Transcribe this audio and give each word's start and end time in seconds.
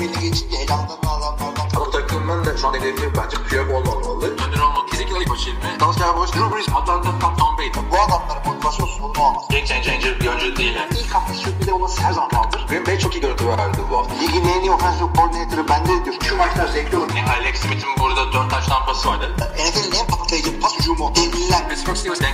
belli 0.00 0.20
geçince. 0.20 0.56
Ama 1.76 1.90
takımın 1.90 2.44
da 2.44 2.56
şu 2.56 2.68
an 2.68 2.74
hedefi 2.74 3.02
bence 3.16 3.36
Piyok 3.48 3.70
olmamalı. 3.70 4.26
Önder 4.26 4.60
olmak 4.60 4.88
kesinlikle 4.88 5.18
ilk 5.20 5.30
başı 5.30 5.50
ilmi. 5.50 5.80
Dallas 5.80 5.98
Cowboys, 5.98 6.32
Drew 6.32 6.56
Brees, 6.56 6.68
Atlanta, 6.68 7.18
Tom, 7.18 7.36
Tom 7.36 7.58
Brady. 7.58 7.70
Bu 7.90 7.96
adamların 8.00 8.42
motivasyonsuz 8.46 9.02
bunu 9.02 9.24
olmaz. 9.24 9.44
Game 9.50 9.66
changer 9.66 10.20
bir 10.20 10.26
oyuncu 10.26 10.56
değil. 10.56 10.76
İlk 10.90 11.14
hafta 11.14 11.34
sürpriz 11.34 11.68
olması 11.68 12.02
her 12.02 12.12
zaman 12.12 12.28
kaldır. 12.28 12.66
Green 12.68 12.86
Bay 12.86 12.98
çok 12.98 13.14
iyi 13.14 13.20
görüntü 13.20 13.46
verdi 13.46 13.78
bu 13.90 13.96
hafta. 13.98 14.14
Ligin 14.14 14.48
en 14.48 14.60
iyi 14.60 14.70
coordinator'ı 15.16 15.68
bende 15.68 16.04
diyor. 16.04 16.16
Şu 16.22 16.36
maçlar 16.36 16.66
zevkli 16.66 16.96
olur. 16.96 17.08
Alex 17.38 17.56
Smith'in 17.60 17.90
burada 18.00 18.32
4 18.32 18.50
taş 18.50 18.66
tampası 18.66 19.08
vardı. 19.08 19.24
NFL'in 19.54 20.00
en 20.00 20.06
patlayıcı 20.06 20.60
pas 20.60 20.78
hücumu. 20.78 21.12
Devliler. 21.16 21.68
Pittsburgh 21.68 21.96
Steelers 21.96 22.20
denk. 22.20 22.30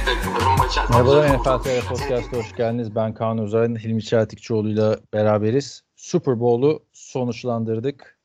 Merhabalar 0.91 1.39
NFL 1.39 1.63
TR 1.63 1.89
Podcast'a 1.89 2.37
hoş 2.37 2.57
geldiniz. 2.57 2.95
Ben 2.95 3.15
Kaan 3.15 3.39
Uzay'ın 3.39 3.77
Hilmi 3.77 4.05
Çeltikçioğlu 4.05 4.69
ile 4.69 4.97
beraberiz. 5.13 5.83
Super 5.97 6.41
Bowl'u 6.41 6.86
sonuçlandırdık. 7.17 8.19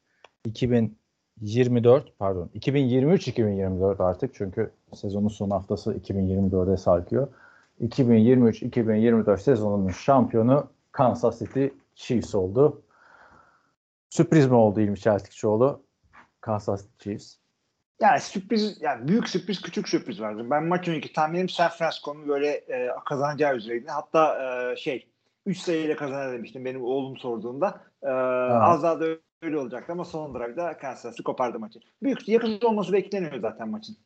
2024 0.45 2.19
pardon 2.19 2.49
2023-2024 2.55 4.03
artık 4.03 4.35
çünkü 4.35 4.71
sezonun 4.93 5.27
son 5.27 5.49
haftası 5.49 5.93
2024'e 5.93 6.77
sarkıyor. 6.77 7.27
2023-2024 7.81 9.37
sezonunun 9.37 9.89
şampiyonu 9.89 10.67
Kansas 10.91 11.39
City 11.39 11.65
Chiefs 11.95 12.35
oldu. 12.35 12.81
Sürpriz 14.09 14.47
mi 14.47 14.55
oldu 14.55 14.81
İlmi 14.81 14.99
Çeltikçioğlu? 14.99 15.83
Kansas 16.41 16.81
City 16.81 17.03
Chiefs. 17.03 17.35
Yani 18.01 18.19
sürpriz, 18.19 18.81
yani 18.81 19.07
büyük 19.07 19.29
sürpriz, 19.29 19.61
küçük 19.61 19.89
sürpriz 19.89 20.21
vardı. 20.21 20.47
Ben 20.49 20.63
maç 20.63 20.87
önceki 20.87 21.13
tahminim 21.13 21.49
San 21.49 21.69
Francisco'nun 21.69 22.27
böyle 22.27 22.47
e, 22.47 22.89
kazanacağı 23.05 23.55
üzereydi. 23.55 23.87
Hatta 23.87 24.37
e, 24.43 24.75
şey 24.75 25.10
3 25.45 25.57
sayıyla 25.57 25.95
kazanır 25.95 26.33
demiştim 26.33 26.65
benim 26.65 26.83
oğlum 26.83 27.17
sorduğunda. 27.17 27.81
E, 28.03 28.09
az 28.09 28.83
daha 28.83 28.99
da 28.99 29.05
öyle 29.41 29.57
olacaktı 29.57 29.91
ama 29.91 30.05
son 30.05 30.33
drive'da 30.33 30.77
Kansas 30.77 31.11
City 31.11 31.23
kopardı 31.23 31.59
maçı. 31.59 31.79
Büyük 32.03 32.29
yakın 32.29 32.59
olması 32.61 32.93
bekleniyor 32.93 33.41
zaten 33.41 33.69
maçın. 33.69 33.97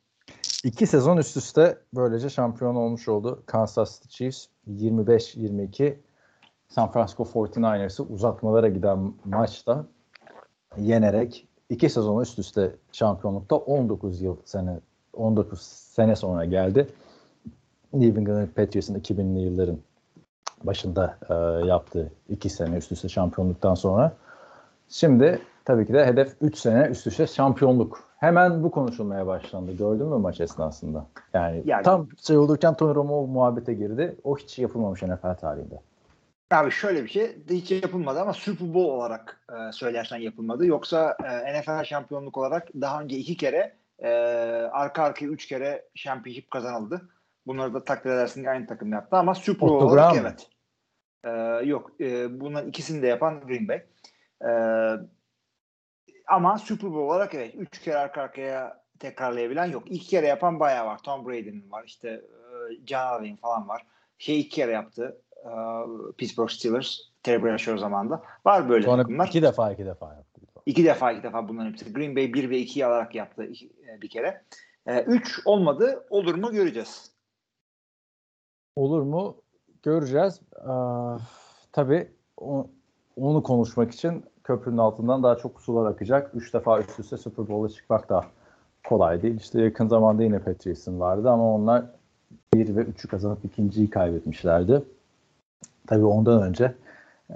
İki 0.63 0.87
sezon 0.87 1.17
üst 1.17 1.37
üste 1.37 1.77
böylece 1.93 2.29
şampiyon 2.29 2.75
olmuş 2.75 3.07
oldu. 3.07 3.43
Kansas 3.45 4.01
City 4.01 4.17
Chiefs 4.17 4.47
25-22 4.69 5.95
San 6.67 6.91
Francisco 6.91 7.23
49ers'ı 7.23 8.03
uzatmalara 8.03 8.67
giden 8.67 9.13
maçta 9.25 9.85
yenerek 10.77 11.47
iki 11.69 11.89
sezon 11.89 12.21
üst 12.21 12.39
üste 12.39 12.75
şampiyonlukta 12.91 13.55
19 13.55 14.21
yıl 14.21 14.37
sene 14.45 14.79
19 15.13 15.61
sene 15.61 16.15
sonra 16.15 16.45
geldi. 16.45 16.87
New 17.93 18.21
England 18.21 18.47
Patriots'ın 18.47 18.99
2000'li 18.99 19.39
yılların 19.39 19.79
başında 20.63 21.17
e, 21.29 21.33
yaptığı 21.67 22.11
iki 22.29 22.49
sene 22.49 22.77
üst 22.77 22.91
üste 22.91 23.09
şampiyonluktan 23.09 23.75
sonra. 23.75 24.11
Şimdi 24.89 25.39
tabii 25.65 25.87
ki 25.87 25.93
de 25.93 26.05
hedef 26.05 26.35
3 26.41 26.57
sene 26.57 26.87
üst 26.87 27.07
üste 27.07 27.27
şampiyonluk. 27.27 28.03
Hemen 28.17 28.63
bu 28.63 28.71
konuşulmaya 28.71 29.27
başlandı. 29.27 29.77
Gördün 29.77 30.07
mü 30.07 30.17
maç 30.17 30.41
esnasında? 30.41 31.05
Yani, 31.33 31.63
Yani- 31.65 31.83
tam 31.83 32.07
şey 32.27 32.37
olurken 32.37 32.73
Tony 32.73 32.95
Romo 32.95 33.27
muhabbete 33.27 33.73
girdi. 33.73 34.15
O 34.23 34.37
hiç 34.37 34.59
yapılmamış 34.59 35.01
NFL 35.01 35.35
tarihinde. 35.35 35.75
Abi 36.51 36.71
şöyle 36.71 37.03
bir 37.03 37.09
şey 37.09 37.37
hiç 37.49 37.71
yapılmadı 37.71 38.21
ama 38.21 38.33
Super 38.33 38.73
Bowl 38.73 38.89
olarak 38.89 39.41
e, 39.49 39.71
söylersen 39.71 40.17
yapılmadı. 40.17 40.65
Yoksa 40.65 41.17
e, 41.23 41.53
NFL 41.61 41.83
şampiyonluk 41.83 42.37
olarak 42.37 42.67
daha 42.81 43.01
önce 43.01 43.17
iki 43.17 43.37
kere 43.37 43.73
e, 43.99 44.09
arka 44.71 45.03
arkaya 45.03 45.27
üç 45.27 45.45
kere 45.45 45.85
şampiyonluk 45.95 46.51
kazanıldı. 46.51 47.01
Bunları 47.47 47.73
da 47.73 47.83
takdir 47.83 48.09
edersin 48.09 48.43
ki 48.43 48.49
aynı 48.49 48.67
takım 48.67 48.91
yaptı 48.93 49.15
ama 49.17 49.35
Super 49.35 49.69
Bowl 49.69 49.85
olarak 49.85 50.15
evet. 50.15 50.47
E, 51.23 51.29
yok 51.65 51.91
e, 52.01 52.39
bunların 52.39 52.69
ikisini 52.69 53.01
de 53.01 53.07
yapan 53.07 53.41
Green 53.47 53.67
Bay. 53.67 53.83
E, 54.41 54.51
ama 56.27 56.57
Super 56.57 56.89
Bowl 56.91 56.99
olarak 57.13 57.33
evet 57.33 57.55
üç 57.55 57.79
kere 57.81 57.97
arka 57.97 58.21
arkaya 58.21 58.83
tekrarlayabilen 58.99 59.65
yok. 59.65 59.83
İki 59.91 60.07
kere 60.07 60.27
yapan 60.27 60.59
bayağı 60.59 60.85
var. 60.85 60.97
Tom 61.03 61.25
Brady'nin 61.27 61.71
var. 61.71 61.83
işte 61.87 62.09
e, 62.09 62.85
John 62.87 63.13
Elway'in 63.13 63.35
falan 63.35 63.67
var. 63.67 63.85
Şey 64.17 64.39
iki 64.39 64.49
kere 64.49 64.71
yaptı. 64.71 65.21
e, 65.45 65.49
Pittsburgh 66.17 66.49
Steelers. 66.49 66.97
Terry 67.23 67.43
Bradshaw 67.43 67.77
zamanında. 67.77 68.23
Var 68.45 68.69
böyle 68.69 68.85
Sonra 68.85 69.01
takımlar. 69.01 69.27
iki 69.27 69.41
defa 69.41 69.71
iki 69.71 69.85
defa 69.85 70.13
yaptı. 70.13 70.41
İki 70.65 70.85
defa 70.85 71.11
iki 71.11 71.23
defa 71.23 71.47
bunların 71.49 71.69
hepsi. 71.71 71.93
Green 71.93 72.15
Bay 72.15 72.33
1 72.33 72.49
ve 72.49 72.59
2'yi 72.59 72.85
alarak 72.85 73.15
yaptı 73.15 73.45
iki- 73.45 73.65
e, 73.89 74.01
bir 74.01 74.09
kere. 74.09 74.41
3 75.07 75.39
olmadı. 75.45 76.05
Olur 76.09 76.35
mu 76.35 76.51
göreceğiz. 76.51 77.14
Olur 78.75 79.01
mu? 79.01 79.35
Göreceğiz. 79.83 80.39
Aa, 80.65 81.17
tabii 81.71 82.07
o- 82.37 82.67
onu 83.17 83.43
konuşmak 83.43 83.91
için 83.91 84.23
köprünün 84.43 84.77
altından 84.77 85.23
daha 85.23 85.35
çok 85.37 85.61
sular 85.61 85.91
akacak. 85.91 86.31
Üç 86.35 86.53
defa 86.53 86.79
üst 86.79 86.99
üste 86.99 87.17
Super 87.17 87.47
Bowl'a 87.49 87.69
çıkmak 87.69 88.09
da 88.09 88.25
kolay 88.87 89.21
değil. 89.21 89.37
İşte 89.37 89.61
yakın 89.61 89.87
zamanda 89.87 90.23
yine 90.23 90.39
Patriots'ın 90.39 90.99
vardı 90.99 91.29
ama 91.29 91.55
onlar 91.55 91.85
bir 92.53 92.75
ve 92.75 92.81
üçü 92.81 93.07
kazanıp 93.07 93.45
ikinciyi 93.45 93.89
kaybetmişlerdi. 93.89 94.83
Tabii 95.87 96.05
ondan 96.05 96.41
önce 96.43 96.75
e, 97.29 97.35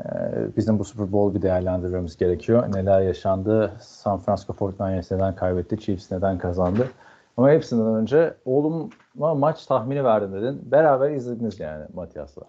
bizim 0.57 0.79
bu 0.79 0.83
Super 0.85 1.11
Bowl'u 1.11 1.35
bir 1.35 1.41
değerlendirmemiz 1.41 2.17
gerekiyor. 2.17 2.73
Neler 2.73 3.01
yaşandı? 3.01 3.73
San 3.81 4.19
Francisco 4.19 4.53
49ers 4.53 5.15
neden 5.15 5.35
kaybetti? 5.35 5.79
Chiefs 5.79 6.11
neden 6.11 6.37
kazandı? 6.37 6.89
Ama 7.37 7.49
hepsinden 7.49 7.95
önce 7.95 8.33
oğluma 9.19 9.35
maç 9.35 9.65
tahmini 9.65 10.03
verdim 10.03 10.33
dedin. 10.33 10.71
Beraber 10.71 11.11
izlediniz 11.11 11.59
yani 11.59 11.85
Matias'la. 11.93 12.43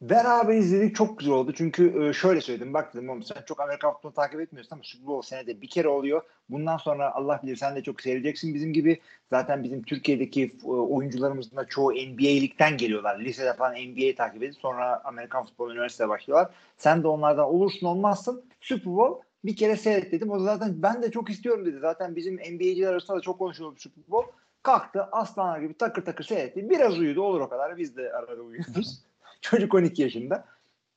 Beraber 0.00 0.54
izledik 0.54 0.96
çok 0.96 1.18
güzel 1.18 1.34
oldu. 1.34 1.52
Çünkü 1.56 2.08
e, 2.08 2.12
şöyle 2.12 2.40
söyledim. 2.40 2.74
Bak 2.74 2.94
dedim 2.94 3.10
oğlum 3.10 3.22
sen 3.22 3.42
çok 3.46 3.60
Amerika 3.60 3.92
futbolunu 3.92 4.14
takip 4.14 4.40
etmiyorsun 4.40 4.76
ama 4.76 4.82
Super 4.84 5.06
Bowl 5.06 5.28
senede 5.28 5.60
bir 5.60 5.68
kere 5.68 5.88
oluyor. 5.88 6.22
Bundan 6.50 6.76
sonra 6.76 7.14
Allah 7.14 7.40
bilir 7.42 7.56
sen 7.56 7.76
de 7.76 7.82
çok 7.82 8.00
seyredeceksin 8.00 8.54
bizim 8.54 8.72
gibi. 8.72 9.00
Zaten 9.30 9.64
bizim 9.64 9.82
Türkiye'deki 9.82 10.56
e, 10.64 10.66
oyuncularımızın 10.66 11.56
da 11.56 11.66
çoğu 11.66 11.92
NBA'likten 11.92 12.76
geliyorlar. 12.76 13.20
Lisede 13.20 13.52
falan 13.52 13.72
NBA'yi 13.72 14.14
takip 14.14 14.42
edip 14.42 14.56
sonra 14.56 15.02
Amerikan 15.04 15.44
futbolu 15.44 15.72
üniversitede 15.72 16.08
başlıyorlar. 16.08 16.50
Sen 16.76 17.02
de 17.02 17.08
onlardan 17.08 17.44
olursun 17.44 17.86
olmazsın. 17.86 18.44
Super 18.60 18.96
Bowl 18.96 19.22
bir 19.44 19.56
kere 19.56 19.76
seyret 19.76 20.12
dedim. 20.12 20.30
O 20.30 20.38
zaten 20.38 20.82
ben 20.82 21.02
de 21.02 21.10
çok 21.10 21.30
istiyorum 21.30 21.66
dedi. 21.66 21.78
Zaten 21.78 22.16
bizim 22.16 22.34
NBA'ciler 22.34 22.92
arasında 22.92 23.16
da 23.16 23.20
çok 23.20 23.38
konuşuluyor 23.38 23.76
Super 23.78 24.04
Bowl. 24.08 24.30
Kalktı 24.62 25.02
aslanlar 25.12 25.60
gibi 25.60 25.74
takır 25.74 26.04
takır 26.04 26.24
seyretti. 26.24 26.70
Biraz 26.70 26.98
uyudu 26.98 27.22
olur 27.22 27.40
o 27.40 27.48
kadar. 27.48 27.76
Biz 27.76 27.96
de 27.96 28.12
arada 28.12 28.42
uyuyoruz. 28.42 29.04
Çocuk 29.40 29.74
12 29.74 30.02
yaşında. 30.02 30.44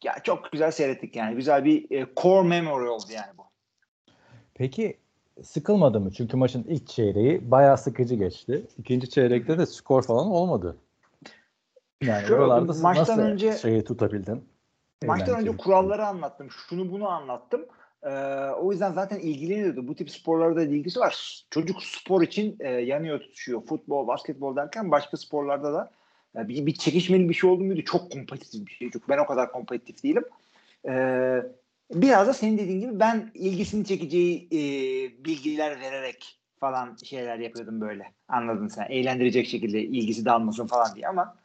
Ya 0.03 0.15
çok 0.23 0.51
güzel 0.51 0.71
seyrettik 0.71 1.15
yani. 1.15 1.35
Güzel 1.35 1.65
bir 1.65 1.91
e, 1.91 2.07
core 2.17 2.47
memory 2.47 2.89
oldu 2.89 3.05
yani 3.09 3.37
bu. 3.37 3.43
Peki 4.53 4.97
sıkılmadı 5.43 5.99
mı? 5.99 6.11
Çünkü 6.11 6.37
maçın 6.37 6.63
ilk 6.63 6.87
çeyreği 6.87 7.51
bayağı 7.51 7.77
sıkıcı 7.77 8.15
geçti. 8.15 8.67
İkinci 8.77 9.09
çeyrekte 9.09 9.57
de 9.57 9.65
skor 9.65 10.03
falan 10.03 10.27
olmadı. 10.27 10.77
Yani 12.01 12.27
Şöyle, 12.27 12.41
oralarda 12.41 12.73
maçtan 12.81 12.95
nasıl 12.95 13.21
önce- 13.21 13.57
şeyi 13.57 13.83
tutabildin? 13.83 14.45
Maçtan 15.05 15.39
önce 15.39 15.57
kuralları 15.57 16.05
anlattım. 16.05 16.47
Şunu 16.51 16.91
bunu 16.91 17.07
anlattım. 17.07 17.65
Ee, 18.03 18.09
o 18.49 18.71
yüzden 18.71 18.91
zaten 18.91 19.19
ilgileniyordu. 19.19 19.87
Bu 19.87 19.95
tip 19.95 20.11
sporlarda 20.11 20.63
ilgisi 20.63 20.99
var. 20.99 21.43
Çocuk 21.49 21.83
spor 21.83 22.21
için 22.21 22.55
e, 22.59 22.69
yanıyor 22.69 23.19
tutuşuyor. 23.19 23.61
Futbol, 23.65 24.07
basketbol 24.07 24.55
derken 24.55 24.91
başka 24.91 25.17
sporlarda 25.17 25.73
da 25.73 25.91
e, 26.35 26.47
bir, 26.47 26.65
bir 26.65 26.73
çekişmeli 26.73 27.29
bir 27.29 27.33
şey 27.33 27.49
oldu 27.49 27.63
muydu? 27.63 27.81
Çok 27.85 28.11
kompetitif 28.11 28.67
bir 28.67 28.71
şey. 28.71 28.91
Çünkü 28.91 29.07
ben 29.09 29.17
o 29.17 29.25
kadar 29.25 29.51
kompetitif 29.51 30.03
değilim. 30.03 30.23
Ee, 30.89 31.43
biraz 31.93 32.27
da 32.27 32.33
senin 32.33 32.57
dediğin 32.57 32.79
gibi 32.79 32.99
ben 32.99 33.31
ilgisini 33.33 33.85
çekeceği 33.85 34.47
e, 34.51 34.59
bilgiler 35.25 35.79
vererek 35.79 36.39
falan 36.59 36.97
şeyler 37.03 37.37
yapıyordum 37.37 37.81
böyle. 37.81 38.11
Anladın 38.27 38.67
sen. 38.67 38.85
Eğlendirecek 38.89 39.47
şekilde 39.47 39.81
ilgisi 39.81 40.25
dağılmasın 40.25 40.67
falan 40.67 40.95
diye 40.95 41.07
ama 41.07 41.40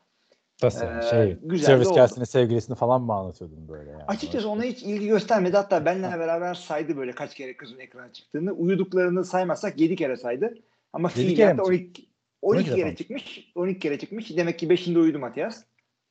Nasıl? 0.63 0.87
Ee, 0.87 1.03
şey, 1.11 1.39
güzel 1.43 1.81
oldu. 1.81 1.95
Kelsey'nin 1.95 2.25
sevgilisini 2.25 2.77
falan 2.77 3.03
mı 3.03 3.15
anlatıyordun 3.15 3.69
böyle 3.69 3.91
yani? 3.91 4.05
Açıkçası 4.05 4.49
ona 4.49 4.63
hiç 4.63 4.83
ilgi 4.83 5.07
göstermedi. 5.07 5.57
Hatta 5.57 5.85
benimle 5.85 6.19
beraber 6.19 6.55
saydı 6.55 6.97
böyle 6.97 7.13
kaç 7.13 7.35
kere 7.35 7.57
kızın 7.57 7.79
ekrana 7.79 8.13
çıktığını. 8.13 8.53
Uyuduklarını 8.53 9.25
saymazsak 9.25 9.81
7 9.81 9.97
kere 9.97 10.17
saydı. 10.17 10.55
Ama 10.93 11.09
fiilen 11.09 11.49
de 11.59 11.63
mi 11.63 11.63
12, 11.63 12.07
12 12.43 12.71
12 12.71 12.75
kere 12.75 12.91
mı? 12.91 12.97
çıkmış. 12.97 13.53
12 13.55 13.81
kere 13.81 13.99
çıkmış. 13.99 14.37
Demek 14.37 14.59
ki 14.59 14.69
5'inde 14.69 14.99
uyudu 14.99 15.19
Matias. 15.19 15.65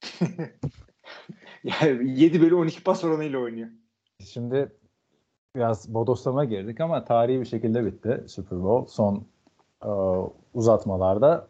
yani 1.64 2.20
7 2.20 2.42
bölü 2.42 2.56
12 2.56 2.84
pas 2.84 3.04
oranıyla 3.04 3.40
oynuyor. 3.40 3.70
Şimdi 4.24 4.72
biraz 5.56 5.94
bodoslama 5.94 6.46
girdik 6.46 6.82
ama 6.82 7.06
tarihi 7.06 7.40
bir 7.40 7.46
şekilde 7.46 7.86
bitti 7.86 8.24
Super 8.28 8.64
Bowl. 8.64 8.92
Son 8.92 9.28
e, 9.84 9.90
uzatmalarda 10.54 11.48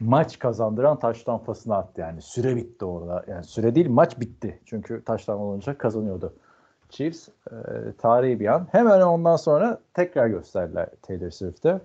maç 0.00 0.38
kazandıran 0.38 0.98
taştan 0.98 1.44
pasını 1.44 1.76
attı 1.76 2.00
yani. 2.00 2.22
Süre 2.22 2.56
bitti 2.56 2.84
orada. 2.84 3.24
Yani 3.28 3.44
süre 3.44 3.74
değil 3.74 3.90
maç 3.90 4.20
bitti. 4.20 4.60
Çünkü 4.66 5.04
taştan 5.04 5.38
olunca 5.38 5.78
kazanıyordu. 5.78 6.32
Chiefs 6.88 7.28
e, 7.28 7.54
tarihi 7.98 8.40
bir 8.40 8.46
an. 8.46 8.68
Hemen 8.72 9.00
ondan 9.00 9.36
sonra 9.36 9.78
tekrar 9.94 10.26
gösterdiler 10.26 10.88
Taylor 11.02 11.30
Swift'e. 11.30 11.80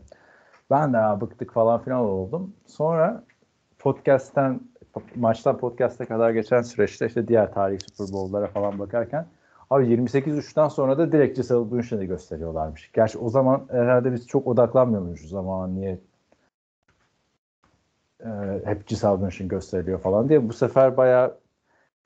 Ben 0.71 0.93
de 0.93 0.97
"Aa, 0.97 1.21
bıktık 1.21 1.53
falan 1.53 1.81
filan 1.81 1.99
oldum. 1.99 2.53
Sonra 2.65 3.23
podcast'ten 3.79 4.59
maçtan 5.15 5.57
podcast'e 5.57 6.05
kadar 6.05 6.31
geçen 6.31 6.61
süreçte 6.61 7.05
işte 7.07 7.27
diğer 7.27 7.53
tarihi 7.53 7.79
Super 7.79 8.13
Bowl'lara 8.13 8.47
falan 8.47 8.79
bakarken 8.79 9.25
Abi 9.69 9.87
28-3'ten 9.87 10.67
sonra 10.67 10.97
da 10.97 11.11
direkt 11.11 11.37
Giselle 11.37 11.71
Bündchen'i 11.71 12.05
gösteriyorlarmış. 12.07 12.91
Gerçi 12.93 13.17
o 13.17 13.29
zaman 13.29 13.65
herhalde 13.71 14.13
biz 14.13 14.27
çok 14.27 14.47
odaklanmıyormuşuz 14.47 15.33
ama 15.33 15.67
niye 15.67 15.99
e, 18.19 18.29
hep 18.65 18.87
Giselle 18.87 19.21
Bündchen 19.21 19.47
gösteriliyor 19.47 19.99
falan 19.99 20.29
diye. 20.29 20.49
Bu 20.49 20.53
sefer 20.53 20.97
bayağı 20.97 21.37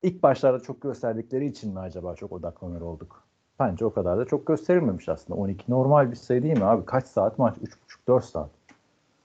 ilk 0.03 0.23
başlarda 0.23 0.59
çok 0.59 0.81
gösterdikleri 0.81 1.45
için 1.45 1.73
mi 1.73 1.79
acaba 1.79 2.15
çok 2.15 2.31
odaklanır 2.31 2.81
olduk? 2.81 3.27
Bence 3.59 3.85
o 3.85 3.93
kadar 3.93 4.17
da 4.17 4.25
çok 4.25 4.47
gösterilmemiş 4.47 5.09
aslında. 5.09 5.39
12 5.39 5.71
normal 5.71 6.11
bir 6.11 6.15
sayı 6.15 6.43
değil 6.43 6.57
mi 6.57 6.65
abi? 6.65 6.85
Kaç 6.85 7.07
saat 7.07 7.39
maç? 7.39 7.57
3,5-4 8.07 8.21
saat. 8.21 8.49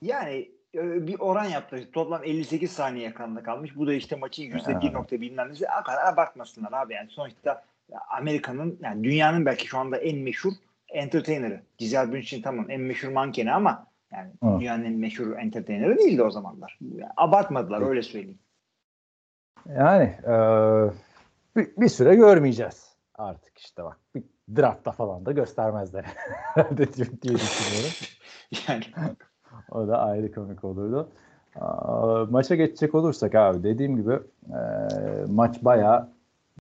Yani 0.01 0.51
e, 0.75 1.07
bir 1.07 1.19
oran 1.19 1.45
yaptı. 1.45 1.91
Toplam 1.93 2.23
58 2.23 2.71
saniye 2.71 3.09
ekranda 3.09 3.43
kalmış. 3.43 3.75
Bu 3.75 3.87
da 3.87 3.93
işte 3.93 4.15
maçın 4.15 4.43
%1 4.43 4.93
nokta 4.93 5.21
bilmem 5.21 5.49
nesi. 5.49 5.65
O 5.81 5.83
kadar 5.83 6.13
abartmasınlar 6.13 6.73
abi 6.73 6.93
yani. 6.93 7.09
Sonuçta 7.09 7.63
Amerika'nın 8.17 8.79
yani 8.81 9.03
dünyanın 9.03 9.45
belki 9.45 9.67
şu 9.67 9.77
anda 9.77 9.97
en 9.97 10.17
meşhur 10.17 10.51
entertainer'ı. 10.87 11.61
Giselle 11.77 12.13
Bündchen 12.13 12.41
tamam 12.41 12.65
en 12.69 12.81
meşhur 12.81 13.11
mankeni 13.11 13.53
ama 13.53 13.87
yani 14.11 14.31
Hı. 14.43 14.59
dünyanın 14.59 14.83
en 14.83 14.93
meşhur 14.93 15.37
entertainer'ı 15.37 15.97
değildi 15.97 16.23
o 16.23 16.29
zamanlar. 16.29 16.79
Yani 16.81 17.11
abartmadılar 17.17 17.81
öyle 17.89 18.03
söyleyeyim. 18.03 18.39
Yani 19.77 20.03
e, 20.03 20.33
bir, 21.55 21.77
bir 21.77 21.87
süre 21.87 22.15
görmeyeceğiz 22.15 22.95
artık 23.15 23.57
işte 23.57 23.83
bak. 23.83 23.99
Bir 24.15 24.23
draftta 24.57 24.91
falan 24.91 25.25
da 25.25 25.31
göstermezler 25.31 26.03
herhalde 26.27 26.93
diye 26.93 27.35
düşünüyorum. 27.35 27.91
Yani 28.67 28.83
O 29.71 29.87
da 29.87 29.99
ayrı 29.99 30.31
komik 30.31 30.63
olurdu. 30.63 31.09
Maça 32.31 32.55
geçecek 32.55 32.95
olursak 32.95 33.35
abi 33.35 33.63
dediğim 33.63 33.95
gibi 33.95 34.19
e, 34.49 34.59
maç 35.27 35.63
bayağı 35.63 36.09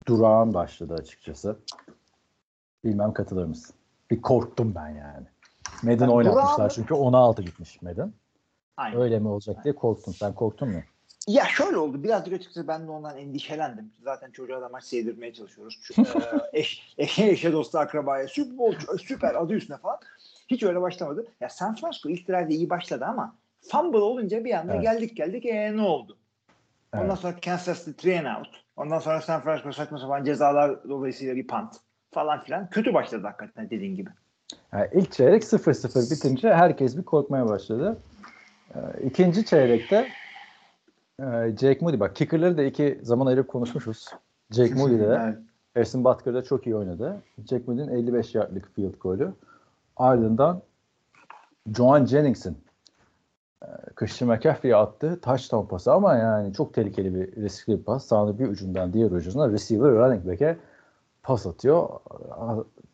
durağan 0.06 0.54
başladı 0.54 0.94
açıkçası. 0.94 1.58
Bilmem 2.84 3.12
katılır 3.12 3.44
mısın? 3.44 3.76
Bir 4.10 4.22
korktum 4.22 4.74
ben 4.74 4.88
yani. 4.88 5.26
Madden 5.82 6.00
Ben 6.00 6.06
oynatmışlar 6.08 6.56
durağan- 6.58 6.68
çünkü 6.74 6.94
16 6.94 7.42
gitmiş 7.42 7.82
Madden. 7.82 8.12
aynen. 8.76 9.00
Öyle 9.00 9.18
mi 9.18 9.28
olacak 9.28 9.64
diye 9.64 9.74
korktum. 9.74 10.14
Sen 10.14 10.34
korktun 10.34 10.68
mu? 10.68 10.80
Ya 11.28 11.44
şöyle 11.44 11.76
oldu. 11.76 12.02
Birazcık 12.04 12.34
açıkçası 12.34 12.68
ben 12.68 12.86
de 12.86 12.90
ondan 12.90 13.18
endişelendim. 13.18 13.92
Zaten 14.02 14.30
çocuğa 14.30 14.60
da 14.62 14.68
maç 14.68 14.84
sevdirmeye 14.84 15.32
çalışıyoruz. 15.34 15.78
Şu, 15.82 16.02
e, 16.02 16.06
eş, 16.52 16.94
eşe, 16.98 17.26
eşe 17.26 17.52
dostu 17.52 17.78
akrabaya 17.78 18.28
Super 18.28 18.58
Bowl 18.58 18.96
süper 18.98 19.34
adı 19.34 19.52
üstüne 19.52 19.76
falan. 19.76 19.98
Hiç 20.48 20.62
öyle 20.62 20.80
başlamadı. 20.80 21.26
Ya 21.40 21.48
San 21.48 21.74
Francisco 21.74 22.08
ilk 22.08 22.28
drive'de 22.28 22.54
iyi 22.54 22.70
başladı 22.70 23.04
ama 23.04 23.36
fumble 23.70 23.98
olunca 23.98 24.44
bir 24.44 24.54
anda 24.54 24.72
Evet. 24.72 24.82
geldik 24.82 25.16
geldik 25.16 25.46
ee 25.46 25.76
ne 25.76 25.82
oldu? 25.82 26.16
Ondan 26.94 27.06
Evet. 27.08 27.18
sonra 27.18 27.36
Kansas 27.44 27.84
City 27.84 28.18
and 28.18 28.26
out. 28.38 28.48
Ondan 28.76 28.98
sonra 28.98 29.20
San 29.20 29.40
Francisco 29.42 29.72
saçma 29.72 29.98
sapan 29.98 30.24
cezalar 30.24 30.88
dolayısıyla 30.88 31.36
bir 31.36 31.46
punt 31.46 31.72
falan 32.10 32.44
filan. 32.44 32.70
Kötü 32.70 32.94
başladı 32.94 33.26
hakikaten 33.26 33.70
dediğin 33.70 33.96
gibi. 33.96 34.10
Yani 34.72 34.88
ilk 34.92 35.12
çeyrek 35.12 35.42
0-0 35.42 36.10
bitince 36.10 36.54
herkes 36.54 36.96
bir 36.96 37.02
korkmaya 37.02 37.48
başladı. 37.48 37.98
Ee, 38.74 38.78
İkinci 39.04 39.44
çeyrekte 39.44 40.08
e, 41.20 41.24
Jake 41.60 41.78
Moody 41.80 42.00
bak 42.00 42.16
kicker'ları 42.16 42.58
da 42.58 42.62
iki 42.62 43.00
zaman 43.02 43.26
ayırıp 43.26 43.48
konuşmuşuz. 43.48 44.06
Jake 44.50 44.74
Moody 44.74 44.98
de. 44.98 45.38
Harrison 45.74 46.04
Butker 46.04 46.34
da 46.34 46.44
çok 46.44 46.66
iyi 46.66 46.76
oynadı. 46.76 47.22
Jake 47.50 47.64
Moody'nin 47.66 47.88
55 47.88 48.34
yardlık 48.34 48.74
field 48.74 48.94
golü. 49.00 49.32
Ardından 49.96 50.62
Joan 51.76 52.06
Jennings'in 52.06 52.58
e, 53.62 53.66
Christian 53.94 54.30
McCaffrey'e 54.30 54.76
attığı 54.76 55.20
touchdown 55.20 55.66
pası 55.66 55.92
ama 55.92 56.16
yani 56.16 56.52
çok 56.54 56.74
tehlikeli 56.74 57.14
bir 57.14 57.42
riskli 57.42 57.78
bir 57.78 57.82
pas. 57.82 58.04
Sahanın 58.04 58.38
bir 58.38 58.48
ucundan 58.48 58.92
diğer 58.92 59.10
ucuna 59.10 59.48
receiver 59.48 59.90
running 59.90 60.26
back'e 60.26 60.56
pas 61.22 61.46
atıyor. 61.46 61.88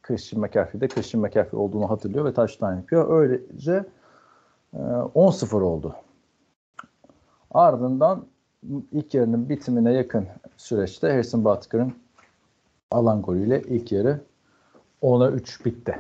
Christian 0.06 0.40
McCaffrey 0.40 0.80
de 0.80 0.88
Christian 0.88 1.22
McCaffrey 1.22 1.60
olduğunu 1.60 1.90
hatırlıyor 1.90 2.24
ve 2.24 2.34
touchdown 2.34 2.76
yapıyor. 2.76 3.20
Öylece 3.20 3.84
e, 4.74 4.78
10-0 4.78 5.62
oldu. 5.62 5.96
Ardından 7.50 8.26
ilk 8.92 9.14
yarının 9.14 9.48
bitimine 9.48 9.92
yakın 9.92 10.26
süreçte 10.56 11.10
Harrison 11.10 11.44
Butker'ın 11.44 11.94
alan 12.90 13.22
golüyle 13.22 13.62
ilk 13.62 13.92
yarı 13.92 14.20
10'a 15.02 15.30
3 15.30 15.64
bitti. 15.64 15.98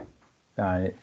Yani 0.56 0.94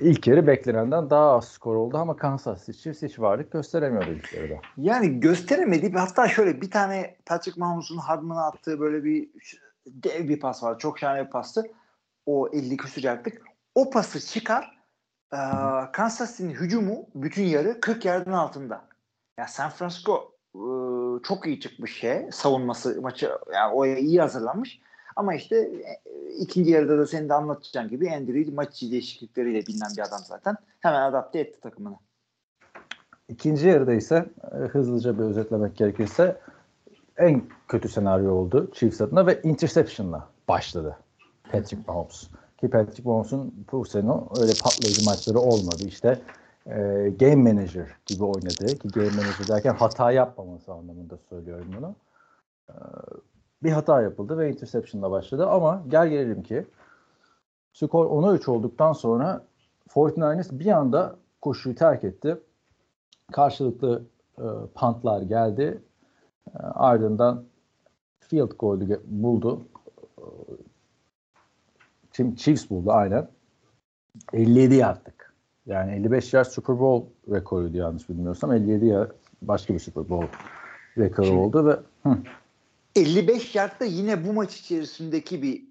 ilk 0.00 0.26
yarı 0.26 0.46
beklenenden 0.46 1.10
daha 1.10 1.36
az 1.36 1.48
skor 1.48 1.76
oldu 1.76 1.98
ama 1.98 2.16
Kansas 2.16 2.66
City 2.66 2.78
Chiefs 2.78 3.02
hiç 3.02 3.20
varlık 3.20 3.52
gösteremiyordu 3.52 4.10
ilk 4.10 4.34
yarıda. 4.34 4.54
Yani 4.76 5.20
gösteremedi. 5.20 5.92
Hatta 5.92 6.28
şöyle 6.28 6.60
bir 6.60 6.70
tane 6.70 7.16
Patrick 7.26 7.60
Mahomes'un 7.60 7.98
Hardman'a 7.98 8.46
attığı 8.46 8.80
böyle 8.80 9.04
bir 9.04 9.28
dev 9.86 10.28
bir 10.28 10.40
pas 10.40 10.62
var. 10.62 10.78
Çok 10.78 10.98
şahane 10.98 11.26
bir 11.26 11.30
pastı. 11.30 11.62
O 12.30 12.48
50 12.52 12.76
küsur 12.76 13.02
yaptık. 13.02 13.42
O 13.74 13.90
pası 13.90 14.26
çıkar. 14.26 14.78
Ee, 15.32 15.36
Kansas 15.92 16.30
City'nin 16.30 16.54
hücumu 16.54 17.06
bütün 17.14 17.42
yarı 17.42 17.80
40 17.80 18.04
yardın 18.04 18.32
altında. 18.32 18.84
Ya 19.38 19.46
San 19.46 19.70
Francisco 19.70 20.32
e, 20.54 20.62
çok 21.22 21.46
iyi 21.46 21.60
çıkmış 21.60 21.98
şey. 21.98 22.26
Savunması 22.32 23.02
maçı 23.02 23.30
yani 23.54 23.74
o 23.74 23.86
iyi 23.86 24.20
hazırlanmış. 24.20 24.80
Ama 25.16 25.34
işte 25.34 25.56
e, 25.56 26.00
ikinci 26.38 26.70
yarıda 26.70 26.98
da 26.98 27.06
senin 27.06 27.28
de 27.28 27.34
anlatacağın 27.34 27.88
gibi 27.88 28.10
Andy 28.10 28.34
Reid 28.34 28.52
maç 28.52 28.74
içi 28.74 28.90
değişiklikleriyle 28.90 29.66
bilinen 29.66 29.90
bir 29.96 30.02
adam 30.02 30.20
zaten. 30.24 30.56
Hemen 30.80 31.02
adapte 31.02 31.38
etti 31.38 31.60
takımını. 31.60 31.96
İkinci 33.28 33.68
yarıda 33.68 33.92
ise 33.92 34.30
e, 34.52 34.56
hızlıca 34.56 35.18
bir 35.18 35.24
özetlemek 35.24 35.76
gerekirse 35.76 36.40
en 37.16 37.42
kötü 37.68 37.88
senaryo 37.88 38.32
oldu 38.32 38.70
Chiefs 38.74 39.00
adına 39.00 39.26
ve 39.26 39.42
interception'la 39.42 40.28
başladı 40.48 40.96
Patrick 41.52 41.82
Mahomes. 41.88 42.28
Ki 42.60 42.70
Patrick 42.70 43.08
Mahomes'un 43.08 43.66
bu 43.72 43.84
sene 43.84 44.10
öyle 44.40 44.52
patlayıcı 44.64 45.04
maçları 45.04 45.38
olmadı. 45.38 45.82
İşte 45.86 46.18
e, 46.66 47.10
game 47.20 47.52
manager 47.52 47.86
gibi 48.06 48.24
oynadı. 48.24 48.78
Ki 48.78 48.88
game 48.88 49.10
manager 49.10 49.48
derken 49.48 49.74
hata 49.74 50.12
yapmaması 50.12 50.72
anlamında 50.72 51.18
söylüyorum 51.28 51.66
bunu. 51.78 51.94
E, 52.68 52.74
bir 53.62 53.70
hata 53.70 54.02
yapıldı 54.02 54.38
ve 54.38 54.50
interception'la 54.50 55.10
başladı 55.10 55.46
ama 55.46 55.82
gel 55.88 56.08
gelelim 56.08 56.42
ki 56.42 56.66
skor 57.72 58.06
10'a 58.06 58.34
3 58.34 58.48
olduktan 58.48 58.92
sonra 58.92 59.44
49ers 59.88 60.58
bir 60.58 60.66
anda 60.66 61.16
koşuyu 61.40 61.74
terk 61.74 62.04
etti 62.04 62.36
karşılıklı 63.32 64.02
e, 64.38 64.44
pantlar 64.74 65.22
geldi. 65.22 65.82
E, 66.54 66.58
ardından 66.58 67.44
field 68.20 68.52
golü 68.58 69.00
buldu. 69.04 69.60
Tim 72.20 72.34
Chiefs 72.34 72.70
buldu 72.70 72.92
aynen. 72.92 73.28
57 74.32 74.74
yaptık. 74.74 75.34
Yani 75.66 75.92
55 75.92 76.32
yard 76.34 76.46
Super 76.46 76.80
Bowl 76.80 77.06
rekoruydu 77.34 77.76
yanlış 77.76 78.08
bilmiyorsam. 78.08 78.52
57 78.52 78.86
yard 78.86 79.10
başka 79.42 79.74
bir 79.74 79.78
Super 79.78 80.08
Bowl 80.08 80.26
rekoru 80.98 81.26
Şimdi- 81.26 81.38
oldu 81.38 81.66
ve 81.66 81.76
hı, 82.10 82.18
55 82.96 83.54
yardta 83.54 83.84
yine 83.84 84.26
bu 84.28 84.32
maç 84.32 84.56
içerisindeki 84.56 85.42
bir 85.42 85.62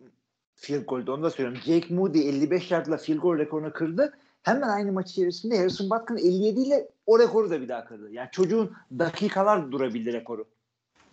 field 0.56 0.86
goldü. 0.86 1.12
Onu 1.12 1.24
da 1.24 1.30
söylüyorum. 1.30 1.62
Jake 1.66 1.94
Moody 1.94 2.30
55 2.30 2.72
yardla 2.72 2.98
field 2.98 3.18
goal 3.20 3.38
rekorunu 3.38 3.74
kırdı. 3.74 4.14
Hemen 4.44 4.68
aynı 4.70 4.92
maç 4.92 5.12
içerisinde 5.12 5.58
Harrison 5.58 5.90
Butker 5.90 6.16
57 6.16 6.60
ile 6.60 6.88
o 7.08 7.20
rekoru 7.20 7.50
da 7.50 7.62
bir 7.62 7.70
daha 7.70 7.86
kırdı. 7.86 8.12
Yani 8.12 8.30
çocuğun 8.32 8.72
dakikalar 9.00 9.72
durabildi 9.72 10.14
rekoru. 10.14 10.46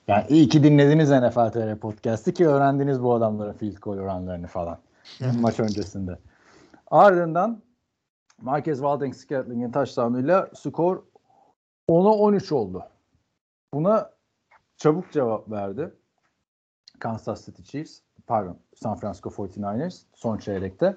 yani 0.09 0.25
iyi 0.29 0.49
ki 0.49 0.63
dinlediniz 0.63 1.11
NFL 1.11 1.51
TR 1.53 1.77
podcast'ı 1.79 2.33
ki 2.33 2.49
öğrendiniz 2.49 3.03
bu 3.03 3.15
adamların 3.15 3.53
field 3.53 3.77
goal 3.77 3.99
oranlarını 3.99 4.47
falan. 4.47 4.79
Maç 5.41 5.61
öncesinde. 5.61 6.19
Ardından 6.91 7.63
Marquez 8.41 8.81
Valdez-Scantling'in 8.81 9.73
touchdown'uyla 9.73 10.51
skor 10.55 11.03
10'a 11.89 12.11
13 12.11 12.53
oldu. 12.53 12.85
Buna 13.75 14.11
çabuk 14.77 15.13
cevap 15.13 15.51
verdi. 15.51 15.95
Kansas 16.99 17.47
City 17.47 17.63
Chiefs, 17.63 18.01
pardon 18.27 18.59
San 18.75 18.97
Francisco 18.97 19.31
49ers 19.31 20.03
son 20.15 20.39
çeyrekte. 20.39 20.97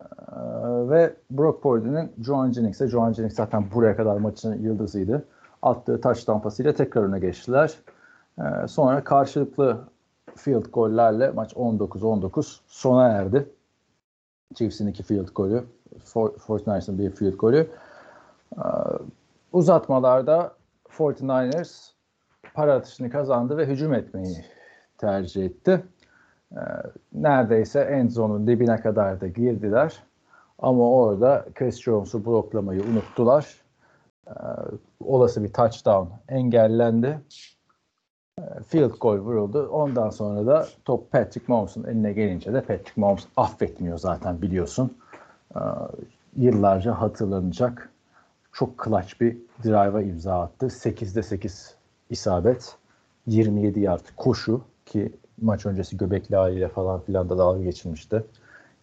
Ee, 0.00 0.36
ve 0.90 1.16
Brock 1.30 1.62
Purdy'nin 1.62 2.12
Joan 2.24 2.52
Jennings'e, 2.52 2.88
Joan 2.88 3.12
Jennings 3.12 3.34
zaten 3.34 3.70
buraya 3.74 3.96
kadar 3.96 4.16
maçın 4.16 4.62
yıldızıydı. 4.62 5.28
Attığı 5.62 6.00
touchdown 6.00 6.40
pasıyla 6.40 6.74
tekrar 6.74 7.02
öne 7.02 7.18
geçtiler. 7.18 7.74
Ee, 8.38 8.68
sonra 8.68 9.04
karşılıklı 9.04 9.84
field 10.36 10.64
gollerle 10.72 11.30
maç 11.30 11.52
19-19 11.52 12.58
sona 12.66 13.08
erdi. 13.08 13.48
Chiefs'in 14.54 14.86
iki 14.86 15.02
field 15.02 15.28
golü, 15.34 15.64
For- 16.04 16.36
49ers'ın 16.38 16.98
bir 16.98 17.10
field 17.10 17.34
golü. 17.34 17.70
Ee, 18.56 18.60
uzatmalarda 19.52 20.54
49ers 20.88 21.90
para 22.54 22.74
atışını 22.74 23.10
kazandı 23.10 23.56
ve 23.56 23.66
hücum 23.66 23.94
etmeyi 23.94 24.44
tercih 24.98 25.44
etti. 25.44 25.84
Ee, 26.52 26.58
neredeyse 27.12 27.80
end 27.80 28.10
zone'un 28.10 28.46
dibine 28.46 28.80
kadar 28.80 29.20
da 29.20 29.26
girdiler. 29.26 30.02
Ama 30.58 30.90
orada 30.90 31.46
Chris 31.54 31.82
Jones'u 31.82 32.26
bloklamayı 32.26 32.82
unuttular. 32.82 33.60
Ee, 34.28 34.32
olası 35.04 35.44
bir 35.44 35.52
touchdown 35.52 36.08
engellendi. 36.28 37.20
Field 38.68 38.98
goal 39.00 39.18
vuruldu. 39.18 39.68
Ondan 39.72 40.10
sonra 40.10 40.46
da 40.46 40.66
top 40.84 41.12
Patrick 41.12 41.44
Mahomes'un 41.48 41.84
eline 41.84 42.12
gelince 42.12 42.52
de 42.52 42.60
Patrick 42.60 42.92
Mahomes 42.96 43.26
affetmiyor 43.36 43.98
zaten 43.98 44.42
biliyorsun. 44.42 44.96
Ee, 45.56 45.58
yıllarca 46.36 47.00
hatırlanacak 47.00 47.90
çok 48.52 48.84
clutch 48.84 49.20
bir 49.20 49.36
drive'a 49.64 50.02
imza 50.02 50.40
attı. 50.40 50.66
8'de 50.66 51.22
8 51.22 51.74
isabet. 52.10 52.76
27 53.26 53.80
yard 53.80 54.04
koşu 54.16 54.60
ki 54.86 55.12
maç 55.42 55.66
öncesi 55.66 55.96
göbekli 55.96 56.36
haliyle 56.36 56.68
falan 56.68 57.00
filan 57.00 57.28
da 57.28 57.38
dalga 57.38 57.62
geçirmişti. 57.62 58.24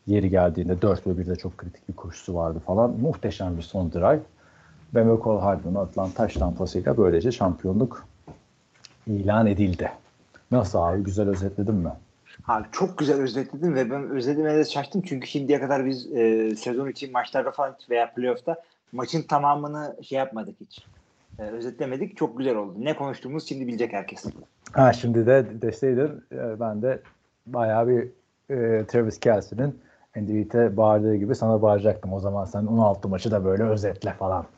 Yeri 0.08 0.30
geldiğinde 0.30 0.82
4 0.82 1.08
ve 1.08 1.12
1'de 1.12 1.36
çok 1.36 1.58
kritik 1.58 1.90
bir 1.90 1.94
koşusu 1.94 2.36
vardı 2.36 2.60
falan. 2.66 2.92
Muhteşem 2.92 3.58
bir 3.58 3.62
son 3.62 3.92
drive. 3.92 4.22
Ve 4.96 5.04
McCall 5.04 5.40
Hardman'ın 5.40 5.76
atılan 5.76 6.10
taş 6.10 6.34
tampasıyla 6.34 6.98
böylece 6.98 7.32
şampiyonluk 7.32 8.06
ilan 9.08 9.48
edildi. 9.48 9.92
Nasıl 10.52 10.80
abi? 10.80 11.04
Güzel 11.04 11.30
özetledin 11.30 11.76
mi? 11.76 11.92
Abi 12.48 12.68
çok 12.72 12.98
güzel 12.98 13.22
özetledin 13.22 13.76
ve 13.76 13.92
ben 13.92 14.10
özetlemeye 14.10 14.58
de 14.58 14.66
şaştım 14.66 15.02
çünkü 15.02 15.28
şimdiye 15.28 15.60
kadar 15.60 15.86
biz 15.86 16.12
e, 16.12 16.56
sezon 16.56 16.90
için 16.90 17.12
maçlarda 17.12 17.52
falan 17.52 17.76
veya 17.90 18.14
playoff'ta 18.14 18.56
maçın 18.92 19.22
tamamını 19.22 19.96
şey 20.04 20.18
yapmadık 20.18 20.56
hiç. 20.62 20.86
E, 21.40 21.44
özetlemedik. 21.44 22.18
Çok 22.18 22.38
güzel 22.38 22.56
oldu. 22.56 22.74
Ne 22.78 22.96
konuştuğumuz 22.96 23.48
şimdi 23.48 23.68
bilecek 23.68 23.94
herkes. 23.94 24.26
Ha 24.72 24.94
şimdi 24.94 25.26
de 25.26 25.46
deseydin 25.62 26.24
e, 26.32 26.60
ben 26.60 26.82
de 26.82 27.02
bayağı 27.46 27.88
bir 27.88 28.08
e, 28.50 28.86
Travis 28.86 29.20
Kelsey'nin 29.20 29.80
Reid'e 30.18 30.78
bağırdığı 30.78 31.16
gibi 31.16 31.36
sana 31.36 31.62
bağıracaktım. 31.62 32.14
O 32.14 32.20
zaman 32.20 32.46
sen 32.46 32.66
16 32.66 33.10
maçı 33.10 33.32
da 33.32 33.46
böyle 33.46 33.64
özetle 33.64 34.14
falan. 34.14 34.46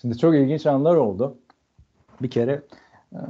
Şimdi 0.00 0.18
çok 0.18 0.34
ilginç 0.34 0.66
anlar 0.66 0.96
oldu. 0.96 1.36
Bir 2.22 2.30
kere 2.30 2.62
e, 3.12 3.20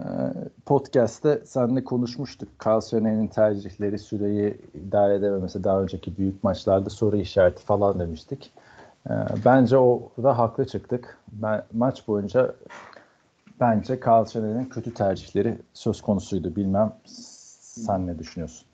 podcast'te 0.67 1.43
seninle 1.45 1.85
konuşmuştuk. 1.85 2.49
Carl 2.67 2.81
Sonnen'in 2.81 3.27
tercihleri 3.27 3.99
süreyi 3.99 4.59
idare 4.75 5.15
edememesi 5.15 5.65
daha 5.65 5.83
önceki 5.83 6.17
büyük 6.17 6.45
maçlarda 6.45 6.91
soru 6.91 7.17
işareti 7.17 7.65
falan 7.65 7.99
demiştik. 7.99 8.53
E, 9.11 9.13
bence 9.45 9.79
o 9.79 10.13
da 10.23 10.39
haklı 10.39 10.67
çıktık. 10.67 11.19
Ben 11.33 11.63
maç 11.73 12.09
boyunca 12.09 12.55
bence 13.61 14.01
Carl 14.07 14.25
Sonnen'in 14.25 14.65
kötü 14.65 14.95
tercihleri 14.95 15.59
söz 15.75 16.01
konusuydu. 16.01 16.57
Bilmem 16.57 16.93
sen 17.05 18.07
ne 18.07 18.19
düşünüyorsun? 18.19 18.67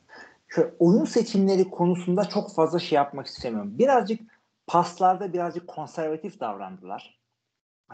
Şöyle, 0.48 0.70
oyun 0.78 1.04
seçimleri 1.04 1.70
konusunda 1.70 2.25
çok 2.25 2.54
fazla 2.54 2.78
şey 2.78 2.96
yapmak 2.96 3.26
istemiyorum. 3.26 3.78
Birazcık 3.78 4.20
paslarda 4.66 5.32
birazcık 5.32 5.68
konservatif 5.68 6.40
davrandılar. 6.40 7.17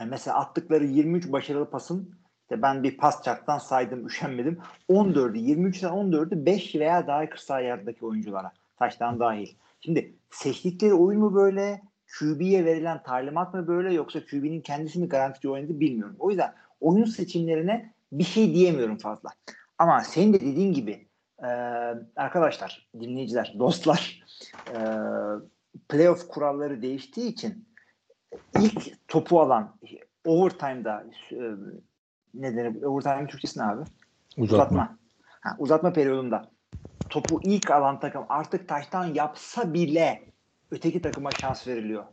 Yani 0.00 0.10
mesela 0.10 0.36
attıkları 0.36 0.84
23 0.84 1.32
başarılı 1.32 1.70
pasın 1.70 2.14
işte 2.44 2.62
ben 2.62 2.82
bir 2.82 2.96
pas 2.96 3.22
çaktan 3.22 3.58
saydım, 3.58 4.06
üşenmedim. 4.06 4.58
14'ü, 4.88 5.38
23'ten 5.38 5.90
14'ü 5.90 6.46
5 6.46 6.74
veya 6.74 7.06
daha 7.06 7.28
kısa 7.28 7.60
yerdeki 7.60 8.06
oyunculara. 8.06 8.52
Taştan 8.78 9.20
dahil. 9.20 9.48
Şimdi 9.80 10.14
seçtikleri 10.30 10.94
oyun 10.94 11.20
mu 11.20 11.34
böyle? 11.34 11.82
QB'ye 12.18 12.64
verilen 12.64 13.02
talimat 13.02 13.54
mı 13.54 13.66
böyle? 13.66 13.94
Yoksa 13.94 14.20
QB'nin 14.24 14.60
kendisi 14.60 14.98
mi 14.98 15.08
garantici 15.08 15.52
oynadı 15.52 15.80
bilmiyorum. 15.80 16.16
O 16.18 16.30
yüzden 16.30 16.54
oyun 16.80 17.04
seçimlerine 17.04 17.92
bir 18.12 18.24
şey 18.24 18.54
diyemiyorum 18.54 18.96
fazla. 18.96 19.30
Ama 19.78 20.00
senin 20.00 20.32
de 20.32 20.40
dediğin 20.40 20.72
gibi 20.72 21.06
e, 21.42 21.46
arkadaşlar, 22.16 22.88
dinleyiciler, 23.00 23.54
dostlar 23.58 24.22
e, 24.68 24.78
playoff 25.88 26.28
kuralları 26.28 26.82
değiştiği 26.82 27.32
için 27.32 27.68
ilk 28.60 29.08
topu 29.08 29.40
alan 29.40 29.76
overtime'da 30.26 31.04
e, 31.32 31.36
ne 32.34 32.56
denir? 32.56 32.82
Overtime 32.82 33.26
Türkçesi 33.26 33.58
ne 33.58 33.64
abi? 33.64 33.82
Uzatma. 34.36 34.56
Uzatma. 34.56 34.98
Ha, 35.40 35.56
uzatma 35.58 35.92
periyodunda 35.92 36.50
topu 37.08 37.40
ilk 37.42 37.70
alan 37.70 38.00
takım 38.00 38.26
artık 38.28 38.68
taştan 38.68 39.04
yapsa 39.04 39.74
bile 39.74 40.22
öteki 40.70 41.02
takıma 41.02 41.30
şans 41.30 41.66
veriliyor. 41.66 42.04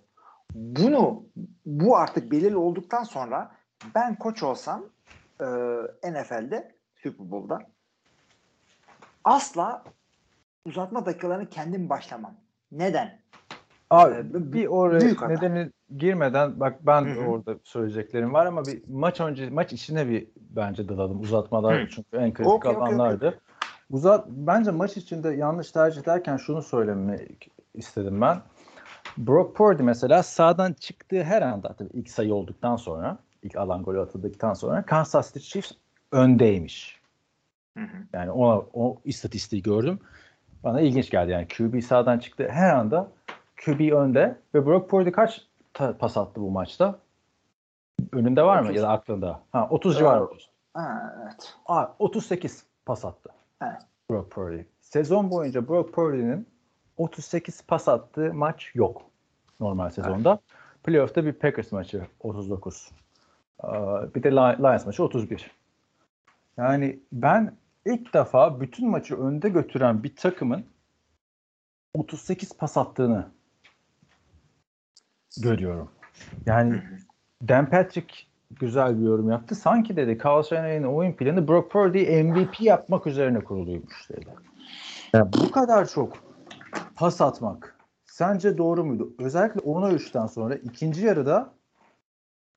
Bunu 0.56 1.24
bu 1.66 1.98
artık 1.98 2.32
belirli 2.32 2.58
olduktan 2.58 3.04
sonra 3.04 3.52
ben 3.96 4.16
koç 4.16 4.44
olsam 4.44 4.86
e, 5.40 5.46
NFL'de 6.12 6.76
Super 6.96 7.32
Bowl'da 7.32 7.60
asla 9.24 9.84
uzatma 10.66 11.06
dakikalarını 11.06 11.50
kendim 11.50 11.90
başlamam. 11.90 12.36
Neden? 12.72 13.22
Abi 13.92 14.16
Ee, 14.16 14.54
bir 14.54 14.66
oraya 14.68 15.02
büyük 15.02 15.22
hata. 15.22 15.34
nedeni 15.34 15.70
girmeden 15.98 16.60
bak 16.60 16.86
ben 16.86 17.02
Hı 17.02 17.14
hı. 17.14 17.20
orada 17.20 17.56
söyleyeceklerim 17.64 18.34
var 18.34 18.46
ama 18.46 18.68
bir 18.68 18.82
maç 18.88 19.22
önce 19.22 19.50
maç 19.50 19.74
içine 19.74 20.10
bir 20.10 20.28
bence 20.50 20.90
dalalım 20.90 21.22
uzatmalar 21.22 21.82
Hı. 21.82 21.88
çünkü 21.90 22.18
en 22.18 22.34
kritik 22.34 22.52
okey, 22.52 22.76
alanlardı. 22.76 23.40
Uzat 23.90 24.28
bence 24.28 24.72
maç 24.72 24.98
içinde 24.98 25.30
yanlış 25.30 25.72
tercih 25.72 26.02
ederken 26.02 26.38
şunu 26.38 26.62
söylemek 26.62 27.52
istedim 27.74 28.22
ben. 28.22 28.42
Brock 29.18 29.56
Purdy 29.56 29.84
mesela 29.84 30.24
sağdan 30.24 30.74
çıktığı 30.74 31.24
her 31.24 31.42
anda 31.42 31.74
tabii 31.74 31.90
ilk 31.94 32.10
sayı 32.10 32.34
olduktan 32.34 32.76
sonra 32.76 33.18
ilk 33.44 33.56
alan 33.56 33.84
golü 33.84 34.02
atıldıktan 34.02 34.54
sonra 34.54 34.86
Kansas 34.86 35.34
City 35.34 35.40
Chiefs 35.40 35.72
öndeymiş. 36.12 37.02
Hı 37.78 37.84
hı. 37.84 37.98
Yani 38.14 38.32
ona 38.32 38.62
o 38.74 39.02
istatistiği 39.06 39.62
gördüm. 39.62 40.00
Bana 40.64 40.82
ilginç 40.82 41.10
geldi. 41.10 41.32
Yani 41.32 41.48
QB 41.48 41.82
sağdan 41.82 42.20
çıktı 42.20 42.48
her 42.52 42.70
anda 42.70 43.12
QB 43.66 43.92
önde 43.94 44.38
ve 44.56 44.66
Brock 44.66 44.90
Purdy 44.90 45.12
kaç 45.12 45.42
pas 46.00 46.18
attı 46.18 46.42
bu 46.42 46.52
maçta? 46.52 47.00
Önünde 48.12 48.44
var 48.44 48.60
mı 48.60 48.66
30. 48.66 48.76
ya 48.76 48.84
da 48.84 48.90
aklında? 48.90 49.42
Ha 49.52 49.68
30 49.70 49.92
Evet. 49.92 50.00
civarı. 50.00 50.28
Evet. 51.24 51.56
Aa, 51.66 51.86
38 52.00 52.66
pas 52.86 53.06
attı. 53.06 53.30
Evet. 53.62 53.82
Brock 54.10 54.32
Purdy. 54.32 54.62
Sezon 54.82 55.32
boyunca 55.32 55.68
Brock 55.68 55.94
Purdy'nin 55.94 56.48
38 56.98 57.62
pas 57.68 57.88
attığı 57.88 58.34
maç 58.34 58.72
yok 58.76 59.02
normal 59.60 59.90
sezonda. 59.90 60.40
Playoff'ta 60.84 61.26
bir 61.26 61.34
Packers 61.34 61.72
maçı 61.72 62.08
39. 62.20 62.92
Aa, 63.60 64.16
Bir 64.16 64.24
de 64.24 64.32
Li- 64.32 64.64
Lions 64.64 64.86
maçı 64.86 65.04
31. 65.04 65.52
Yani 66.58 67.00
ben 67.12 67.56
ilk 67.86 68.14
defa 68.14 68.62
bütün 68.62 68.90
maçı 68.90 69.16
önde 69.22 69.50
götüren 69.50 70.04
bir 70.04 70.16
takımın 70.16 70.66
38 71.96 72.58
pas 72.58 72.78
attığını 72.78 73.28
görüyorum. 75.38 75.90
Yani 76.46 76.82
Dan 77.48 77.70
Patrick 77.70 78.16
güzel 78.60 79.00
bir 79.00 79.06
yorum 79.06 79.30
yaptı. 79.30 79.56
Sanki 79.56 79.96
dedi 79.96 80.18
Carl 80.26 80.44
Shanahan'ın 80.44 80.84
oyun 80.84 81.14
planı 81.14 81.48
Brock 81.48 81.72
Purdy'yi 81.72 82.24
MVP 82.24 82.62
yapmak 82.62 83.08
üzerine 83.08 83.40
kuruluymuş 83.40 84.10
dedi. 84.10 84.28
Yani 85.14 85.30
bu 85.34 85.52
kadar 85.52 85.90
çok 85.90 86.18
pas 86.96 87.22
atmak 87.22 87.76
sence 88.06 88.58
doğru 88.58 88.86
muydu? 88.86 89.14
Özellikle 89.20 89.60
10'a 89.60 89.92
3'ten 89.92 90.26
sonra 90.28 90.56
ikinci 90.56 91.06
yarıda 91.06 91.54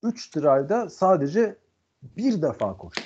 3 0.03 0.37
drive'da 0.37 0.91
sadece 0.91 1.57
bir 2.03 2.43
defa 2.43 2.77
koştu. 2.77 3.03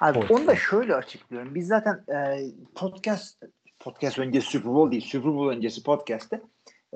Abi 0.00 0.20
Koç. 0.20 0.30
onu 0.30 0.46
da 0.46 0.56
şöyle 0.56 0.94
açıklıyorum. 0.94 1.54
Biz 1.54 1.66
zaten 1.66 2.04
e, 2.14 2.38
podcast 2.74 3.42
podcast 3.80 4.18
öncesi 4.18 4.46
Super 4.46 4.74
Bowl 4.74 4.92
değil, 4.92 5.06
Super 5.06 5.34
Bowl 5.34 5.56
öncesi 5.56 5.82
podcast'te 5.82 6.42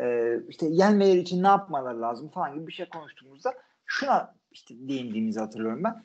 e, 0.00 0.36
işte 0.48 0.66
yenmeleri 0.66 1.18
için 1.18 1.42
ne 1.42 1.46
yapmaları 1.48 2.00
lazım 2.00 2.28
falan 2.28 2.54
gibi 2.54 2.66
bir 2.66 2.72
şey 2.72 2.88
konuştuğumuzda 2.88 3.54
şuna 3.86 4.34
işte 4.50 4.74
değindiğimizi 4.78 5.40
hatırlıyorum 5.40 5.84
ben. 5.84 6.04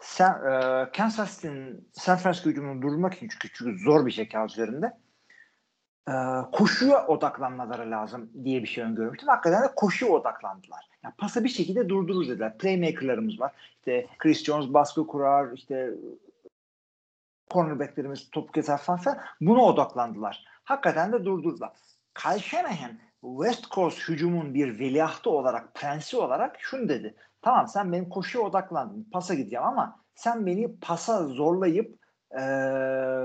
Sen, 0.00 0.30
e, 0.30 0.90
Kansas 0.92 1.34
City'nin 1.34 1.88
San 1.92 2.16
Francisco 2.16 2.50
hücumunu 2.50 2.82
durdurmak 2.82 3.14
için 3.14 3.28
çünkü, 3.28 3.48
çünkü 3.52 3.84
zor 3.84 4.06
bir 4.06 4.10
şey 4.10 4.28
kağıt 4.28 4.50
üzerinde 4.50 4.96
e, 6.08 6.12
koşuya 6.52 7.06
odaklanmaları 7.06 7.90
lazım 7.90 8.30
diye 8.44 8.62
bir 8.62 8.68
şey 8.68 8.84
öngörmüştüm. 8.84 9.28
Hakikaten 9.28 9.62
de 9.62 9.74
koşuya 9.76 10.12
odaklandılar. 10.12 10.90
Yani 11.04 11.14
pası 11.18 11.44
bir 11.44 11.48
şekilde 11.48 11.88
durdururuz 11.88 12.28
dediler. 12.28 12.58
Playmaker'larımız 12.58 13.40
var. 13.40 13.52
İşte 13.76 14.06
Chris 14.18 14.44
Jones 14.44 14.74
baskı 14.74 15.06
kurar, 15.06 15.52
işte 15.52 15.90
cornerbacklerimiz 17.50 18.30
topu 18.30 18.52
keser 18.52 18.78
falan 18.78 19.00
filan. 19.00 19.18
Buna 19.40 19.62
odaklandılar. 19.62 20.44
Hakikaten 20.64 21.12
de 21.12 21.24
durdurdular. 21.24 21.72
Kyle 22.14 22.38
Shanahan 22.38 22.98
West 23.20 23.70
Coast 23.70 24.08
hücumun 24.08 24.54
bir 24.54 24.78
veliahtı 24.78 25.30
olarak, 25.30 25.74
prensi 25.74 26.16
olarak 26.16 26.56
şunu 26.60 26.88
dedi. 26.88 27.14
Tamam 27.42 27.68
sen 27.68 27.92
benim 27.92 28.08
koşuya 28.08 28.44
odaklandın, 28.44 29.08
pasa 29.12 29.34
gideceğim 29.34 29.64
ama 29.64 30.00
sen 30.14 30.46
beni 30.46 30.76
pasa 30.80 31.26
zorlayıp 31.26 31.98
e, 32.30 32.40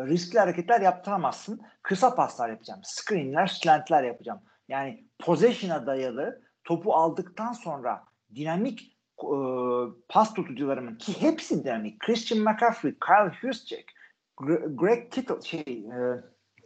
riskli 0.05 0.39
hareketler 0.39 0.81
yaptıramazsın. 0.81 1.61
Kısa 1.81 2.15
paslar 2.15 2.49
yapacağım. 2.49 2.79
Screenler, 2.83 3.47
slantler 3.47 4.03
yapacağım. 4.03 4.39
Yani 4.67 5.07
possession'a 5.19 5.85
dayalı 5.85 6.41
topu 6.63 6.93
aldıktan 6.93 7.53
sonra 7.53 8.03
dinamik 8.35 8.97
e, 9.23 9.37
pas 10.09 10.33
tutucularımın 10.33 10.95
ki 10.95 11.21
hepsi 11.21 11.63
dinamik. 11.63 11.99
Christian 11.99 12.41
McCaffrey, 12.41 12.95
Kyle 13.05 13.31
Juszczyk, 13.41 13.85
Gre- 14.37 14.75
Greg 14.75 15.11
Kittle, 15.11 15.41
şey, 15.41 15.61
e, 15.67 16.23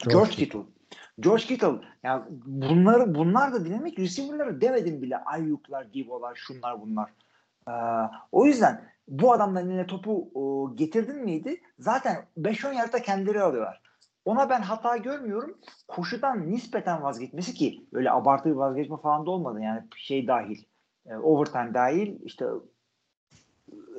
George 0.10 0.32
Kittle. 0.32 0.79
George 1.20 1.44
Kittle 1.44 1.80
yani 2.04 2.24
bunları 2.46 3.16
bunlar 3.16 3.54
da 3.54 3.66
dinamik 3.66 4.00
receiver'ları 4.00 4.62
demedim 4.62 5.02
bile. 5.02 5.18
Ayyuklar, 5.18 5.94
Divo'lar, 5.94 6.36
şunlar 6.36 6.82
bunlar. 6.82 7.10
Ee, 7.68 7.72
o 8.32 8.46
yüzden 8.46 8.90
bu 9.08 9.34
adamların 9.34 9.70
eline 9.70 9.88
topu 9.88 10.32
e, 10.36 10.76
getirdin 10.76 11.24
miydi? 11.24 11.62
Zaten 11.80 12.26
5-10 12.38 12.74
yardta 12.74 13.02
kendileri 13.02 13.42
alıyorlar. 13.42 13.82
Ona 14.26 14.50
ben 14.50 14.62
hata 14.62 14.98
görmüyorum. 14.98 15.58
Koşudan 15.88 16.52
nispeten 16.52 17.04
vazgeçmesi 17.04 17.54
ki 17.54 17.88
öyle 17.94 18.12
abartı 18.12 18.50
bir 18.50 18.56
vazgeçme 18.56 18.98
falan 18.98 19.26
da 19.26 19.32
olmadı. 19.32 19.60
Yani 19.62 19.84
şey 19.96 20.28
dahil. 20.28 20.64
E, 21.06 21.16
overtime 21.16 21.74
dahil 21.74 22.20
işte 22.24 22.46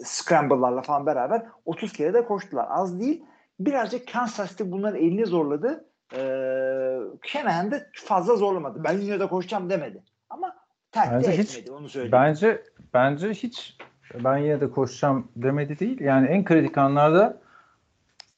scramble'larla 0.05 0.83
falan 0.83 1.07
beraber 1.07 1.47
30 1.65 1.93
kere 1.93 2.15
de 2.15 2.25
koştular. 2.25 2.67
Az 2.71 3.01
değil. 3.01 3.25
Birazcık 3.61 4.13
Kansas 4.13 4.51
City 4.51 4.63
bunların 4.67 4.99
elini 5.01 5.27
zorladı. 5.27 5.90
Ee, 6.13 6.99
Shanahan 7.23 7.71
de 7.71 7.91
fazla 7.93 8.37
zorlamadı. 8.37 8.85
Ben 8.85 8.99
yine 8.99 9.21
de 9.21 9.27
koşacağım 9.29 9.71
demedi. 9.71 10.03
Ama 10.31 10.57
terk 10.93 11.13
Bence 11.13 11.29
de 11.29 11.39
hiç- 11.39 11.57
etmedi. 11.57 11.73
Onu 11.73 11.89
söyleyeyim. 11.89 12.13
Bence 12.13 12.63
bence 12.95 13.31
hiç 13.31 13.77
ben 14.25 14.39
yine 14.39 14.61
de 14.61 14.71
koşacağım 14.71 15.29
demedi 15.37 15.79
değil. 15.79 16.01
Yani 16.01 16.27
en 16.29 16.45
kritik 16.45 16.79
anlarda 16.79 17.41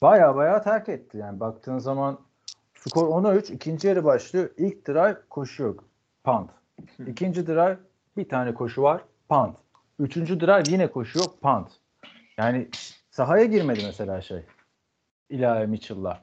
baya 0.03 0.37
baya 0.37 0.63
terk 0.63 0.89
etti. 0.89 1.19
Yani 1.19 1.41
baktığın 1.41 1.79
zaman 1.79 2.19
skor 2.75 3.09
10'a 3.09 3.35
3 3.35 3.51
ikinci 3.51 3.89
yarı 3.89 4.05
başlıyor. 4.05 4.51
İlk 4.57 4.89
drive 4.89 5.17
koşu 5.31 5.63
yok. 5.63 5.85
Punt. 6.25 6.51
İkinci 7.07 7.47
drive 7.47 7.79
bir 8.17 8.29
tane 8.29 8.55
koşu 8.55 8.83
var. 8.83 9.01
Punt. 9.29 9.57
Üçüncü 9.99 10.41
drive 10.41 10.63
yine 10.69 10.87
koşu 10.91 11.19
yok. 11.19 11.43
Punt. 11.43 11.69
Yani 12.39 12.69
sahaya 13.11 13.45
girmedi 13.45 13.81
mesela 13.87 14.21
şey. 14.21 14.43
Ilahi 15.29 15.67
Mitchell'la 15.67 16.21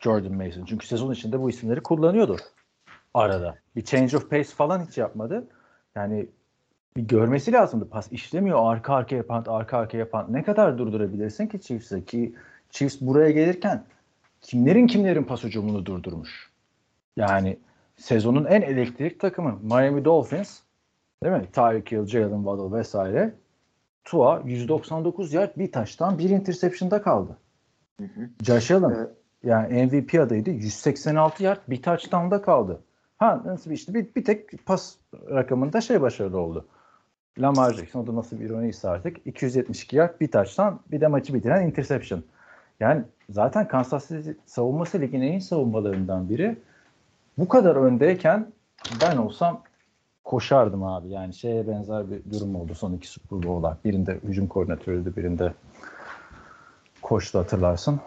Jordan 0.00 0.34
Mason. 0.34 0.64
Çünkü 0.64 0.86
sezon 0.86 1.12
içinde 1.12 1.40
bu 1.40 1.50
isimleri 1.50 1.80
kullanıyordu 1.80 2.36
arada. 3.16 3.58
Bir 3.76 3.84
change 3.84 4.16
of 4.16 4.30
pace 4.30 4.50
falan 4.50 4.86
hiç 4.86 4.98
yapmadı. 4.98 5.46
Yani 5.94 6.26
bir 6.96 7.02
görmesi 7.02 7.52
lazımdı. 7.52 7.88
Pas 7.88 8.12
işlemiyor. 8.12 8.58
Arka 8.62 8.94
arkaya 8.94 9.26
punt, 9.26 9.48
arka 9.48 9.78
arkaya 9.78 10.10
punt. 10.10 10.28
Ne 10.28 10.42
kadar 10.42 10.78
durdurabilirsin 10.78 11.46
ki 11.46 11.60
Chiefs'e? 11.60 12.04
Ki 12.04 12.34
Chiefs 12.70 13.00
buraya 13.00 13.30
gelirken 13.30 13.84
kimlerin 14.40 14.86
kimlerin 14.86 15.24
pas 15.24 15.44
hücumunu 15.44 15.86
durdurmuş. 15.86 16.50
Yani 17.16 17.58
sezonun 17.96 18.44
en 18.44 18.62
elektrik 18.62 19.20
takımı 19.20 19.58
Miami 19.62 20.04
Dolphins 20.04 20.60
değil 21.24 21.36
mi? 21.36 21.46
Tyreek 21.52 21.92
Hill, 21.92 22.06
Jalen 22.06 22.36
Waddle 22.36 22.78
vesaire. 22.78 23.34
Tua 24.04 24.42
199 24.44 25.32
yard 25.32 25.56
bir 25.56 25.72
taştan 25.72 26.18
bir 26.18 26.30
interception'da 26.30 27.02
kaldı. 27.02 27.36
Josh 28.42 28.70
Allen 28.70 28.90
Evet. 28.90 29.10
Yani 29.44 29.86
MVP 29.86 30.20
adayıydı. 30.20 30.50
186 30.50 31.42
yard 31.42 31.60
bir 31.68 31.82
touchdown'da 31.82 32.42
kaldı. 32.42 32.80
Ha 33.18 33.42
nasıl 33.44 33.70
bir 33.70 33.74
işte 33.74 33.94
bir, 33.94 34.14
bir 34.16 34.24
tek 34.24 34.66
pas 34.66 34.94
rakamında 35.30 35.80
şey 35.80 36.00
başarılı 36.00 36.38
oldu. 36.38 36.66
Lamar 37.38 37.72
Jackson 37.72 38.00
o 38.00 38.06
da 38.06 38.14
nasıl 38.14 38.40
bir 38.40 38.44
ironiyse 38.44 38.88
artık 38.88 39.26
272 39.26 39.96
yard 39.96 40.20
bir 40.20 40.30
touchdown 40.30 40.74
bir 40.90 41.00
de 41.00 41.06
maçı 41.06 41.34
bitiren 41.34 41.66
interception. 41.66 42.22
Yani 42.80 43.04
zaten 43.30 43.68
Kansas 43.68 44.08
City 44.08 44.30
savunması 44.46 45.00
ligin 45.00 45.20
en 45.20 45.32
iyi 45.32 45.40
savunmalarından 45.40 46.28
biri. 46.28 46.56
Bu 47.38 47.48
kadar 47.48 47.76
öndeyken 47.76 48.52
ben 49.02 49.16
olsam 49.16 49.62
koşardım 50.24 50.84
abi. 50.84 51.08
Yani 51.08 51.34
şeye 51.34 51.68
benzer 51.68 52.10
bir 52.10 52.32
durum 52.32 52.56
oldu 52.56 52.74
son 52.74 52.92
iki 52.92 53.08
Super 53.08 53.42
Bowl'lar. 53.42 53.76
Birinde 53.84 54.20
hücum 54.24 54.46
koordinatörüydü, 54.46 55.16
birinde 55.16 55.52
koçtu 57.02 57.38
hatırlarsın. 57.38 58.00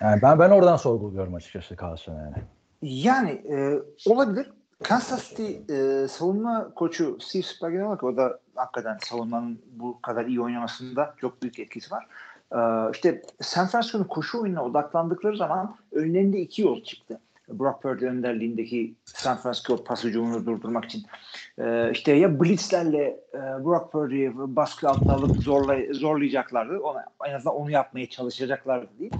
Yani 0.00 0.22
ben 0.22 0.38
ben 0.38 0.50
oradan 0.50 0.76
sorguluyorum 0.76 1.34
açıkçası 1.34 1.76
Carlson'u 1.76 2.16
yani. 2.18 2.36
Yani 2.82 3.30
e, 3.30 3.80
olabilir. 4.10 4.52
Kansas 4.82 5.28
City 5.28 5.72
e, 5.72 6.08
savunma 6.08 6.74
koçu 6.74 7.18
Steve 7.20 7.42
Spagnuolo 7.42 7.86
olarak 7.86 8.02
o 8.02 8.16
da 8.16 8.38
hakikaten 8.54 8.98
savunmanın 9.04 9.58
bu 9.72 10.00
kadar 10.02 10.26
iyi 10.26 10.40
oynamasında 10.40 11.14
çok 11.20 11.42
büyük 11.42 11.58
etkisi 11.58 11.90
var. 11.90 12.06
E, 12.52 12.90
işte 12.92 13.22
San 13.40 13.66
Francisco'nun 13.66 14.04
koşu 14.04 14.42
oyununa 14.42 14.64
odaklandıkları 14.64 15.36
zaman 15.36 15.76
önlerinde 15.92 16.40
iki 16.40 16.62
yol 16.62 16.82
çıktı. 16.82 17.20
Brock 17.48 17.82
Purdy 17.82 18.06
önderliğindeki 18.06 18.94
San 19.04 19.36
Francisco 19.36 19.84
pas 19.84 20.04
hücumunu 20.04 20.46
durdurmak 20.46 20.84
için. 20.84 21.02
E, 21.58 21.90
işte 21.92 22.12
ya 22.12 22.40
blitzlerle 22.40 23.20
e, 23.34 23.38
Brock 23.38 23.92
Purdy'yi 23.92 24.32
baskı 24.36 24.88
altına 24.88 25.12
alıp 25.12 25.36
zorlay 25.36 25.88
zorlayacaklardı. 25.92 26.78
Ona, 26.78 27.04
en 27.26 27.34
azından 27.34 27.56
onu 27.56 27.70
yapmaya 27.70 28.08
çalışacaklardı 28.08 28.98
değil. 28.98 29.12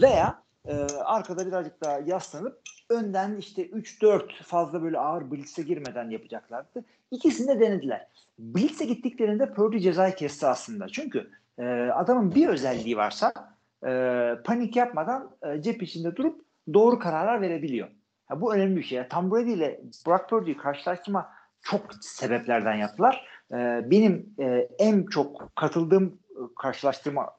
Veya 0.00 0.42
e, 0.68 0.74
arkada 1.04 1.46
birazcık 1.46 1.84
daha 1.84 1.98
yaslanıp 1.98 2.60
önden 2.90 3.36
işte 3.36 3.66
3-4 3.66 4.42
fazla 4.42 4.82
böyle 4.82 4.98
ağır 4.98 5.30
blitz'e 5.30 5.62
girmeden 5.62 6.10
yapacaklardı. 6.10 6.84
İkisini 7.10 7.48
de 7.48 7.60
denediler. 7.60 8.06
Blitz'e 8.38 8.84
gittiklerinde 8.84 9.52
Purdy 9.52 9.78
cezayı 9.78 10.14
kesti 10.14 10.46
aslında. 10.46 10.88
Çünkü 10.88 11.30
e, 11.58 11.64
adamın 11.94 12.34
bir 12.34 12.48
özelliği 12.48 12.96
varsa 12.96 13.32
e, 13.86 13.90
panik 14.44 14.76
yapmadan 14.76 15.30
e, 15.42 15.62
cep 15.62 15.82
içinde 15.82 16.16
durup 16.16 16.44
doğru 16.74 16.98
kararlar 16.98 17.40
verebiliyor. 17.40 17.88
Ha, 18.26 18.40
bu 18.40 18.54
önemli 18.54 18.76
bir 18.76 18.82
şey. 18.82 19.08
Tom 19.08 19.30
Brady 19.30 19.52
ile 19.52 19.80
Brock 20.06 20.28
Purdy'yi 20.28 20.56
karşılaştırma 20.56 21.30
çok 21.62 21.80
sebeplerden 22.00 22.74
yaptılar. 22.74 23.28
E, 23.52 23.56
benim 23.90 24.34
e, 24.38 24.68
en 24.78 25.06
çok 25.06 25.56
katıldığım 25.56 26.18
e, 26.30 26.40
karşılaştırma 26.62 27.30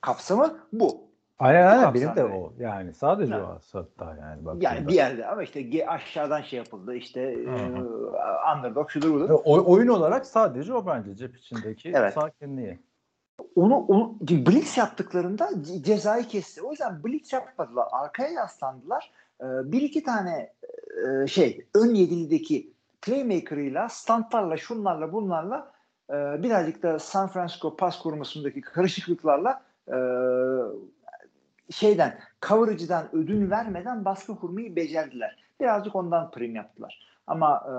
kapsamı 0.00 0.58
bu. 0.72 1.06
Aynen 1.38 1.66
aynen 1.66 1.94
benim 1.94 2.16
de 2.16 2.20
yani. 2.20 2.34
o. 2.34 2.52
Yani 2.58 2.94
sadece 2.94 3.34
Ha. 3.34 3.58
o 3.74 3.78
hatta 3.78 4.04
yani. 4.04 4.20
Yani 4.20 4.44
baktığında. 4.44 4.88
bir 4.88 4.94
yerde 4.94 5.26
ama 5.26 5.42
işte 5.42 5.88
aşağıdan 5.90 6.42
şey 6.42 6.56
yapıldı 6.58 6.94
işte 6.94 7.20
e, 7.20 7.48
underdog 8.56 8.90
şudur 8.90 9.14
budur. 9.14 9.30
O- 9.44 9.72
oyun 9.72 9.88
olarak 9.88 10.26
sadece 10.26 10.74
o 10.74 10.86
bence 10.86 11.14
cep 11.16 11.36
içindeki 11.36 11.92
Evet. 11.94 12.14
sakinliği. 12.14 12.78
Onu, 13.56 13.76
onu 13.76 14.16
blitz 14.20 14.76
yaptıklarında 14.76 15.44
ce- 15.44 15.82
cezayı 15.82 16.24
kesti. 16.24 16.62
O 16.62 16.70
yüzden 16.70 17.04
blitz 17.04 17.32
yapmadılar. 17.32 17.88
Arkaya 17.92 18.30
yaslandılar. 18.30 19.10
Ee, 19.40 19.44
bir 19.72 19.82
iki 19.82 20.02
tane 20.02 20.52
e, 21.22 21.26
şey 21.26 21.66
ön 21.74 21.94
yedilideki 21.94 22.72
playmaker'ıyla 23.02 23.88
standlarla 23.88 24.56
şunlarla 24.56 25.12
bunlarla 25.12 25.72
e, 26.10 26.14
birazcık 26.42 26.82
da 26.82 26.98
San 26.98 27.28
Francisco 27.28 27.76
pas 27.76 27.98
korumasındaki 27.98 28.60
karışıklıklarla 28.60 29.62
e, 29.88 29.96
şeyden 31.70 32.18
coverage'dan 32.48 33.16
ödün 33.16 33.50
vermeden 33.50 34.04
baskı 34.04 34.36
kurmayı 34.36 34.76
becerdiler. 34.76 35.36
Birazcık 35.60 35.96
ondan 35.96 36.30
prim 36.30 36.56
yaptılar. 36.56 37.06
Ama 37.26 37.64
e, 37.66 37.70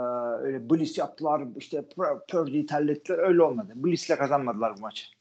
öyle 0.46 0.70
blitz 0.70 0.98
yaptılar 0.98 1.41
işte 1.56 1.78
Pur- 1.78 2.26
Purdy'yi 2.28 2.65
terlettiler 2.65 3.17
öyle 3.17 3.43
olmadı. 3.43 3.74
Blitz'le 3.76 4.17
kazanmadılar 4.17 4.78
bu 4.78 4.82
maçı. 4.82 5.16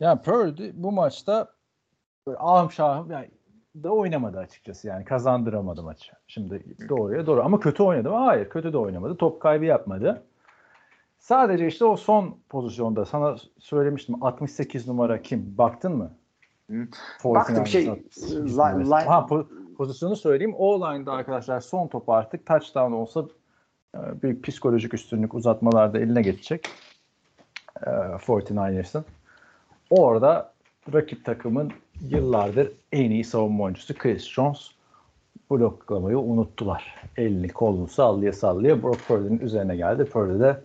Yani 0.00 0.22
Purdy 0.22 0.70
bu 0.74 0.92
maçta 0.92 1.48
böyle 2.26 2.38
ahım 2.38 2.70
şahım 2.70 3.10
yani 3.10 3.30
da 3.82 3.90
oynamadı 3.90 4.38
açıkçası 4.38 4.88
yani 4.88 5.04
kazandıramadı 5.04 5.82
maçı. 5.82 6.12
Şimdi 6.26 6.62
doğruya 6.88 7.26
doğru 7.26 7.42
ama 7.44 7.60
kötü 7.60 7.82
oynadı 7.82 8.10
mı? 8.10 8.16
Hayır 8.16 8.48
kötü 8.48 8.72
de 8.72 8.78
oynamadı. 8.78 9.16
Top 9.16 9.40
kaybı 9.40 9.64
yapmadı. 9.64 10.22
Sadece 11.18 11.66
işte 11.66 11.84
o 11.84 11.96
son 11.96 12.38
pozisyonda 12.48 13.04
sana 13.04 13.36
söylemiştim 13.58 14.24
68 14.24 14.88
numara 14.88 15.22
kim? 15.22 15.54
Baktın 15.58 15.96
mı? 15.96 16.10
Hı. 16.70 16.74
49ers 17.22 17.34
Baktım, 17.34 17.66
şey, 17.66 17.88
68 17.88 18.58
line- 18.58 19.04
Ha, 19.04 19.26
po- 19.30 19.74
pozisyonu 19.74 20.16
söyleyeyim. 20.16 20.54
O 20.58 20.80
line'da 20.80 21.12
arkadaşlar 21.12 21.60
son 21.60 21.88
topu 21.88 22.12
artık 22.14 22.46
touchdown 22.46 22.92
olsa 22.92 23.24
e, 23.94 24.22
bir 24.22 24.42
psikolojik 24.42 24.94
üstünlük 24.94 25.34
uzatmalarda 25.34 25.98
eline 25.98 26.22
geçecek. 26.22 26.68
E, 27.86 27.90
49ers'ın. 28.18 29.04
Orada 29.90 30.52
rakip 30.92 31.24
takımın 31.24 31.72
yıllardır 32.08 32.72
en 32.92 33.10
iyi 33.10 33.24
savunma 33.24 33.64
oyuncusu 33.64 33.94
Chris 33.94 34.28
Jones 34.28 34.70
bloklamayı 35.50 36.18
unuttular. 36.18 36.94
Elini 37.16 37.48
kolunu 37.48 37.88
sallaya 37.88 38.32
sallaya 38.32 38.82
Brock 38.82 39.08
Purdy'nin 39.08 39.38
üzerine 39.38 39.76
geldi. 39.76 40.04
Purdy 40.04 40.40
de 40.40 40.60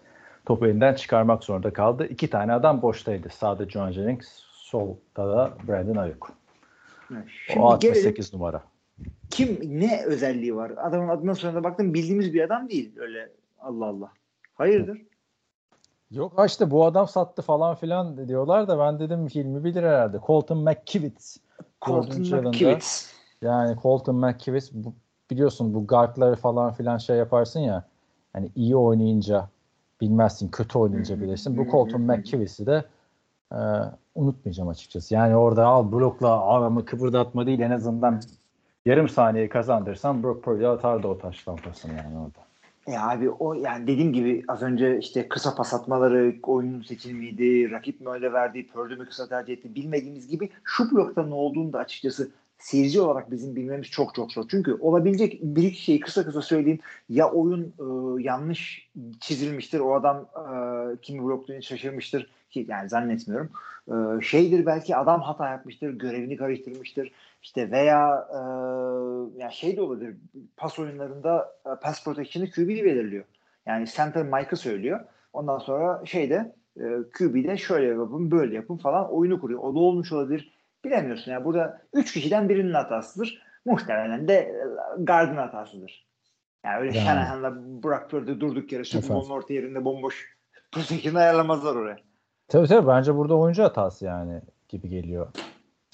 topu 0.46 0.68
elinden 0.68 0.94
çıkarmak 0.94 1.44
zorunda 1.44 1.74
kaldı. 1.74 2.08
İki 2.08 2.30
tane 2.30 2.54
adam 2.54 2.82
boştaydı. 2.82 3.30
Sağda 3.30 3.70
John 3.70 3.92
Jennings, 3.92 4.28
solda 4.52 4.98
da 5.16 5.54
Brandon 5.68 5.96
Ayuk. 5.96 6.32
Şimdi 7.48 7.60
O 7.60 7.80
gelelim 7.80 7.98
68 7.98 8.34
numara. 8.34 8.64
kim 9.30 9.60
ne 9.64 10.04
özelliği 10.06 10.56
var? 10.56 10.72
Adamın 10.78 11.08
adına 11.10 11.36
sonra 11.36 11.64
baktım 11.64 11.94
bildiğimiz 11.94 12.34
bir 12.34 12.42
adam 12.42 12.70
değil 12.70 12.92
öyle 13.00 13.30
Allah 13.60 13.86
Allah. 13.86 14.12
Hayırdır? 14.56 15.02
Yok 16.12 16.44
işte 16.46 16.72
bu 16.72 16.86
adam 16.86 17.08
sattı 17.08 17.42
falan 17.42 17.76
filan 17.76 18.28
diyorlar 18.28 18.68
da 18.68 18.80
ben 18.80 19.00
dedim 19.00 19.28
Hilmi 19.28 19.64
bilir 19.64 19.84
herhalde. 19.84 20.20
Colton 20.28 20.58
McKivitz. 20.58 21.38
Colton. 21.82 22.20
McKivitz. 22.20 23.14
Yani 23.42 23.78
Colton 23.82 24.16
McKivitz 24.16 24.72
bu, 24.74 24.94
biliyorsun 25.32 25.74
bu 25.74 25.88
guardları 25.88 26.36
falan 26.36 26.74
filan 26.74 26.98
şey 26.98 27.18
yaparsın 27.18 27.60
ya 27.60 27.84
hani 28.34 28.50
iyi 28.56 28.76
oynayınca 28.76 29.50
bilmezsin 30.02 30.50
kötü 30.50 30.78
oynayınca 30.78 31.22
bilirsin. 31.22 31.58
Bu 31.58 31.72
Colton 31.72 32.02
McKivitz'i 32.02 32.66
de 32.66 32.86
e, 33.52 33.60
unutmayacağım 34.16 34.70
açıkçası. 34.70 35.14
Yani 35.14 35.36
orada 35.36 35.66
al 35.66 35.92
blokla 35.92 36.46
adamı 36.48 36.86
kıpırdatma 36.86 37.46
değil 37.46 37.60
en 37.60 37.72
azından 37.72 38.22
yarım 38.86 39.10
saniye 39.10 39.50
kazandırsan 39.50 40.24
Brock 40.24 40.44
Purdy 40.44 40.68
atardı 40.68 41.08
o 41.08 41.18
taştan 41.18 41.56
pasını 41.56 41.94
yani 41.94 42.18
orada. 42.18 42.51
E 42.88 42.98
abi 42.98 43.30
o 43.30 43.54
yani 43.54 43.88
dediğim 43.88 44.14
gibi 44.14 44.44
az 44.48 44.62
önce 44.62 45.00
işte 45.00 45.30
kısa 45.30 45.56
pas 45.56 45.74
atmaları, 45.74 46.36
oyunun 46.44 46.82
seçilmiydi, 46.82 47.72
rakip 47.72 48.02
mi 48.02 48.10
öyle 48.10 48.34
verdi, 48.34 48.68
Pördü 48.68 48.96
mü 48.96 49.06
kısa 49.06 49.28
tercih 49.28 49.54
etti 49.54 49.76
bilmediğimiz 49.76 50.28
gibi 50.28 50.50
şu 50.64 50.92
blokta 50.92 51.26
ne 51.26 51.34
olduğunu 51.34 51.74
da 51.74 51.80
açıkçası 51.80 52.32
seyirci 52.62 53.02
olarak 53.02 53.32
bizim 53.32 53.56
bilmemiz 53.56 53.88
çok 53.88 54.16
çok 54.16 54.32
zor. 54.32 54.46
Çünkü 54.48 54.74
olabilecek 54.74 55.40
bir 55.42 55.64
iki 55.64 55.82
şeyi 55.82 56.00
kısa 56.00 56.26
kısa 56.26 56.42
söyleyeyim. 56.42 56.80
Ya 57.10 57.32
oyun 57.32 57.64
e, 57.64 58.24
yanlış 58.24 58.90
çizilmiştir, 59.20 59.80
o 59.80 59.96
adam 59.96 60.18
e, 60.18 60.46
kimi 61.02 61.24
bloklayınca 61.24 61.68
şaşırmıştır 61.68 62.30
ki 62.50 62.66
yani 62.70 62.90
zannetmiyorum. 62.90 63.50
E, 63.88 64.22
şeydir 64.22 64.66
belki 64.66 64.96
adam 64.96 65.22
hata 65.22 65.50
yapmıştır, 65.50 65.90
görevini 65.90 66.38
karıştırmıştır. 66.38 67.12
İşte 67.42 67.72
veya 67.72 68.28
e, 68.32 68.40
yani 69.42 69.54
şey 69.54 69.78
de 69.78 69.82
olabilir. 69.82 70.16
Pas 70.58 70.80
oyunlarında 70.80 71.56
e, 71.66 71.70
pass 71.82 72.04
protection'ı 72.04 72.52
QB 72.52 72.68
belirliyor. 72.68 73.26
Yani 73.66 73.88
center 73.88 74.24
Mike'ı 74.24 74.58
söylüyor. 74.58 75.00
Ondan 75.34 75.58
sonra 75.58 76.06
şeyde 76.06 76.56
e, 76.78 76.84
QB'de 77.18 77.58
şöyle 77.58 77.88
yapın, 77.88 78.32
böyle 78.32 78.56
yapın 78.56 78.78
falan 78.78 79.14
oyunu 79.14 79.42
kuruyor. 79.42 79.60
O 79.60 79.76
da 79.76 79.80
olmuş 79.80 80.12
olabilir. 80.12 80.54
Bilemiyorsun. 80.86 81.32
Yani 81.32 81.46
burada 81.46 81.82
üç 81.94 82.14
kişiden 82.14 82.50
birinin 82.50 82.74
hatasıdır. 82.74 83.42
Muhtemelen 83.66 84.28
de 84.28 84.34
e, 84.34 84.56
Gard'ın 84.98 85.38
hatasıdır. 85.38 86.08
Yani 86.66 86.80
öyle 86.80 86.98
Yani. 86.98 87.06
Shanahan'la 87.06 87.56
Brock 87.84 88.10
Purdy 88.10 88.40
durduk 88.40 88.72
yere 88.72 88.84
Super. 88.84 89.10
Bowl'un 89.10 89.30
orta 89.30 89.54
yerinde 89.54 89.86
bomboş 89.86 90.38
protection 90.72 91.16
ayarlamazlar 91.16 91.76
oraya. 91.76 91.98
Tabii 92.48 92.68
tabii 92.68 92.88
bence 92.88 93.16
burada 93.16 93.36
oyuncu 93.36 93.64
hatası 93.64 94.06
yani 94.06 94.42
gibi 94.70 94.90
geliyor. 94.90 95.28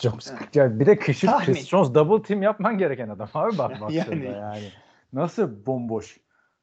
Çok 0.02 0.24
sıkıntı. 0.24 0.44
Evet. 0.44 0.56
Yani 0.56 0.80
bir 0.80 0.86
de 0.86 1.00
Kışır 1.00 1.28
Tahmin. 1.28 1.46
Chris 1.46 1.68
Jones 1.68 1.94
double 1.94 2.24
team 2.24 2.42
yapman 2.42 2.78
gereken 2.78 3.10
adam 3.10 3.30
abi 3.34 3.58
bak 3.58 3.72
baktığında 3.82 4.16
Yani. 4.16 4.26
yani. 4.26 4.70
Nasıl 5.14 5.66
bomboş 5.66 6.18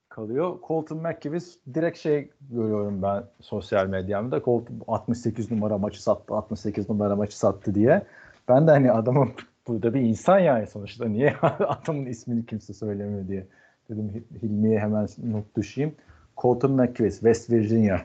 kalıyor. 0.09 0.59
Colton 0.66 0.99
McKivis 0.99 1.59
direkt 1.75 1.99
şey 1.99 2.31
görüyorum 2.51 3.03
ben 3.03 3.25
sosyal 3.40 3.87
medyamda. 3.87 4.42
Colton 4.42 4.81
68 4.88 5.51
numara 5.51 5.79
maçı 5.79 6.03
sattı, 6.03 6.35
68 6.35 6.88
numara 6.88 7.16
maçı 7.16 7.38
sattı 7.38 7.75
diye. 7.75 8.03
Ben 8.49 8.66
de 8.66 8.70
hani 8.70 8.92
adamın 8.92 9.33
burada 9.66 9.94
bir 9.94 10.01
insan 10.01 10.38
yani 10.38 10.66
sonuçta 10.66 11.05
niye 11.09 11.37
adamın 11.42 12.07
ismini 12.07 12.47
kimse 12.47 12.73
söylemiyor 12.75 13.29
diye. 13.29 13.47
Dedim 13.90 14.25
Hilmi'ye 14.42 14.79
hemen 14.81 15.09
not 15.25 15.57
düşeyim. 15.57 15.94
Colton 16.37 16.73
McKivis 16.73 17.14
West 17.14 17.51
Virginia 17.51 18.01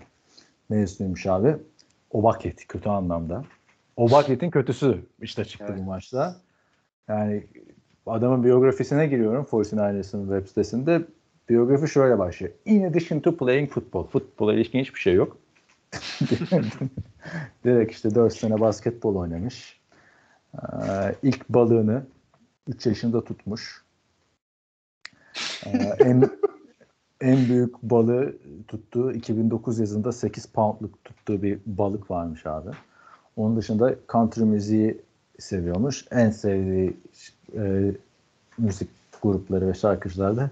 mezunuymuş 0.70 1.26
abi. 1.28 1.56
Obaket 2.12 2.68
kötü 2.68 2.90
anlamda. 2.90 3.44
Obaket'in 4.00 4.50
kötüsü 4.50 5.06
işte 5.22 5.46
çıktı 5.46 5.66
Evet. 5.70 5.80
bu 5.80 5.84
maçta. 5.84 6.36
Yani 7.08 7.48
adamın 8.06 8.44
biyografisine 8.44 9.08
giriyorum 9.08 9.46
49ers'ın 9.52 10.22
web 10.22 10.48
sitesinde. 10.48 11.02
Biyografi 11.50 11.88
şöyle 11.88 12.20
başlıyor. 12.20 12.54
In 12.66 12.84
addition 12.84 13.20
to 13.20 13.38
playing 13.38 13.70
football. 13.70 14.08
Futbola 14.08 14.54
ilişkin 14.54 14.80
hiçbir 14.80 15.00
şey 15.00 15.14
yok. 15.14 15.38
Direkt 17.64 17.92
işte 17.92 18.16
4 18.16 18.34
sene 18.34 18.60
basketbol 18.60 19.16
oynamış. 19.16 19.80
Ee, 20.56 20.60
ilk 21.24 21.50
balığını 21.50 22.06
3 22.68 22.86
yaşında 22.86 23.24
tutmuş. 23.24 23.84
Ee, 25.66 25.70
en 26.00 26.30
en 27.22 27.50
büyük 27.50 27.84
balığı 27.84 28.38
tuttuğu 28.68 29.12
2009 29.12 29.80
yazında 29.80 30.12
8 30.12 30.46
poundluk 30.46 31.04
tuttuğu 31.04 31.42
bir 31.42 31.60
balık 31.66 32.12
varmış 32.12 32.46
abi. 32.46 32.70
Onun 33.40 33.58
dışında 33.58 33.96
country 34.12 34.44
müziği 34.44 35.02
seviyormuş. 35.40 36.06
En 36.12 36.30
sevdiği 36.30 36.98
e, 37.56 37.92
müzik 38.58 38.90
grupları 39.22 39.68
ve 39.68 39.74
şarkıcılar 39.74 40.38
da 40.38 40.50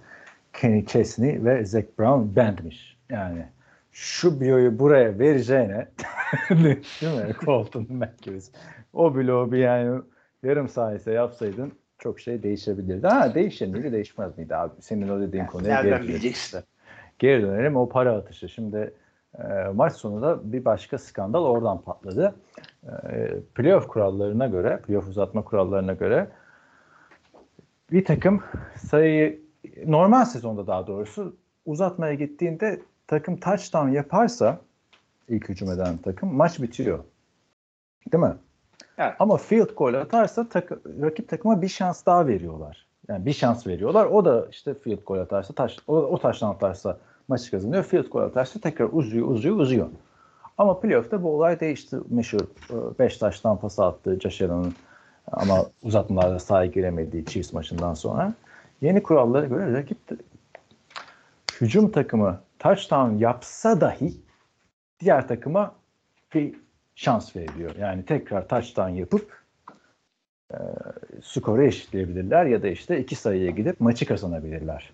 Kenny 0.54 0.86
Chesney 0.86 1.44
ve 1.44 1.66
Zac 1.66 1.86
Brown 2.00 2.36
Band'miş. 2.36 2.98
Yani 3.10 3.46
şu 3.92 4.42
biyoyu 4.42 4.80
buraya 4.80 5.20
vereceğine 5.20 5.88
değil 6.50 7.26
mi? 7.28 7.34
Colton 7.46 7.88
McKivis. 7.90 8.52
O 8.94 9.16
bloğu 9.16 9.52
bir 9.52 9.58
yani 9.58 10.02
yarım 10.44 10.70
sahise 10.70 11.12
yapsaydın 11.12 11.72
çok 12.00 12.20
şey 12.20 12.44
değişebilirdi. 12.44 13.08
Ha 13.08 13.36
değişir 13.36 13.68
miydi 13.68 13.92
değişmez 13.92 14.38
miydi 14.38 14.56
abi? 14.56 14.74
Senin 14.80 15.10
o 15.10 15.22
dediğin 15.22 15.46
konuya 15.46 15.76
nereden 15.76 16.02
geri 16.02 16.10
bileceksin? 16.10 16.64
Geri 17.20 17.42
dönelim 17.42 17.76
o 17.76 17.90
para 17.90 18.16
atışı. 18.16 18.50
Şimdi 18.50 18.94
e, 19.40 19.44
maç 19.74 19.94
sonunda 19.94 20.52
bir 20.54 20.66
başka 20.66 20.98
skandal 20.98 21.44
oradan 21.44 21.82
patladı. 21.82 22.36
E, 22.88 23.40
playoff 23.56 23.88
kurallarına 23.88 24.48
göre, 24.48 24.82
playoff 24.88 25.08
uzatma 25.08 25.44
kurallarına 25.44 25.94
göre 25.94 26.28
bir 27.92 28.06
takım 28.06 28.44
sayıyı 28.76 29.42
normal 29.86 30.26
sezonda 30.26 30.68
daha 30.68 30.88
doğrusu 30.88 31.36
uzatmaya 31.66 32.14
gittiğinde 32.14 32.82
takım 33.08 33.38
touchdown 33.38 33.90
yaparsa 33.90 34.60
ilk 35.30 35.50
hücum 35.50 35.72
eden 35.72 35.98
takım 35.98 36.36
maç 36.36 36.62
bitiyor. 36.62 37.00
Değil 38.12 38.24
mi? 38.24 38.36
Evet. 38.98 39.14
Ama 39.20 39.38
field 39.38 39.76
goal 39.76 39.94
atarsa 39.94 40.50
takı, 40.50 40.82
rakip 41.02 41.30
takıma 41.30 41.62
bir 41.62 41.68
şans 41.68 42.06
daha 42.06 42.28
veriyorlar. 42.28 42.88
Yani 43.08 43.26
bir 43.26 43.34
şans 43.34 43.68
veriyorlar. 43.68 44.06
O 44.06 44.26
da 44.26 44.48
işte 44.52 44.74
field 44.74 45.04
goal 45.06 45.20
atarsa, 45.20 45.54
taş, 45.54 45.78
o, 45.88 45.96
o 45.96 46.18
taştan 46.18 46.50
atarsa 46.50 46.98
maçı 47.28 47.52
kazanıyor. 47.52 47.84
Field 47.84 48.08
goal 48.08 48.24
atarsa 48.24 48.60
tekrar 48.60 48.90
uzuyor, 48.92 49.28
uzuyor, 49.28 49.58
uzuyor. 49.58 49.88
Ama 50.58 50.80
playoff'ta 50.80 51.24
bu 51.24 51.36
olay 51.36 51.60
değişti. 51.60 51.98
Meşhur 52.10 52.40
5 53.00 53.18
taştan 53.18 53.60
pas 53.60 53.80
attı 53.80 54.20
Josh 54.22 54.42
Allen'ın 54.42 54.74
ama 55.32 55.66
uzatmalarda 55.84 56.40
sahaya 56.40 56.66
giremediği 56.66 57.26
Chiefs 57.26 57.54
maçından 57.54 57.94
sonra. 57.94 58.34
Yeni 58.82 59.04
kurallara 59.04 59.46
göre 59.46 59.74
rakip 59.74 59.98
hücum 61.62 61.92
takımı 61.92 62.40
touchdown 62.60 63.18
yapsa 63.18 63.82
dahi 63.82 64.14
diğer 65.00 65.28
takıma 65.28 65.76
bir 66.34 66.56
şans 66.96 67.36
veriliyor. 67.36 67.76
Yani 67.76 68.06
tekrar 68.06 68.48
touchdown 68.48 68.90
yapıp 68.90 69.44
e, 70.54 70.58
skoru 71.22 71.64
eşitleyebilirler 71.64 72.46
ya 72.46 72.64
da 72.64 72.68
işte 72.68 73.00
iki 73.00 73.16
sayıya 73.16 73.52
gidip 73.52 73.80
maçı 73.80 74.06
kazanabilirler. 74.06 74.94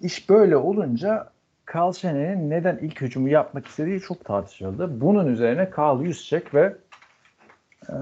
İş 0.00 0.28
böyle 0.28 0.56
olunca 0.56 1.32
Carl 1.74 1.92
Shannon'ın 1.92 2.50
neden 2.50 2.78
ilk 2.78 3.00
hücumu 3.00 3.28
yapmak 3.28 3.66
istediği 3.66 4.00
çok 4.00 4.24
tartışıldı. 4.24 5.00
Bunun 5.00 5.26
üzerine 5.26 5.70
Carl 5.78 6.04
Juszczyk 6.04 6.54
ve 6.54 6.76
e, 7.88 7.96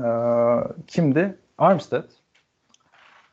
kimdi? 0.87 1.39
Armstead 1.59 2.05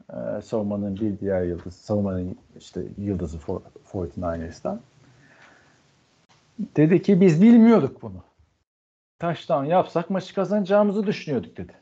e, 0.10 0.42
savunmanın 0.42 0.96
bir 0.96 1.20
diğer 1.20 1.44
yıldızı, 1.44 1.84
savunmanın 1.84 2.38
işte 2.58 2.84
yıldızı 2.98 3.38
for- 3.38 3.62
49ers'tan. 3.92 4.82
Dedi 6.60 7.02
ki 7.02 7.22
biz 7.22 7.42
bilmiyorduk 7.42 8.02
bunu. 8.02 8.24
Taştan 9.20 9.66
yapsak 9.66 10.10
maçı 10.10 10.36
kazanacağımızı 10.36 11.08
düşünüyorduk 11.08 11.58
dedi. 11.58 11.74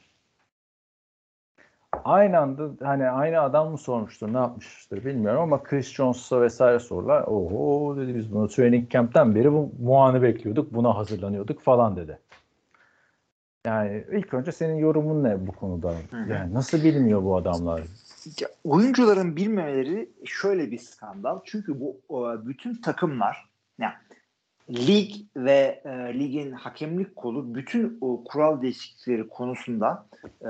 Aynı 2.05 2.39
anda 2.39 2.87
hani 2.87 3.09
aynı 3.09 3.41
adam 3.41 3.71
mı 3.71 3.77
sormuştur 3.77 4.33
ne 4.33 4.37
yapmıştır 4.37 5.05
bilmiyorum 5.05 5.41
ama 5.41 5.63
Chris 5.63 5.93
Jones'a 5.93 6.41
vesaire 6.41 6.79
sorular. 6.79 7.21
Oho 7.21 7.97
dedi 7.97 8.15
biz 8.15 8.33
bunu 8.33 8.47
training 8.47 8.89
camp'ten 8.89 9.35
beri 9.35 9.53
bu, 9.53 9.71
bu 9.77 9.97
anı 9.97 10.21
bekliyorduk 10.21 10.73
buna 10.73 10.95
hazırlanıyorduk 10.95 11.61
falan 11.61 11.95
dedi. 11.95 12.19
Yani 13.65 14.05
ilk 14.11 14.33
önce 14.33 14.51
senin 14.51 14.75
yorumun 14.75 15.23
ne 15.23 15.47
bu 15.47 15.51
konuda? 15.51 15.93
Yani 16.29 16.53
nasıl 16.53 16.83
bilmiyor 16.83 17.23
bu 17.23 17.37
adamlar? 17.37 17.81
Ya, 18.39 18.47
oyuncuların 18.63 19.35
bilmemeleri 19.35 20.09
şöyle 20.25 20.71
bir 20.71 20.77
skandal. 20.77 21.39
Çünkü 21.45 21.79
bu 21.79 21.97
bütün 22.45 22.75
takımlar 22.81 23.49
yani 23.79 23.93
lig 24.69 25.11
ve 25.35 25.81
e, 25.85 26.19
ligin 26.19 26.51
hakemlik 26.51 27.15
kolu 27.15 27.55
bütün 27.55 27.97
o 28.01 28.23
kural 28.23 28.61
değişiklikleri 28.61 29.27
konusunda 29.27 30.05
e, 30.41 30.49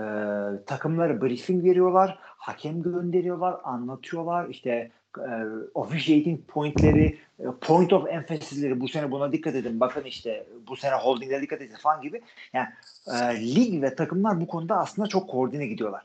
takımlara 0.66 1.22
briefing 1.22 1.64
veriyorlar, 1.64 2.20
hakem 2.22 2.82
gönderiyorlar, 2.82 3.56
anlatıyorlar. 3.64 4.50
İşte 4.50 4.92
e, 5.18 5.32
officiating 5.74 6.40
pointleri, 6.48 7.18
e, 7.40 7.46
point 7.62 7.94
of 7.94 8.10
emphasis'leri 8.10 8.80
bu 8.80 8.88
sene 8.88 9.12
buna 9.12 9.32
dikkat 9.32 9.56
edin. 9.56 9.80
Bakın 9.80 10.04
işte 10.04 10.46
bu 10.68 10.76
sene 10.76 10.96
holdinglere 10.96 11.42
dikkat 11.42 11.62
edin 11.62 11.76
falan 11.76 12.02
gibi. 12.02 12.22
Yani 12.54 12.68
e, 13.08 13.46
lig 13.56 13.82
ve 13.82 13.96
takımlar 13.96 14.42
bu 14.42 14.48
konuda 14.48 14.78
aslında 14.78 15.08
çok 15.08 15.30
koordine 15.30 15.68
gidiyorlar. 15.68 16.04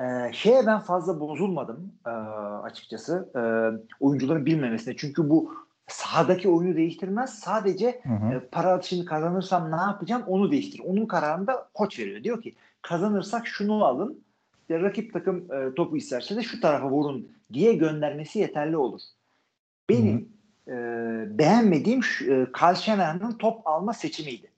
Ee, 0.00 0.32
şeye 0.32 0.66
ben 0.66 0.78
fazla 0.80 1.20
bozulmadım 1.20 1.92
e, 2.06 2.10
açıkçası 2.64 3.28
e, 3.36 3.42
oyuncuların 4.00 4.46
bilmemesine. 4.46 4.96
Çünkü 4.96 5.30
bu 5.30 5.54
sahadaki 5.92 6.48
oyunu 6.48 6.76
değiştirmez. 6.76 7.38
Sadece 7.38 8.00
Hı 8.02 8.08
hı. 8.08 8.34
e, 8.34 8.40
para 8.40 8.72
atışını 8.72 9.04
kazanırsam 9.04 9.70
ne 9.70 9.76
yapacağım 9.76 10.22
onu 10.26 10.50
değiştir. 10.50 10.80
Onun 10.84 11.06
kararını 11.06 11.46
da 11.46 11.68
koç 11.74 11.98
veriyor. 11.98 12.24
Diyor 12.24 12.42
ki 12.42 12.54
kazanırsak 12.82 13.46
şunu 13.46 13.84
alın. 13.84 14.24
İşte 14.60 14.80
rakip 14.82 15.12
takım 15.12 15.52
e, 15.52 15.74
topu 15.74 15.96
isterse 15.96 16.36
de 16.36 16.42
şu 16.42 16.60
tarafa 16.60 16.90
vurun 16.90 17.28
diye 17.52 17.74
göndermesi 17.74 18.38
yeterli 18.38 18.76
olur. 18.76 19.00
Benim 19.88 20.28
e, 20.68 20.74
beğenmediğim 21.38 22.00
e, 22.00 22.74
Shanahan'ın 22.74 23.32
top 23.32 23.66
alma 23.66 23.92
seçimiydi. 23.92 24.50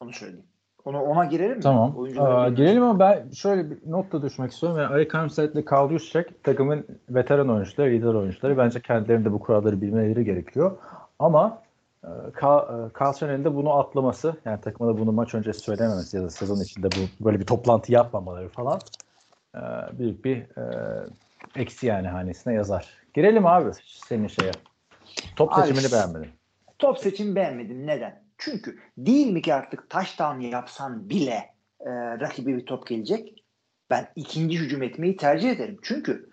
Onu 0.00 0.12
söyleyeyim. 0.12 0.46
Ona, 0.86 1.02
ona 1.02 1.24
girelim 1.24 1.56
mi? 1.56 1.62
Tamam. 1.62 1.96
Aa, 2.18 2.48
girelim 2.48 2.82
ama 2.82 2.98
ben 2.98 3.30
şöyle 3.30 3.70
bir 3.70 3.78
not 3.86 4.12
da 4.12 4.22
düşmek 4.22 4.52
istiyorum. 4.52 4.78
Yani 4.78 4.94
Arik 4.94 5.14
Armstead 5.14 5.54
ile 5.54 5.64
Carl 5.72 5.90
Juszczyk 5.90 6.44
takımın 6.44 6.86
veteran 7.10 7.48
oyuncuları, 7.48 7.90
lider 7.90 8.14
oyuncuları. 8.14 8.58
Bence 8.58 8.80
kendilerinin 8.80 9.24
de 9.24 9.32
bu 9.32 9.38
kuralları 9.38 9.80
bilmeleri 9.80 10.24
gerekiyor. 10.24 10.78
Ama 11.18 11.62
e, 12.04 12.08
Ka- 12.08 13.40
e, 13.40 13.44
de 13.44 13.54
bunu 13.54 13.72
atlaması, 13.72 14.36
yani 14.44 14.60
takıma 14.60 14.94
da 14.94 14.98
bunu 14.98 15.12
maç 15.12 15.34
öncesi 15.34 15.60
söylememesi 15.60 16.16
ya 16.16 16.22
da 16.22 16.30
sezon 16.30 16.60
içinde 16.60 16.86
bu 16.90 17.24
böyle 17.24 17.40
bir 17.40 17.46
toplantı 17.46 17.92
yapmamaları 17.92 18.48
falan 18.48 18.78
e, 19.54 19.60
büyük 19.98 20.24
bir 20.24 20.36
e, 20.36 20.62
eksi 21.56 21.86
yani 21.86 22.08
hanesine 22.08 22.54
yazar. 22.54 22.88
Girelim 23.14 23.46
abi 23.46 23.70
senin 23.84 24.26
şeye. 24.26 24.52
Top 25.36 25.52
Abi, 25.52 25.62
seçimini 25.62 25.92
beğenmedim. 25.92 26.30
Top 26.78 26.98
seçim 26.98 27.36
beğenmedim. 27.36 27.86
Neden? 27.86 28.25
Çünkü 28.38 28.78
değil 28.98 29.32
mi 29.32 29.42
ki 29.42 29.54
artık 29.54 29.90
touchdown 29.90 30.40
yapsan 30.40 31.10
bile 31.10 31.54
e, 31.80 31.90
rakibe 31.90 32.56
bir 32.56 32.66
top 32.66 32.86
gelecek. 32.86 33.44
Ben 33.90 34.08
ikinci 34.16 34.58
hücum 34.58 34.82
etmeyi 34.82 35.16
tercih 35.16 35.50
ederim. 35.50 35.78
Çünkü 35.82 36.30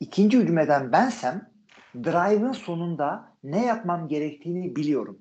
ikinci 0.00 0.38
hücum 0.38 0.58
eden 0.58 0.92
bensem 0.92 1.50
drive'ın 1.94 2.52
sonunda 2.52 3.36
ne 3.42 3.66
yapmam 3.66 4.08
gerektiğini 4.08 4.76
biliyorum. 4.76 5.18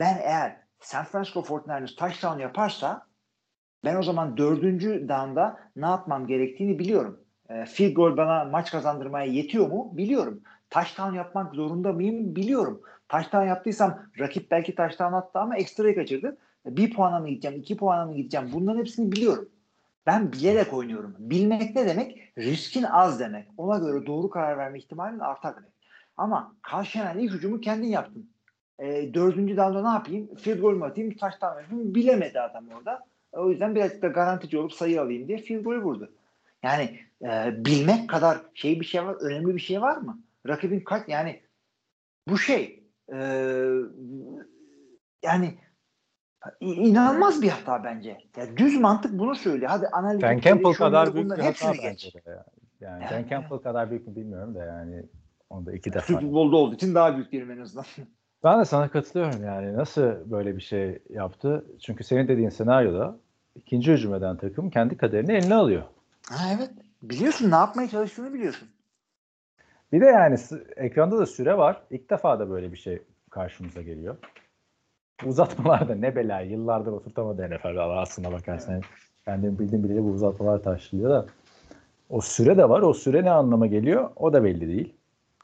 Ben 0.00 0.18
eğer 0.22 0.56
San 0.80 1.04
Francisco 1.04 1.40
49ers 1.40 1.96
touchdown 1.96 2.38
yaparsa 2.38 3.06
ben 3.84 3.96
o 3.96 4.02
zaman 4.02 4.36
dördüncü 4.36 5.08
down'da 5.08 5.58
ne 5.76 5.86
yapmam 5.86 6.26
gerektiğini 6.26 6.78
biliyorum. 6.78 7.20
E, 7.48 7.64
field 7.64 7.94
goal 7.94 8.16
bana 8.16 8.44
maç 8.44 8.70
kazandırmaya 8.70 9.26
yetiyor 9.26 9.68
mu? 9.68 9.96
Biliyorum. 9.96 10.42
Touchdown 10.70 11.14
yapmak 11.14 11.54
zorunda 11.54 11.92
mıyım? 11.92 12.36
Biliyorum. 12.36 12.82
Touchdown 13.12 13.46
yaptıysam 13.46 13.98
rakip 14.18 14.50
belki 14.50 14.74
touchdown 14.74 15.12
attı 15.12 15.38
ama 15.38 15.56
ekstrayı 15.56 15.94
kaçırdı. 15.94 16.36
Bir 16.66 16.94
puana 16.94 17.20
mı 17.20 17.28
gideceğim, 17.28 17.60
iki 17.60 17.76
puana 17.76 18.06
mı 18.06 18.14
gideceğim 18.14 18.50
bunların 18.52 18.78
hepsini 18.78 19.12
biliyorum. 19.12 19.48
Ben 20.06 20.32
bilerek 20.32 20.72
oynuyorum. 20.72 21.16
Bilmek 21.18 21.76
ne 21.76 21.86
demek? 21.86 22.32
Riskin 22.38 22.82
az 22.82 23.20
demek. 23.20 23.48
Ona 23.56 23.78
göre 23.78 24.06
doğru 24.06 24.30
karar 24.30 24.58
verme 24.58 24.78
ihtimalin 24.78 25.18
artar 25.18 25.56
demek. 25.56 25.72
Ama 26.16 26.54
karşılayan 26.62 27.18
ilk 27.18 27.32
hücumu 27.32 27.60
kendin 27.60 27.88
yaptın. 27.88 28.30
E, 28.78 29.14
dördüncü 29.14 29.56
dalda 29.56 29.82
ne 29.82 29.94
yapayım? 29.94 30.34
Field 30.34 30.60
goal 30.60 30.74
mu 30.74 30.84
atayım? 30.84 31.10
Touchdown 31.10 31.54
mı 31.54 31.62
yapayım? 31.62 31.94
Bilemedi 31.94 32.40
adam 32.40 32.64
orada. 32.78 33.06
O 33.32 33.50
yüzden 33.50 33.74
birazcık 33.74 34.02
da 34.02 34.08
garantici 34.08 34.60
olup 34.60 34.72
sayı 34.72 35.02
alayım 35.02 35.28
diye 35.28 35.38
field 35.38 35.64
goal 35.64 35.76
vurdu. 35.76 36.12
Yani 36.62 36.98
e, 37.22 37.52
bilmek 37.64 38.10
kadar 38.10 38.38
şey 38.54 38.80
bir 38.80 38.84
şey 38.84 39.04
var, 39.04 39.16
önemli 39.20 39.54
bir 39.54 39.60
şey 39.60 39.80
var 39.80 39.96
mı? 39.96 40.20
Rakibin 40.48 40.80
kaç 40.80 41.08
yani 41.08 41.40
bu 42.28 42.38
şey 42.38 42.81
e, 43.08 43.18
yani 45.22 45.58
inanılmaz 46.60 47.42
bir 47.42 47.48
hata 47.48 47.84
bence. 47.84 48.18
Ya 48.36 48.56
düz 48.56 48.80
mantık 48.80 49.18
bunu 49.18 49.34
söylüyor. 49.34 49.70
Hadi 49.70 49.88
analitik 49.88 50.22
Dan 50.22 50.40
Campbell 50.40 50.72
kadar 50.72 51.14
büyük 51.14 51.30
bir 51.30 51.42
hata 51.42 51.68
bence 51.68 51.88
geç. 51.88 52.14
de 52.14 52.30
ya. 52.30 52.44
Yani 52.80 53.02
Evet, 53.02 53.10
Dan 53.10 53.28
Campbell 53.28 53.58
kadar 53.58 53.90
büyük 53.90 54.06
mü 54.06 54.16
bilmiyorum 54.16 54.54
da 54.54 54.64
yani 54.64 55.02
onda 55.50 55.72
iki 55.72 55.92
defa. 55.92 56.06
Super 56.06 56.32
Bowl'da 56.32 56.56
olduğu 56.56 56.74
için 56.74 56.94
daha 56.94 57.16
büyük 57.16 57.32
diyelim 57.32 57.50
en 57.50 57.60
azından. 57.60 57.86
Ben 58.44 58.60
de 58.60 58.64
sana 58.64 58.88
katılıyorum 58.88 59.44
yani. 59.44 59.74
Nasıl 59.74 60.30
böyle 60.30 60.56
bir 60.56 60.60
şey 60.60 61.02
yaptı? 61.10 61.66
Çünkü 61.80 62.04
senin 62.04 62.28
dediğin 62.28 62.48
senaryoda 62.48 63.16
ikinci 63.54 63.92
hücum 63.92 64.14
eden 64.14 64.36
takım 64.36 64.70
kendi 64.70 64.96
kaderini 64.96 65.32
eline 65.32 65.54
alıyor. 65.54 65.82
ha 66.30 66.44
evet. 66.56 66.70
Biliyorsun 67.02 67.50
ne 67.50 67.54
yapmaya 67.54 67.88
çalıştığını 67.88 68.34
biliyorsun. 68.34 68.68
Bir 69.92 70.00
de 70.00 70.06
yani 70.06 70.36
ekranda 70.76 71.18
da 71.18 71.26
süre 71.26 71.58
var. 71.58 71.82
İlk 71.90 72.10
defa 72.10 72.38
da 72.38 72.50
böyle 72.50 72.72
bir 72.72 72.76
şey 72.76 73.02
karşımıza 73.30 73.82
geliyor. 73.82 74.16
Uzatmalarda 75.24 75.94
ne 75.94 76.16
bela. 76.16 76.40
Yıllardır 76.40 76.92
oturtamadı 76.92 77.50
NFL 77.50 77.78
aslına 77.78 78.32
bakarsan. 78.32 78.80
Kendim 79.24 79.58
bildiğim 79.58 79.84
bileli 79.84 80.04
bu 80.04 80.08
uzatmalar 80.08 80.62
taşlıyor 80.62 81.10
da. 81.10 81.26
O 82.10 82.20
süre 82.20 82.56
de 82.58 82.68
var. 82.68 82.82
O 82.82 82.94
süre 82.94 83.24
ne 83.24 83.30
anlama 83.30 83.66
geliyor? 83.66 84.10
O 84.16 84.32
da 84.32 84.44
belli 84.44 84.68
değil. 84.68 84.94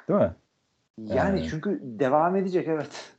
Değil 0.08 0.20
mi? 0.20 0.32
Yani 0.98 1.40
Yani. 1.40 1.48
çünkü 1.50 1.80
devam 1.82 2.36
edecek 2.36 2.68
evet. 2.68 3.14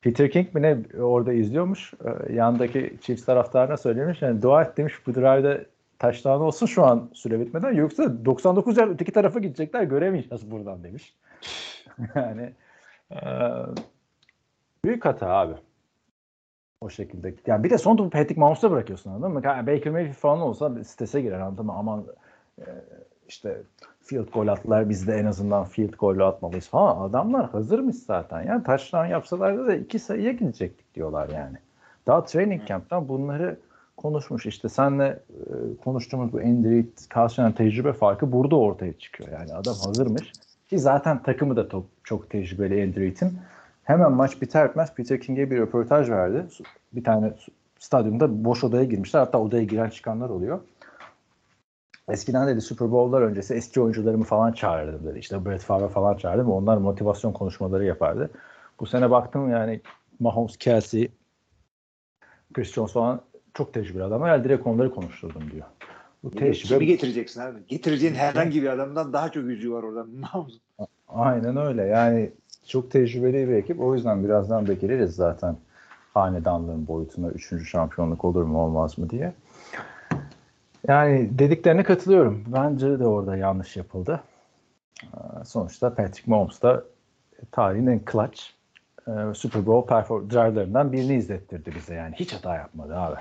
Peter 0.00 0.30
King 0.30 0.54
mi 0.54 0.62
ne 0.62 1.02
orada 1.02 1.32
izliyormuş. 1.32 1.94
Ee, 2.04 2.32
Yandaki 2.32 2.96
Chiefs 3.00 3.24
taraftarına 3.24 3.76
söylemiş. 3.76 4.22
Yani 4.22 4.42
dua 4.42 4.62
et 4.62 4.76
demiş 4.76 4.94
bu 5.06 5.14
drive'da 5.14 5.60
taştan 5.98 6.40
olsun 6.40 6.66
şu 6.66 6.84
an 6.84 7.10
süre 7.12 7.40
bitmeden. 7.40 7.72
Yoksa 7.72 8.24
99 8.24 8.76
yard 8.76 8.90
öteki 8.90 9.12
tarafa 9.12 9.38
gidecekler 9.38 9.82
göremeyeceğiz 9.82 10.50
buradan 10.50 10.84
demiş. 10.84 11.16
yani 12.14 12.52
e, 13.12 13.18
büyük 14.84 15.04
hata 15.04 15.28
abi. 15.28 15.54
O 16.80 16.90
şekilde. 16.90 17.34
Yani 17.46 17.64
bir 17.64 17.70
de 17.70 17.78
son 17.78 17.96
topu 17.96 18.10
Patrick 18.10 18.40
Mahomes'a 18.40 18.70
bırakıyorsun 18.70 19.10
anladın 19.10 19.32
mı? 19.32 19.40
Yani 19.44 19.66
Baker 19.66 19.92
Mayfield 19.92 20.14
falan 20.14 20.40
olsa 20.40 20.84
strese 20.84 21.20
girer 21.20 21.40
anladın 21.40 21.66
mı? 21.66 21.72
Aman 21.76 22.04
e, 22.58 22.64
işte 23.28 23.62
field 24.00 24.32
goal 24.32 24.48
attılar 24.48 24.88
biz 24.88 25.08
de 25.08 25.14
en 25.14 25.26
azından 25.26 25.64
field 25.64 25.92
goal 25.92 26.18
atmalıyız 26.18 26.68
falan. 26.68 27.08
Adamlar 27.08 27.50
hazırmış 27.50 27.96
zaten. 27.96 28.42
Yani 28.42 28.62
touchdown 28.62 29.06
yapsalardı 29.06 29.66
da 29.66 29.74
iki 29.74 29.98
sayıya 29.98 30.32
gidecektik 30.32 30.94
diyorlar 30.94 31.28
yani. 31.28 31.56
Daha 32.06 32.24
training 32.24 32.66
camp'ten 32.66 33.08
bunları 33.08 33.58
konuşmuş. 33.96 34.46
İşte 34.46 34.68
senle 34.68 35.04
e, 35.06 35.76
konuştuğumuz 35.84 36.32
bu 36.32 36.38
Andrew 36.38 36.84
Carlson'ın 37.16 37.52
tecrübe 37.52 37.92
farkı 37.92 38.32
burada 38.32 38.56
ortaya 38.56 38.92
çıkıyor. 38.98 39.30
Yani 39.32 39.54
adam 39.54 39.74
hazırmış. 39.84 40.32
Ki 40.70 40.78
zaten 40.78 41.22
takımı 41.22 41.56
da 41.56 41.68
çok, 41.68 41.86
çok 42.04 42.30
tecrübeli 42.30 42.82
Andrew'in. 42.82 43.38
Hemen 43.84 44.12
maç 44.12 44.42
biter 44.42 44.68
bitmez 44.68 44.94
Peter 44.94 45.20
King'e 45.20 45.50
bir 45.50 45.58
röportaj 45.58 46.10
verdi. 46.10 46.46
Bir 46.92 47.04
tane 47.04 47.32
stadyumda 47.78 48.44
boş 48.44 48.64
odaya 48.64 48.84
girmişler. 48.84 49.20
Hatta 49.20 49.40
odaya 49.40 49.64
giren 49.64 49.90
çıkanlar 49.90 50.28
oluyor. 50.28 50.60
Eskiden 52.08 52.48
dedi 52.48 52.60
Super 52.60 52.92
Bowl'lar 52.92 53.22
öncesi 53.22 53.54
eski 53.54 53.80
oyuncularımı 53.80 54.24
falan 54.24 54.52
çağırırdım 54.52 55.06
dedi. 55.06 55.18
İşte 55.18 55.44
Brett 55.44 55.62
Favre 55.62 55.88
falan 55.88 56.16
çağırdım. 56.16 56.50
Onlar 56.50 56.76
motivasyon 56.76 57.32
konuşmaları 57.32 57.84
yapardı. 57.84 58.30
Bu 58.80 58.86
sene 58.86 59.10
baktım 59.10 59.50
yani 59.50 59.80
Mahomes, 60.20 60.56
Kelsey, 60.56 61.12
Chris 62.54 62.72
Jones 62.72 62.92
falan 62.92 63.20
çok 63.54 63.74
tecrübeli 63.74 64.02
adamlar. 64.02 64.28
Yani 64.28 64.44
direkt 64.44 64.66
onları 64.66 64.94
konuşturdum 64.94 65.50
diyor. 65.50 65.66
Bu 66.24 66.30
Kimi 66.30 66.40
tecrübe 66.40 66.84
getireceksin 66.84 67.40
abi? 67.40 67.58
Getireceğin 67.68 68.14
herhangi 68.14 68.62
bir 68.62 68.68
adamdan 68.68 69.12
daha 69.12 69.32
çok 69.32 69.44
yüzüğü 69.44 69.72
var 69.72 69.82
orada. 69.82 70.06
Aynen 71.08 71.56
öyle. 71.56 71.82
Yani 71.82 72.30
çok 72.66 72.90
tecrübeli 72.90 73.48
bir 73.48 73.54
ekip. 73.54 73.80
O 73.80 73.94
yüzden 73.94 74.24
birazdan 74.24 74.66
da 74.66 74.72
gireriz 74.72 75.14
zaten 75.14 75.56
hanedanlığın 76.14 76.86
boyutuna. 76.86 77.28
Üçüncü 77.28 77.64
şampiyonluk 77.64 78.24
olur 78.24 78.42
mu 78.42 78.58
olmaz 78.58 78.98
mı 78.98 79.10
diye. 79.10 79.32
Yani 80.88 81.38
dediklerine 81.38 81.82
katılıyorum. 81.82 82.44
Bence 82.46 82.98
de 82.98 83.06
orada 83.06 83.36
yanlış 83.36 83.76
yapıldı. 83.76 84.20
Ee, 85.02 85.44
Sonuçta 85.44 85.94
Patrick 85.94 86.30
Mahomes 86.30 86.62
da 86.62 86.84
tarihin 87.52 87.86
en 87.86 88.00
clutch 88.12 88.42
e, 89.08 89.34
Super 89.34 89.66
Bowl 89.66 89.94
drive'larından 90.30 90.92
birini 90.92 91.14
izlettirdi 91.14 91.74
bize 91.74 91.94
yani. 91.94 92.14
Hiç 92.14 92.32
hata 92.32 92.54
yapmadı 92.54 92.96
abi. 92.96 93.16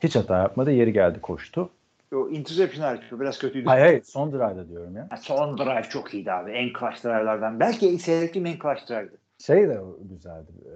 Hiç 0.00 0.16
hata 0.16 0.38
yapmadı. 0.38 0.70
Yeri 0.72 0.92
geldi 0.92 1.20
koştu. 1.20 1.70
O 2.14 2.28
interception 2.28 2.84
hariç 2.84 3.12
o 3.12 3.20
biraz 3.20 3.38
kötüydü. 3.38 3.68
Hayır 3.68 3.84
hayır 3.84 4.02
son 4.02 4.32
drive'da 4.32 4.68
diyorum 4.68 4.96
ya. 4.96 5.06
Ha, 5.10 5.16
Son 5.16 5.58
drive 5.58 5.82
çok 5.82 6.14
iyiydi 6.14 6.32
abi. 6.32 6.50
En 6.50 6.68
clutch 6.80 7.04
drive'lardan. 7.04 7.60
Belki 7.60 7.98
seyrettiğim 7.98 8.46
en 8.46 8.52
clutch 8.58 8.88
drive'dı. 8.90 9.18
Şey 9.38 9.68
de 9.68 9.80
güzeldi. 10.00 10.50
e, 10.66 10.72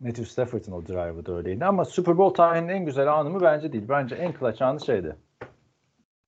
Matthew 0.00 0.24
Stafford'ın 0.24 0.72
o 0.72 0.86
drive'ı 0.86 1.26
da 1.26 1.32
öyleydi 1.36 1.64
ama 1.64 1.84
Super 1.84 2.18
Bowl 2.18 2.34
tarihinin 2.36 2.68
en 2.68 2.84
güzel 2.84 3.12
anı 3.12 3.30
mı 3.30 3.40
bence 3.42 3.72
değil. 3.72 3.84
Bence 3.88 4.14
en 4.14 4.32
clutch 4.32 4.62
anı 4.62 4.80
şeydi. 4.80 5.16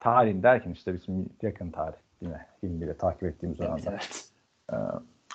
Tarihin 0.01 0.43
derken 0.43 0.71
işte 0.71 0.95
bizim 0.95 1.29
yakın 1.43 1.71
tarih 1.71 1.97
yine 2.21 2.47
ilmiyle 2.63 2.97
takip 2.97 3.23
ettiğimiz 3.23 3.61
Evet, 3.61 3.85
evet. 3.89 4.25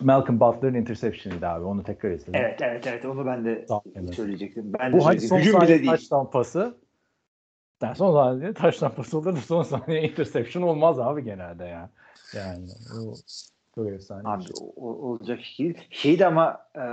Malcolm 0.02 0.40
Butler'ın 0.40 0.74
interception'ıydı 0.74 1.48
abi. 1.48 1.66
Onu 1.66 1.84
tekrar 1.84 2.12
izledim. 2.12 2.36
Evet, 2.36 2.62
evet, 2.62 2.88
evet. 2.88 3.06
Onu 3.06 3.26
ben 3.26 3.46
de 3.46 3.66
söyleyecektim. 4.14 4.72
Ben 4.80 4.94
de 4.94 4.98
Bu 4.98 5.06
hani 5.06 5.20
son 5.22 5.38
Hücum 5.38 5.54
bile 5.54 5.60
saniye 5.62 5.80
değil. 5.80 5.92
touchdown 5.92 6.32
pası. 6.32 6.78
Yani 7.82 7.96
son 7.96 8.14
saniye 8.14 8.54
touchdown 8.54 8.96
pası 8.96 9.18
olur 9.18 9.36
da 9.36 9.42
son 9.42 9.64
saniye 9.64 10.02
interception 10.10 10.64
olmaz 10.64 11.00
abi 11.00 11.24
genelde 11.24 11.64
ya. 11.66 11.90
Yani 12.36 12.68
bu 12.96 13.14
çok 13.76 13.88
efsane. 13.88 14.22
Abi 14.26 14.44
şey. 14.44 14.52
o, 14.76 14.88
olacak 14.88 15.42
iş 15.42 15.60
değil. 15.60 15.78
Şeydi 15.90 16.26
ama 16.26 16.62
e, 16.76 16.84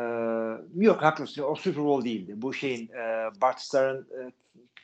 yok 0.84 1.02
haklısın. 1.02 1.42
O 1.42 1.54
Super 1.54 1.84
Bowl 1.84 2.04
değildi. 2.04 2.32
Bu 2.36 2.52
şeyin 2.52 2.88
e, 2.92 3.30
Bart 3.42 3.60
Starr'ın 3.60 4.06
e, 4.18 4.32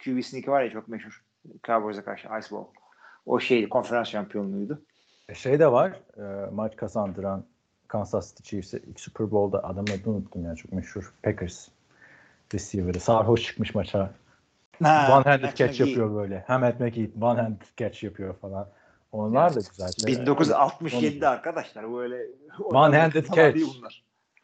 QB 0.05 0.23
sneak'i 0.25 0.51
var 0.51 0.63
ya 0.63 0.71
çok 0.71 0.89
meşhur. 0.89 1.25
Cowboys'a 1.67 2.05
karşı 2.05 2.29
Ice 2.29 2.51
Bowl. 2.51 2.79
O 3.27 3.41
şeydi. 3.41 3.69
Konferans 3.69 4.09
şampiyonluğuydu. 4.09 4.83
E, 5.29 5.35
Şey 5.35 5.59
de 5.59 5.73
var. 5.73 6.01
e, 6.19 6.51
maç 6.51 6.77
kazandıran 6.77 7.45
Kansas 7.89 8.29
City 8.29 8.43
Chiefs'e 8.43 8.79
ilk 8.79 9.01
Super 9.01 9.31
Bowl'da 9.31 9.65
adamın 9.65 9.91
adını 9.91 10.15
unuttum 10.15 10.45
ya 10.45 10.55
çok 10.55 10.73
meşhur. 10.73 11.15
Packers 11.23 11.69
receiver'ı. 12.55 13.01
Sarhoş 13.01 13.45
çıkmış 13.45 13.75
maça. 13.75 14.11
Ha, 14.83 15.09
one 15.13 15.25
handed 15.25 15.45
Matt 15.45 15.57
catch 15.57 15.73
McGee. 15.73 15.89
yapıyor 15.89 16.15
böyle. 16.15 16.45
Hem 16.47 16.61
Matt 16.61 16.81
McGee 16.81 17.11
one 17.21 17.41
handed 17.41 17.67
catch 17.77 18.05
yapıyor 18.05 18.35
falan. 18.35 18.69
Onlar 19.13 19.55
da 19.55 19.61
güzel 19.71 19.93
şeyler. 19.93 20.27
1967'de 20.27 21.29
arkadaşlar 21.29 21.93
böyle 21.93 22.27
One 22.65 22.99
handed 22.99 23.27
catch. 23.27 23.61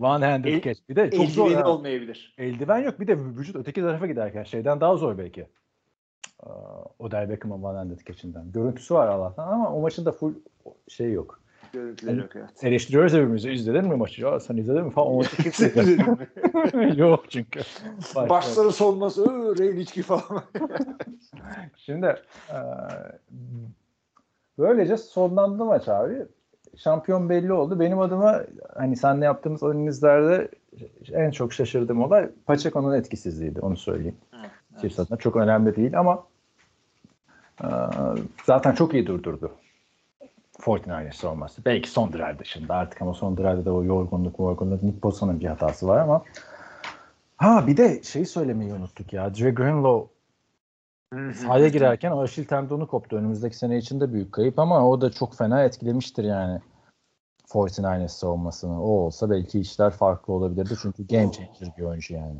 One 0.01 0.25
handed 0.27 0.55
El- 0.55 0.63
catch. 0.63 0.81
Bir 0.89 0.97
de 0.97 1.11
çok 1.11 1.27
zor. 1.27 1.47
Eldiveni 1.47 1.63
ha. 1.63 1.71
olmayabilir. 1.71 2.35
Eldiven 2.39 2.79
yok. 2.79 3.01
Bir 3.01 3.07
de 3.07 3.19
vücut 3.19 3.57
öteki 3.57 3.81
tarafa 3.81 4.07
giderken 4.07 4.45
şeyden 4.45 4.81
daha 4.81 4.97
zor 4.97 5.19
belki. 5.19 5.47
Aa, 6.43 6.51
Odell 6.99 7.29
Beckham'ın 7.29 7.63
One 7.63 7.79
handed 7.79 7.99
catch'inden. 8.07 8.53
Görüntüsü 8.53 8.95
var 8.95 9.09
Allah'tan 9.09 9.49
ama 9.49 9.73
o 9.73 9.81
maçın 9.81 10.05
da 10.05 10.13
full 10.13 10.35
şey 10.89 11.13
yok. 11.13 11.42
Görüntüleri 11.73 12.19
yok 12.19 12.37
evet. 12.37 12.65
Eleştiriyoruz 12.65 13.13
hepimizi. 13.13 13.51
İzledin 13.53 13.85
mi 13.89 13.97
maçı? 13.97 14.23
Ya 14.23 14.41
sen 14.41 14.57
izledin 14.57 14.85
mi 14.85 14.91
falan. 14.91 15.09
O 15.13 15.17
maçı 15.17 15.37
kimse 15.43 15.69
izledi. 15.69 16.05
yok 17.01 17.25
çünkü. 17.31 17.61
Başka- 18.15 18.29
Başları 18.29 18.73
solması, 18.73 19.25
Reyn 19.59 19.77
içki 19.77 20.03
falan. 20.03 20.23
Şimdi 21.77 22.07
e, 22.51 22.57
böylece 24.59 24.97
sonlandı 24.97 25.65
maç 25.65 25.89
abi. 25.89 26.27
Şampiyon 26.77 27.29
belli 27.29 27.53
oldu. 27.53 27.81
Benim 27.81 27.99
adıma 27.99 28.41
hani 28.77 28.97
senle 28.97 29.25
yaptığımız 29.25 29.63
analizlerde 29.63 30.49
en 31.13 31.31
çok 31.31 31.53
şaşırdığım 31.53 32.03
olay 32.03 32.31
Pacheco'nun 32.47 32.95
etkisizliğiydi. 32.95 33.61
Onu 33.61 33.77
söyleyeyim. 33.77 34.17
Chiefs 34.81 34.99
adına 34.99 35.19
çok 35.19 35.37
önemli 35.37 35.77
değil 35.77 35.99
ama 35.99 36.27
e, 37.65 37.69
zaten 38.45 38.73
çok 38.75 38.95
iyi 38.95 39.07
durdurdu. 39.07 39.51
49ers 40.63 41.27
olması. 41.27 41.65
Belki 41.65 41.91
son 41.91 42.13
drive 42.13 42.39
dışında 42.39 42.75
artık 42.75 43.03
ama 43.03 43.15
son 43.15 43.37
drive'da 43.37 43.65
da 43.65 43.73
o 43.73 43.85
yorgunluk, 43.85 44.39
yorgunluk 44.39 44.83
Nick 44.83 45.03
Bosa'nın 45.03 45.41
bir 45.41 45.47
hatası 45.47 45.87
var 45.87 45.99
ama 45.99 46.23
ha 47.37 47.67
bir 47.67 47.77
de 47.77 48.03
şeyi 48.03 48.27
söylemeyi 48.27 48.73
unuttuk 48.73 49.13
ya. 49.13 49.35
Dre 49.35 49.51
Greenlow 49.51 50.13
sahaya 51.35 51.69
girerken 51.69 52.13
Aşil 52.13 52.45
tendonu 52.45 52.87
koptu. 52.87 53.17
Önümüzdeki 53.17 53.57
sene 53.57 53.79
için 53.79 54.01
de 54.01 54.13
büyük 54.13 54.33
kayıp 54.33 54.59
ama 54.59 54.89
o 54.89 55.01
da 55.01 55.11
çok 55.11 55.37
fena 55.37 55.65
etkilemiştir 55.65 56.25
yani 56.25 56.61
49ers 57.49 58.09
savunmasını. 58.09 58.83
O 58.85 58.89
olsa 58.89 59.31
belki 59.31 59.61
işler 59.61 59.91
farklı 59.91 60.33
olabilirdi. 60.33 60.75
Çünkü 60.83 61.07
game 61.07 61.33
changer 61.33 61.77
bir 61.79 61.83
oyuncu 61.83 62.15
yani. 62.15 62.39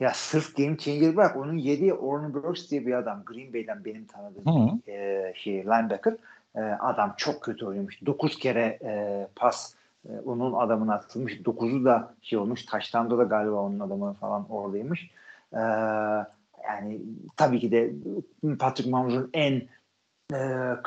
Ya 0.00 0.12
sırf 0.14 0.56
game 0.56 0.76
changer 0.76 1.16
bırak. 1.16 1.36
Onun 1.36 1.56
yediği 1.56 1.94
Orton 1.94 2.34
Brooks 2.34 2.70
diye 2.70 2.86
bir 2.86 2.94
adam. 2.94 3.22
Green 3.26 3.52
Bay'den 3.54 3.84
benim 3.84 4.06
tanıdığım 4.06 4.44
Hı. 4.46 4.90
e, 4.90 5.32
şey 5.36 5.54
linebacker. 5.54 6.16
E, 6.54 6.60
adam 6.60 7.14
çok 7.16 7.42
kötü 7.42 7.66
oynamış. 7.66 8.06
9 8.06 8.38
kere 8.38 8.78
e, 8.84 9.28
pas 9.36 9.74
e, 10.08 10.18
onun 10.24 10.52
adamına 10.52 10.94
atılmış. 10.94 11.32
9'u 11.32 11.84
da 11.84 12.14
şey 12.22 12.38
olmuş. 12.38 12.66
Taştanda 12.66 13.18
da 13.18 13.24
galiba 13.24 13.54
onun 13.54 13.80
adamı 13.80 14.14
falan 14.14 14.50
oradaymış. 14.50 15.10
E, 15.52 15.60
yani 16.64 17.00
tabii 17.36 17.60
ki 17.60 17.72
de 17.72 17.92
Patrick 18.58 18.90
Mahmut'un 18.90 19.30
en 19.34 19.54
e, 20.34 20.38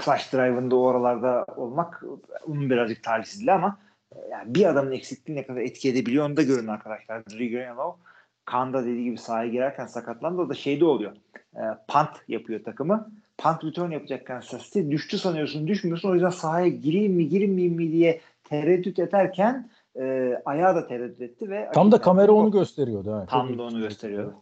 clutch 0.04 0.34
drive'ında 0.34 0.76
oralarda 0.76 1.45
olmak 1.56 2.04
onun 2.47 2.69
birazcık 2.69 3.04
talihsizliği 3.04 3.52
ama 3.52 3.78
e, 4.15 4.19
yani 4.32 4.56
bir 4.56 4.65
adamın 4.65 4.91
eksikliği 4.91 5.38
ne 5.38 5.47
kadar 5.47 5.62
etki 5.62 5.89
edebiliyor 5.89 6.26
onu 6.26 6.38
da 6.38 6.43
görün 6.43 6.67
arkadaşlar. 6.67 7.26
Dre 7.26 7.47
Greenlow 7.47 8.04
Kanda 8.45 8.84
dediği 8.86 9.04
gibi 9.04 9.17
sahaya 9.17 9.49
girerken 9.49 9.86
sakatlandı. 9.86 10.41
O 10.41 10.49
da 10.49 10.54
şeyde 10.54 10.86
oluyor. 10.86 11.12
E, 11.56 11.62
punt 11.88 12.10
yapıyor 12.28 12.63
takımı. 12.63 13.12
Punt 13.38 13.63
return 13.63 13.91
yapacakken 13.91 14.39
sözde 14.39 14.91
düştü 14.91 15.17
sanıyorsun 15.17 15.67
düşmüyorsun. 15.67 16.10
O 16.10 16.13
yüzden 16.13 16.30
sahaya 16.30 16.67
gireyim 16.67 17.13
mi 17.13 17.30
girmeyeyim 17.30 17.76
mi 17.76 17.91
diye 17.91 18.22
tereddüt 18.43 19.00
ederken 19.00 19.69
e, 20.00 20.34
ayağı 20.46 20.76
da 20.76 20.88
tereddüt 20.88 21.22
etti 21.22 21.50
ve 21.50 21.69
Tam 21.74 21.91
da 21.91 22.02
kamera 22.02 22.32
onu 22.32 22.52
gösteriyordu. 22.52 23.13
Ha. 23.13 23.19
Çok 23.19 23.30
tam 23.30 23.48
da 23.48 23.52
ilginç 23.52 23.60
onu 23.74 23.80
gösteriyordu. 23.80 24.36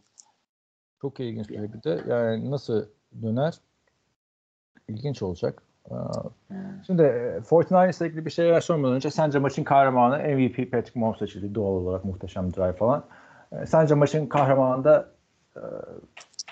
Çok 1.02 1.20
ilginç 1.20 1.50
bir 1.50 1.74
bir 1.74 1.84
de 1.84 2.02
yani 2.08 2.52
nasıl 2.52 2.86
döner 3.22 3.54
ilginç 4.88 5.22
olacak. 5.22 5.64
Şimdi 6.88 7.02
e, 7.02 7.38
49ers'la 7.38 8.08
ilgili 8.08 8.26
bir 8.26 8.32
şeyler 8.32 8.62
sormadan 8.62 8.96
önce 8.96 9.10
sence 9.10 9.40
maçın 9.40 9.64
kahramanı 9.64 10.18
MVP 10.18 10.72
Patrick 10.72 11.00
Mahomes 11.00 11.20
seçildi 11.20 11.56
doğal 11.56 11.72
olarak 11.72 12.06
muhteşem 12.06 12.54
drive 12.54 12.74
falan. 12.74 13.06
E, 13.52 13.66
Sence 13.66 13.96
maçın 13.96 14.26
kahramanı 14.26 14.84
da 14.84 15.12
e, 15.56 15.62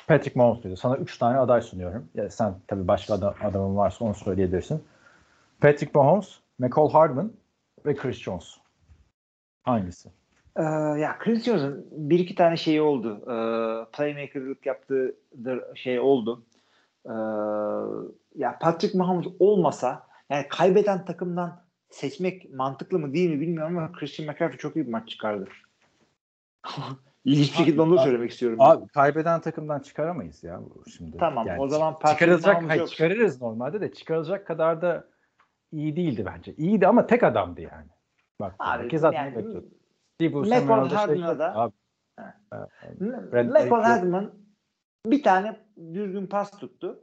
Patrick 0.09 0.39
Mahomes 0.39 0.63
muydu? 0.63 0.77
Sana 0.77 0.97
3 0.97 1.17
tane 1.17 1.37
aday 1.37 1.61
sunuyorum. 1.61 2.09
Ya 2.15 2.29
sen 2.29 2.55
tabii 2.67 2.87
başka 2.87 3.13
adam, 3.13 3.33
adamın 3.43 3.77
varsa 3.77 4.05
onu 4.05 4.13
söyleyebilirsin. 4.13 4.83
Patrick 5.61 5.91
Mahomes, 5.95 6.39
McCall 6.59 6.89
Hardman 6.89 7.31
ve 7.85 7.95
Chris 7.95 8.17
Jones. 8.17 8.57
Hangisi? 9.63 10.09
Ee, 10.55 10.63
ya 10.99 11.17
Chris 11.19 11.43
Jones'un 11.43 11.87
bir 11.91 12.19
iki 12.19 12.35
tane 12.35 12.57
şeyi 12.57 12.81
oldu. 12.81 13.21
Ee, 13.21 13.85
playmaker'lık 13.97 14.65
yaptığı 14.65 15.15
şey 15.75 15.99
oldu. 15.99 16.43
Ee, 17.05 17.11
ya 18.35 18.57
Patrick 18.61 18.97
Mahomes 18.97 19.27
olmasa 19.39 20.07
yani 20.29 20.47
kaybeden 20.49 21.05
takımdan 21.05 21.61
seçmek 21.89 22.53
mantıklı 22.53 22.99
mı 22.99 23.13
değil 23.13 23.29
mi 23.29 23.41
bilmiyorum 23.41 23.77
ama 23.77 23.91
Christian 23.91 24.29
McCaffrey 24.29 24.57
çok 24.57 24.75
iyi 24.75 24.87
bir 24.87 24.91
maç 24.91 25.09
çıkardı. 25.09 25.47
İlginç 27.25 27.51
bir 27.51 27.57
şekilde 27.57 27.81
onu 27.81 27.97
da 27.97 28.01
söylemek 28.01 28.31
istiyorum. 28.31 28.57
Abi 28.61 28.87
kaybeden 28.87 29.41
takımdan 29.41 29.79
çıkaramayız 29.79 30.43
ya 30.43 30.59
şimdi. 30.97 31.17
Tamam, 31.17 31.47
o 31.59 31.67
zaman 31.67 31.95
çıkarılacak 32.11 32.69
hayır, 32.69 32.79
yok. 32.79 32.89
çıkarırız 32.89 33.41
normalde 33.41 33.81
de 33.81 33.93
çıkarılacak 33.93 34.47
kadar 34.47 34.81
da 34.81 35.07
iyi 35.71 35.95
değildi 35.95 36.25
bence. 36.25 36.53
İyiydi 36.53 36.87
ama 36.87 37.07
tek 37.07 37.23
adamdı 37.23 37.61
yani. 37.61 37.87
Bak 38.39 38.55
Abi, 38.59 38.83
herkes 38.83 39.03
adını 39.03 39.15
yani- 39.15 39.63
McCall 40.19 40.43
Samuel'da 40.43 40.89
şey 40.89 40.97
Hardman'a 40.97 41.39
da- 41.39 41.71
Brad 43.31 43.45
McCall 43.45 43.65
Pitt- 43.65 43.83
Hardman 43.83 44.31
bir 45.05 45.23
tane 45.23 45.59
düzgün 45.93 46.27
pas 46.27 46.51
tuttu. 46.51 47.01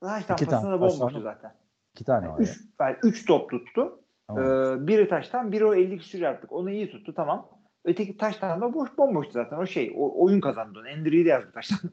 Taştan 0.00 0.34
İki 0.34 0.46
pasına 0.46 0.78
pas 0.78 1.00
bomboştu 1.00 1.20
zaten. 1.20 1.54
iki 1.94 2.04
tane 2.04 2.28
var. 2.28 2.38
Üç, 2.38 2.60
yani 2.80 2.96
üç 3.02 3.26
top 3.26 3.50
tuttu. 3.50 4.00
Tamam. 4.28 4.44
Ee, 4.44 4.86
biri 4.86 5.08
taştan, 5.08 5.52
biri 5.52 5.64
o 5.64 5.74
50 5.74 5.98
küsur 5.98 6.18
yaptık. 6.18 6.52
Onu 6.52 6.70
iyi 6.70 6.90
tuttu 6.90 7.14
tamam. 7.14 7.48
Öteki 7.84 8.16
taştan 8.16 8.60
da 8.60 8.74
boş 8.74 8.98
bomboştu 8.98 9.32
zaten. 9.32 9.56
O 9.56 9.66
şey, 9.66 9.94
o, 9.96 10.24
oyun 10.24 10.40
kazandı 10.40 10.78
onu. 10.78 10.88
Endry'i 10.88 11.24
de 11.24 11.28
yazdı 11.28 11.52
taştan. 11.54 11.78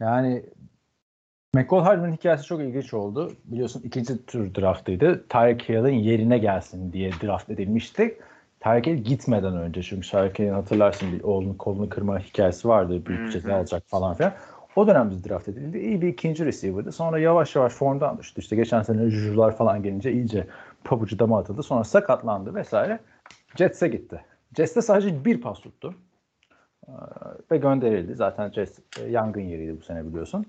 Yani 0.00 0.44
McCall 1.54 1.82
Hardman 1.82 2.12
hikayesi 2.12 2.44
çok 2.44 2.60
ilginç 2.60 2.94
oldu. 2.94 3.32
Biliyorsun 3.44 3.82
ikinci 3.84 4.26
tur 4.26 4.54
draftıydı. 4.54 5.28
Tyreek 5.28 5.68
Hill'in 5.68 5.94
yerine 5.94 6.38
gelsin 6.38 6.92
diye 6.92 7.10
draft 7.22 7.50
edilmişti. 7.50 8.18
Tyreek 8.60 8.86
Hill 8.86 8.96
gitmeden 8.96 9.56
önce 9.56 9.82
çünkü 9.82 10.10
Tyreek 10.10 10.38
Hill'in 10.38 10.52
hatırlarsın 10.52 11.12
bir 11.12 11.22
oğlunun 11.22 11.54
kolunu 11.54 11.88
kırma 11.88 12.18
hikayesi 12.18 12.68
vardı. 12.68 13.06
Büyük 13.06 13.32
ceza 13.32 13.54
alacak 13.54 13.82
falan 13.86 14.14
filan. 14.14 14.32
O 14.76 14.86
dönemde 14.86 15.28
draft 15.28 15.48
edildi. 15.48 15.78
İyi 15.78 16.02
bir 16.02 16.08
ikinci 16.08 16.46
receiver'dı. 16.46 16.92
Sonra 16.92 17.18
yavaş 17.18 17.56
yavaş 17.56 17.72
formdan 17.72 18.18
düştü. 18.18 18.40
İşte 18.40 18.56
geçen 18.56 18.82
sene 18.82 19.10
Jujular 19.10 19.56
falan 19.56 19.82
gelince 19.82 20.12
iyice 20.12 20.46
pabucu 20.84 21.18
dama 21.18 21.38
atıldı. 21.38 21.62
Sonra 21.62 21.84
sakatlandı 21.84 22.54
vesaire. 22.54 22.98
Jets'e 23.56 23.88
gitti. 23.88 24.24
Jets'te 24.56 24.82
sadece 24.82 25.24
bir 25.24 25.40
pas 25.40 25.60
tuttu. 25.60 25.94
Ee, 26.88 26.92
ve 27.50 27.56
gönderildi. 27.56 28.14
Zaten 28.14 28.50
Jets 28.50 28.78
e, 28.98 29.02
yangın 29.02 29.40
yeriydi 29.40 29.80
bu 29.80 29.84
sene 29.84 30.06
biliyorsun. 30.06 30.46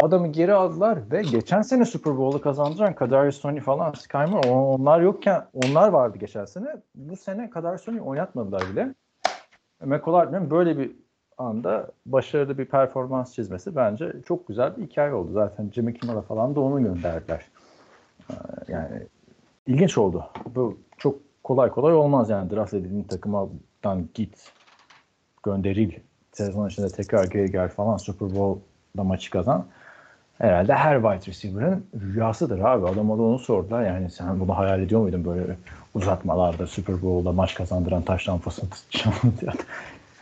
Adamı 0.00 0.28
geri 0.28 0.54
aldılar 0.54 0.98
ve 1.10 1.22
geçen 1.22 1.62
sene 1.62 1.84
Super 1.84 2.16
Bowl'u 2.16 2.40
kazandıran 2.40 2.94
Kadarius 2.94 3.40
Toney 3.40 3.60
falan 3.60 3.92
Skymer 3.92 4.44
onlar 4.48 5.00
yokken 5.00 5.46
onlar 5.54 5.88
vardı 5.88 6.18
geçen 6.18 6.44
sene. 6.44 6.76
Bu 6.94 7.16
sene 7.16 7.50
Kadarius 7.50 7.84
Toney 7.84 8.00
oynatmadılar 8.00 8.62
bile. 8.72 8.94
McCall 9.84 10.14
Hardman 10.14 10.50
böyle 10.50 10.78
bir 10.78 10.92
anda 11.38 11.90
başarılı 12.06 12.58
bir 12.58 12.64
performans 12.64 13.34
çizmesi 13.34 13.76
bence 13.76 14.12
çok 14.26 14.48
güzel 14.48 14.76
bir 14.76 14.82
hikaye 14.82 15.12
oldu. 15.12 15.32
Zaten 15.32 15.70
Jimmy 15.74 15.94
Kimmel'a 15.94 16.22
falan 16.22 16.54
da 16.54 16.60
onu 16.60 16.82
gönderdiler. 16.82 17.46
Ee, 18.30 18.34
Yani 18.68 19.06
ilginç 19.66 19.98
oldu. 19.98 20.24
Bu 20.54 20.78
çok 20.98 21.29
kolay 21.50 21.70
kolay 21.70 21.94
olmaz 21.94 22.30
yani 22.30 22.50
draft 22.50 22.74
edildiğin 22.74 23.04
takımdan 23.04 24.08
git 24.14 24.52
gönderil 25.42 25.92
sezon 26.32 26.68
içinde 26.68 26.88
tekrar 26.88 27.24
geri 27.24 27.50
gel 27.52 27.68
falan 27.68 27.96
Super 27.96 28.34
Bowl'da 28.34 29.04
maçı 29.04 29.30
kazan. 29.30 29.66
Herhalde 30.38 30.74
her 30.74 31.02
wide 31.02 31.30
receiver'ın 31.30 31.86
rüyasıdır 32.00 32.58
abi. 32.58 32.86
Adama 32.86 33.18
da 33.18 33.22
onu 33.22 33.38
sordular. 33.38 33.84
Yani 33.84 34.10
sen 34.10 34.40
bunu 34.40 34.58
hayal 34.58 34.82
ediyor 34.82 35.00
muydun 35.00 35.24
böyle 35.24 35.56
uzatmalarda 35.94 36.66
Super 36.66 37.02
Bowl'da 37.02 37.32
maç 37.32 37.54
kazandıran 37.54 38.02
taş. 38.02 38.28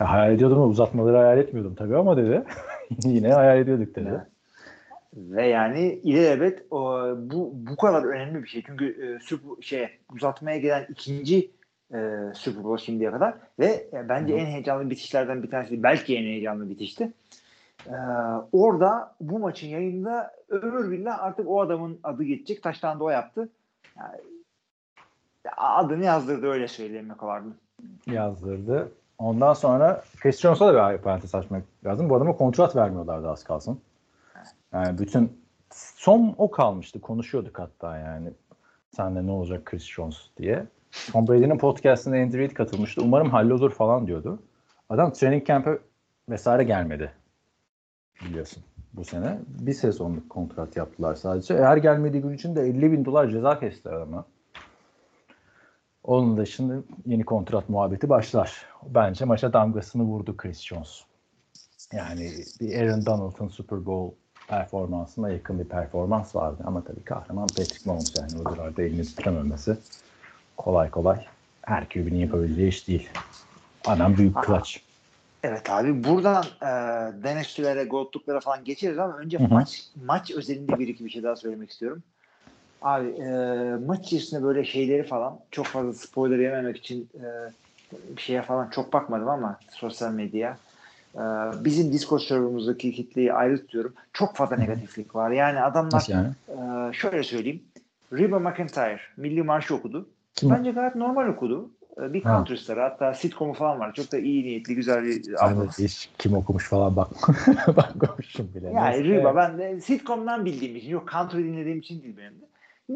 Ya 0.01 0.09
hayal 0.13 0.33
ediyordum 0.33 0.59
ama 0.59 0.67
uzatmaları 0.67 1.17
hayal 1.17 1.39
etmiyordum 1.39 1.75
tabii 1.75 1.97
ama 1.97 2.17
dedi. 2.17 2.43
Yine 3.05 3.33
hayal 3.33 3.59
ediyorduk 3.59 3.95
dedi. 3.97 4.21
Ve 5.19 5.47
yani 5.47 5.93
ilelebet 6.03 6.73
o, 6.73 7.09
bu 7.17 7.53
bu 7.55 7.77
kadar 7.77 8.05
önemli 8.05 8.43
bir 8.43 8.49
şey. 8.49 8.63
Çünkü 8.67 8.87
e, 8.87 9.25
Super, 9.25 9.63
şey 9.63 9.89
uzatmaya 10.15 10.59
gelen 10.59 10.87
ikinci 10.89 11.51
e, 11.95 11.99
Super 12.35 12.65
Bowl 12.65 12.85
şimdiye 12.85 13.11
kadar 13.11 13.35
ve 13.59 13.89
e, 13.93 14.09
bence 14.09 14.35
Hı. 14.35 14.39
en 14.39 14.47
heyecanlı 14.47 14.91
bitişlerden 14.91 15.43
bir 15.43 15.51
tanesi 15.51 15.83
belki 15.83 16.17
en 16.17 16.23
heyecanlı 16.23 16.71
bitişti. 16.71 17.13
E, 17.87 17.95
orada 18.53 19.15
bu 19.21 19.39
maçın 19.39 19.69
yayında 19.69 20.35
ömür 20.49 20.91
billah 20.91 21.23
artık 21.23 21.49
o 21.49 21.61
adamın 21.61 21.99
adı 22.03 22.25
geçecek. 22.25 22.63
Taştan 22.63 23.01
da 23.01 23.05
o 23.05 23.11
yaptı. 23.11 23.49
Yani, 23.99 24.21
adını 25.57 26.05
yazdırdı 26.05 26.47
öyle 26.47 26.69
söylemek 26.69 27.23
vardı. 27.23 27.49
yazdırdı. 28.07 28.93
Ondan 29.19 29.53
sonra 29.53 30.05
Chris 30.21 30.41
Jones'a 30.41 30.75
da 30.75 30.93
bir 30.93 30.99
parantez 30.99 31.35
açmak 31.35 31.63
lazım. 31.85 32.11
Bu 32.11 32.17
adama 32.17 32.37
kontrat 32.37 32.77
vermiyorlardı 32.77 33.31
az 33.31 33.45
kalsın. 33.45 33.81
Yani 34.73 34.99
bütün 34.99 35.43
son 35.75 36.35
o 36.39 36.51
kalmıştı. 36.51 37.01
Konuşuyorduk 37.01 37.59
hatta 37.59 37.99
yani. 37.99 38.31
Sende 38.97 39.27
ne 39.27 39.31
olacak 39.31 39.65
Chris 39.65 39.85
Jones 39.85 40.17
diye. 40.37 40.67
Tom 41.13 41.29
Brady'nin 41.29 41.59
podcastine 41.59 42.23
Andy 42.23 42.39
Reid 42.39 42.51
katılmıştı. 42.51 43.03
Umarım 43.03 43.31
hallolur 43.31 43.71
falan 43.71 44.07
diyordu. 44.07 44.43
Adam 44.89 45.13
training 45.13 45.47
camp'e 45.47 45.79
vesaire 46.29 46.65
gelmedi. 46.65 47.13
Biliyorsun 48.25 48.63
bu 48.93 49.05
sene. 49.05 49.39
Bir 49.47 49.73
sezonluk 49.73 50.31
kontrat 50.31 50.77
yaptılar 50.77 51.15
sadece. 51.15 51.55
Eğer 51.55 51.77
gelmediği 51.77 52.23
gün 52.23 52.33
için 52.33 52.57
de 52.57 52.63
50 52.63 52.93
bin 52.93 53.05
dolar 53.05 53.29
ceza 53.29 53.61
kestiler 53.61 53.93
ama. 53.93 54.25
Onun 56.05 56.37
dışında 56.37 56.75
yeni 57.07 57.25
kontrat 57.25 57.69
muhabbeti 57.69 58.09
başlar. 58.09 58.67
Bence 58.87 59.25
maça 59.25 59.53
damgasını 59.53 60.03
vurdu 60.03 60.37
Chris 60.37 60.63
Jones. 60.63 61.03
Yani 61.93 62.31
bir 62.61 62.81
Aaron 62.81 63.07
Donald'ın 63.07 63.49
Super 63.49 63.87
Bowl 63.87 64.17
performansına 64.49 65.31
yakın 65.31 65.59
bir 65.59 65.65
performans 65.65 66.37
vardı. 66.37 66.63
Ama 66.67 66.85
tabii 66.85 67.05
kahraman 67.05 67.47
Patrick 67.47 67.81
Mahomes 67.85 68.17
yani 68.17 68.43
o 68.43 68.55
civarda 68.55 68.83
elini 68.83 69.03
tutamamesi 69.03 69.77
kolay 70.57 70.91
kolay 70.91 71.25
her 71.63 71.89
QB'nin 71.89 72.19
yapabileceği 72.19 72.69
iş 72.69 72.89
değil. 72.89 73.09
Anam 73.85 74.17
büyük 74.17 74.37
clutch. 74.47 74.77
Evet 75.43 75.71
abi 75.71 76.05
buradan 76.05 76.45
e, 76.63 76.67
Denizlilere, 77.25 77.85
Goldluklara 77.85 78.41
falan 78.41 78.65
geçeriz 78.65 78.99
ama 78.99 79.17
önce 79.17 79.39
Hı 79.39 79.45
hı. 79.45 79.55
maç 79.55 79.83
maç 80.05 80.31
özelinde 80.31 80.79
bir 80.79 80.89
iki 80.89 81.05
bir 81.05 81.11
şey 81.11 81.23
daha 81.23 81.37
söylemek 81.37 81.71
istiyorum. 81.71 82.03
Abi 82.83 83.09
e, 83.09 83.29
maç 83.87 84.07
içerisinde 84.07 84.43
böyle 84.43 84.65
şeyleri 84.65 85.03
falan 85.03 85.41
çok 85.51 85.67
fazla 85.67 85.93
spoiler 85.93 86.39
yememek 86.39 86.77
için 86.77 87.09
e, 87.15 87.53
bir 88.17 88.21
şeye 88.21 88.43
falan 88.43 88.71
çok 88.71 88.93
bakmadım 88.93 89.29
ama 89.29 89.59
sosyal 89.71 90.13
medya. 90.13 90.59
E, 91.15 91.21
bizim 91.65 91.93
Discord 91.93 92.21
serverımızdaki 92.21 92.93
kitleyi 92.93 93.33
ayrı 93.33 93.59
tutuyorum. 93.61 93.95
Çok 94.13 94.37
fazla 94.37 94.57
negatiflik 94.57 95.15
var. 95.15 95.31
Yani 95.31 95.61
adamlar 95.61 95.93
Nasıl 95.97 96.13
yani? 96.13 96.29
e, 96.49 96.93
şöyle 96.93 97.23
söyleyeyim. 97.23 97.63
Reba 98.13 98.39
McIntyre 98.39 99.01
milli 99.17 99.43
marşı 99.43 99.75
okudu. 99.75 100.09
Kim? 100.35 100.51
Bence 100.51 100.71
gayet 100.71 100.95
normal 100.95 101.29
okudu. 101.29 101.71
E, 102.03 102.13
Bir 102.13 102.23
country 102.23 102.57
starı 102.57 102.81
hatta 102.81 103.15
sitcomu 103.15 103.53
falan 103.53 103.81
var. 103.81 103.95
Çok 103.95 104.13
da 104.13 104.19
iyi 104.19 104.45
niyetli 104.45 104.75
güzel 104.75 105.05
bir 105.05 105.45
Aynen, 105.45 105.57
abla. 105.61 105.71
hiç 105.79 106.11
kim 106.19 106.35
okumuş 106.35 106.69
falan 106.69 106.97
bak 106.97 107.09
bakmamışım 107.77 108.51
bile. 108.55 108.67
Yani 108.71 108.91
Neyse. 108.97 109.05
Reba 109.05 109.37
ben 109.37 109.59
de 109.59 109.81
sitcom'dan 109.81 110.45
bildiğim 110.45 110.77
için 110.77 110.91
yok 110.91 111.09
country 111.13 111.39
dinlediğim 111.39 111.79
için 111.79 112.03
değil 112.03 112.17
benim 112.17 112.33
de. 112.41 112.45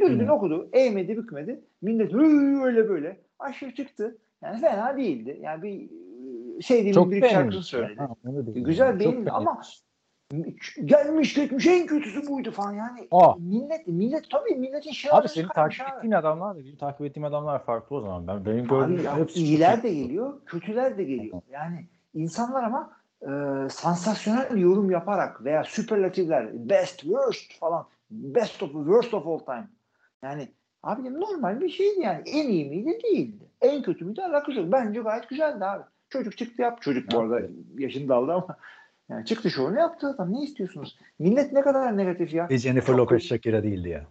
Düzgün 0.06 0.26
Hı. 0.28 0.32
okudu. 0.32 0.68
Eğmedi 0.72 1.16
bükmedi. 1.16 1.60
Millet 1.82 2.12
"Hı, 2.12 2.18
öyle 2.64 2.88
böyle. 2.88 3.16
Aşırı 3.38 3.74
çıktı. 3.74 4.16
Yani 4.42 4.60
fena 4.60 4.96
değildi. 4.96 5.38
Yani 5.42 5.62
bir 5.62 5.90
sevdiğim 6.62 6.94
çok 6.94 7.10
bir 7.10 7.22
beğenilmiş. 7.22 7.66
söyledi. 7.66 7.98
Ha. 7.98 8.08
Güzel 8.54 8.90
Çok 8.92 9.00
beğenildi 9.00 9.30
ama 9.30 9.60
gelmiş 10.84 11.34
geçmiş 11.34 11.66
en 11.66 11.86
kötüsü 11.86 12.26
buydu 12.26 12.50
falan 12.50 12.72
yani. 12.72 13.08
Aa. 13.10 13.34
Millet 13.38 13.86
millet 13.86 14.30
tabii 14.30 14.54
milletin 14.54 14.92
şey 14.92 15.10
Abi 15.14 15.28
senin 15.28 15.48
takip 15.48 15.86
ettiğin 15.88 16.12
adamlar 16.12 16.56
da 16.56 16.64
benim 16.64 16.76
takip 16.76 17.06
ettiğim 17.06 17.24
adamlar 17.24 17.64
farklı 17.64 17.96
o 17.96 18.00
zaman. 18.00 18.26
Ben 18.26 18.44
benim 18.44 18.68
gördüğüm 18.68 19.08
Abi 19.08 19.20
hepsi 19.20 19.40
iyiler 19.40 19.82
de 19.82 19.94
geliyor, 19.94 20.40
kötüler 20.46 20.98
de 20.98 21.04
geliyor. 21.04 21.42
Yani 21.50 21.86
insanlar 22.14 22.62
ama 22.62 22.92
e, 23.22 23.28
sansasyonel 23.68 24.56
yorum 24.56 24.90
yaparak 24.90 25.44
veya 25.44 25.64
süperlatifler, 25.64 26.68
best, 26.68 27.00
worst 27.00 27.58
falan, 27.58 27.86
best 28.10 28.62
of, 28.62 28.72
worst 28.72 29.14
of 29.14 29.26
all 29.26 29.38
time. 29.38 29.68
Yani 30.22 30.48
abi 30.82 31.14
normal 31.14 31.60
bir 31.60 31.68
şeydi 31.68 32.00
yani. 32.00 32.22
En 32.26 32.48
iyi 32.48 32.64
miydi? 32.64 32.98
Değildi. 33.04 33.44
En 33.60 33.82
kötü 33.82 34.04
müydü? 34.04 34.20
Alakası 34.20 34.58
yok. 34.58 34.72
Bence 34.72 35.00
gayet 35.00 35.28
güzeldi 35.28 35.64
abi. 35.64 35.82
Çocuk 36.12 36.38
çıktı 36.38 36.62
yap. 36.62 36.82
Çocuk 36.82 37.12
bu 37.12 37.18
arada 37.18 37.40
yaşını 37.78 38.08
da 38.08 38.14
aldı 38.14 38.32
ama 38.32 38.56
yani 39.08 39.24
çıktı 39.24 39.50
şovunu 39.50 39.78
yaptı 39.78 40.06
adam. 40.08 40.32
Ne 40.32 40.42
istiyorsunuz? 40.42 40.98
Millet 41.18 41.52
ne 41.52 41.60
kadar 41.62 41.96
negatif 41.96 42.34
ya. 42.34 42.48
Bir 42.48 42.58
Jennifer 42.58 42.94
Lopez 42.94 43.22
Shakira 43.22 43.62
değildi 43.62 43.88
ya. 43.88 44.04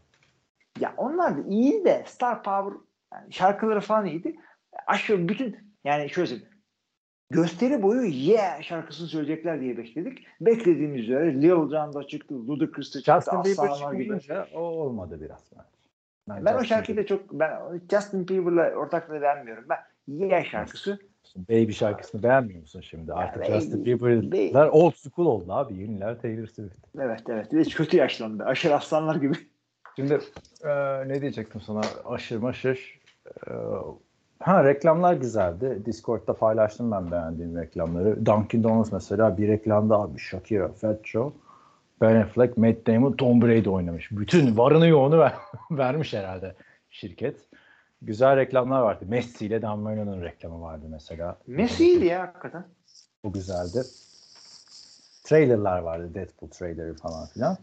Ya 0.80 0.94
onlar 0.98 1.38
da 1.38 1.42
iyiydi 1.50 1.86
de 1.86 2.04
Star 2.08 2.44
Power 2.44 2.78
yani 3.14 3.34
şarkıları 3.34 3.82
falan 3.82 4.06
iyiydi. 4.06 4.36
Aşırı 4.88 5.28
bütün 5.30 5.58
yani 5.84 6.10
şöyle 6.10 6.28
söyleyeyim. 6.28 6.52
Gösteri 7.30 7.82
boyu 7.82 8.06
Yeah 8.06 8.62
şarkısını 8.62 9.08
söyleyecekler 9.08 9.62
diye 9.62 9.78
bekledik. 9.78 10.28
Beklediğimiz 10.42 11.02
üzere 11.02 11.34
Lil 11.34 11.50
Jon 11.50 11.94
da 11.94 12.08
çıktı, 12.08 12.48
Ludacris 12.48 12.96
de 12.96 13.02
çıktı, 13.02 13.14
Justin 13.14 13.44
Bieber 13.44 13.74
çıkmayınca 13.74 14.48
o 14.54 14.60
olmadı 14.60 15.22
biraz 15.22 15.52
bence. 15.52 15.66
Ben, 16.30 16.46
Ben 16.46 16.56
o 16.56 16.64
şarkıyı 16.64 16.98
da 16.98 17.06
çok 17.06 17.34
ben 17.34 17.82
Justin 17.92 18.28
Bieber'la 18.28 18.72
ortaklığı 18.76 19.22
beğenmiyorum. 19.22 19.66
Ben 19.70 19.80
Yeah 20.08 20.46
şarkısı 20.46 21.00
Bieber- 21.36 21.64
Baby 21.64 21.72
şarkısını 21.72 22.24
beğenmiyor 22.24 22.60
musun 22.62 22.82
şimdi? 22.82 23.14
Artık 23.14 23.44
Baby, 23.44 23.52
Justin. 23.54 23.86
Bieber'lar 23.86 24.68
old 24.68 24.94
school 24.94 25.26
oldu 25.28 25.54
abi. 25.54 25.78
Yeniler 25.78 26.22
Taylor 26.22 26.48
Swift. 26.48 26.76
evet 27.00 27.22
evet 27.30 27.52
bir 27.54 27.66
de 27.66 27.70
kötü 27.70 27.98
yaşlandı. 27.98 28.44
Aşırı 28.44 28.76
aslanlar 28.76 29.16
gibi. 29.16 29.34
Şimdi 29.96 30.20
e, 30.64 30.70
ne 31.08 31.22
diyecektim 31.22 31.62
sana? 31.62 31.82
Aşır 32.06 32.38
maşır. 32.38 33.00
E, 33.48 33.52
ha 34.40 34.64
reklamlar 34.64 35.14
güzeldi. 35.14 35.82
Discord'da 35.86 36.34
paylaştım 36.34 36.92
ben 36.92 37.12
beğendiğim 37.12 37.58
reklamları. 37.58 38.26
Dunkin 38.26 38.64
Donuts 38.64 38.92
mesela 38.92 39.38
bir 39.38 39.48
reklamda 39.48 39.98
abi 39.98 40.20
Shakira, 40.20 40.68
Fat 40.68 41.00
Joe, 41.08 41.34
Ben 42.02 42.16
Affleck, 42.16 42.58
Matt 42.58 42.88
Damon, 42.88 43.12
Tom 43.14 43.42
Brady 43.42 43.70
oynamış. 43.70 44.12
Bütün 44.12 44.58
varını 44.58 44.88
yoğunu 44.88 45.20
ver, 45.20 45.34
vermiş 45.72 46.14
herhalde 46.14 46.56
şirket. 46.90 47.36
Güzel 48.02 48.36
reklamlar 48.36 48.82
vardı. 48.82 49.06
Messi 49.08 49.46
ile 49.46 49.62
Dan 49.62 49.80
Marino'nun 49.80 50.22
reklamı 50.22 50.62
vardı 50.62 50.86
mesela. 50.90 51.38
Messi'ydi 51.48 52.06
ya 52.06 52.22
hakikaten. 52.22 52.64
Bu 53.24 53.34
güzeldi. 53.34 53.82
Trailerlar 55.24 55.80
vardı. 55.80 56.14
Deadpool 56.14 56.50
traileri 56.50 56.94
falan 56.94 57.28
filan. 57.28 57.58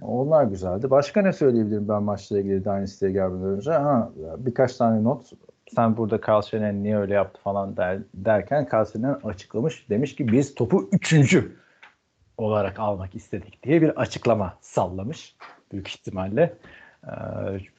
Onlar 0.00 0.44
güzeldi. 0.44 0.90
Başka 0.90 1.22
ne 1.22 1.32
söyleyebilirim 1.32 1.88
ben 1.88 2.02
maçla 2.02 2.38
ilgili 2.38 2.64
Dynasty'ye 2.64 3.12
gelmeden 3.12 3.48
önce? 3.48 3.72
Ha, 3.72 4.10
birkaç 4.36 4.76
tane 4.76 5.04
not. 5.04 5.32
Sen 5.74 5.96
burada 5.96 6.20
Carl 6.28 6.42
Shanahan 6.42 6.82
niye 6.82 6.98
öyle 6.98 7.14
yaptı 7.14 7.40
falan 7.40 7.76
der, 7.76 7.98
derken 8.14 8.68
Carl 8.72 8.84
Shanahan 8.84 9.20
açıklamış. 9.24 9.90
Demiş 9.90 10.16
ki 10.16 10.32
biz 10.32 10.54
topu 10.54 10.88
üçüncü 10.92 11.56
olarak 12.38 12.78
almak 12.78 13.14
istedik 13.14 13.62
diye 13.62 13.82
bir 13.82 14.00
açıklama 14.00 14.58
sallamış. 14.60 15.36
Büyük 15.72 15.88
ihtimalle. 15.88 16.56
Ee, 17.06 17.10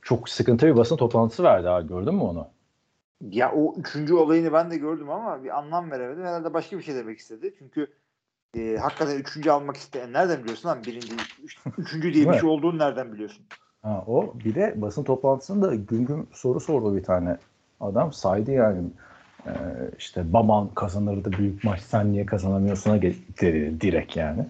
çok 0.02 0.30
sıkıntı 0.30 0.68
bir 0.68 0.76
basın 0.76 0.98
toplantısı 0.98 1.44
verdi 1.44 1.70
abi. 1.70 1.88
Gördün 1.88 2.16
mü 2.16 2.22
onu? 2.22 2.48
Ya 3.30 3.52
o 3.52 3.76
üçüncü 3.78 4.14
olayını 4.14 4.54
ben 4.54 4.72
de 4.72 4.78
gördüm 4.78 5.10
ama 5.10 5.44
bir 5.44 5.58
anlam 5.58 5.92
veremedim. 5.92 6.24
Herhalde 6.24 6.54
başka 6.54 6.78
bir 6.78 6.84
şey 6.84 6.96
demek 6.96 7.20
istedi. 7.20 7.54
Çünkü 7.60 7.88
e, 8.58 8.78
hakikaten 8.78 9.18
üçüncü 9.18 9.50
almak 9.50 9.78
isteyen 9.78 10.14
nereden 10.14 10.44
biliyorsun 10.44 10.70
lan 10.70 10.80
birinci, 10.88 11.16
üç- 11.44 11.60
üçüncü 11.78 12.14
diye 12.14 12.30
bir 12.30 12.40
şey 12.40 12.50
olduğunu 12.50 12.78
nereden 12.78 13.14
biliyorsun? 13.14 13.46
Ha, 13.82 14.04
o 14.08 14.34
bir 14.46 14.56
de 14.56 14.74
basın 14.82 15.04
toplantısında 15.04 15.76
gün 15.76 16.06
gün 16.06 16.30
soru 16.34 16.60
sordu 16.60 16.96
bir 16.96 17.04
tane 17.04 17.38
adam. 17.80 18.14
Saydı 18.14 18.52
yani 18.52 18.82
Ee, 19.48 19.52
işte 19.98 20.34
baban 20.34 20.68
kazanırdı 20.76 21.32
büyük 21.32 21.64
maç 21.64 21.82
sen 21.82 22.12
niye 22.12 22.26
kazanamıyorsun'a 22.26 23.02
dedi 23.02 23.82
direkt 23.82 24.18
yani. 24.18 24.46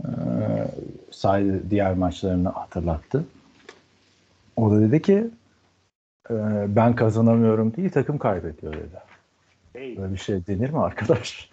Ee, 0.00 0.08
saydı 1.10 1.70
diğer 1.70 1.94
maçlarını 1.94 2.48
hatırlattı. 2.48 3.24
O 4.56 4.70
da 4.70 4.80
dedi 4.80 5.02
ki 5.02 5.30
"Ee, 6.30 6.34
ben 6.68 6.94
kazanamıyorum 6.94 7.76
değil 7.76 7.90
takım 7.90 8.18
kaybediyor 8.18 8.72
dedi. 8.72 8.98
Hey. 9.72 9.96
Böyle 9.96 10.12
bir 10.12 10.18
şey 10.18 10.46
denir 10.46 10.70
mi 10.70 10.80
arkadaş? 10.80 11.50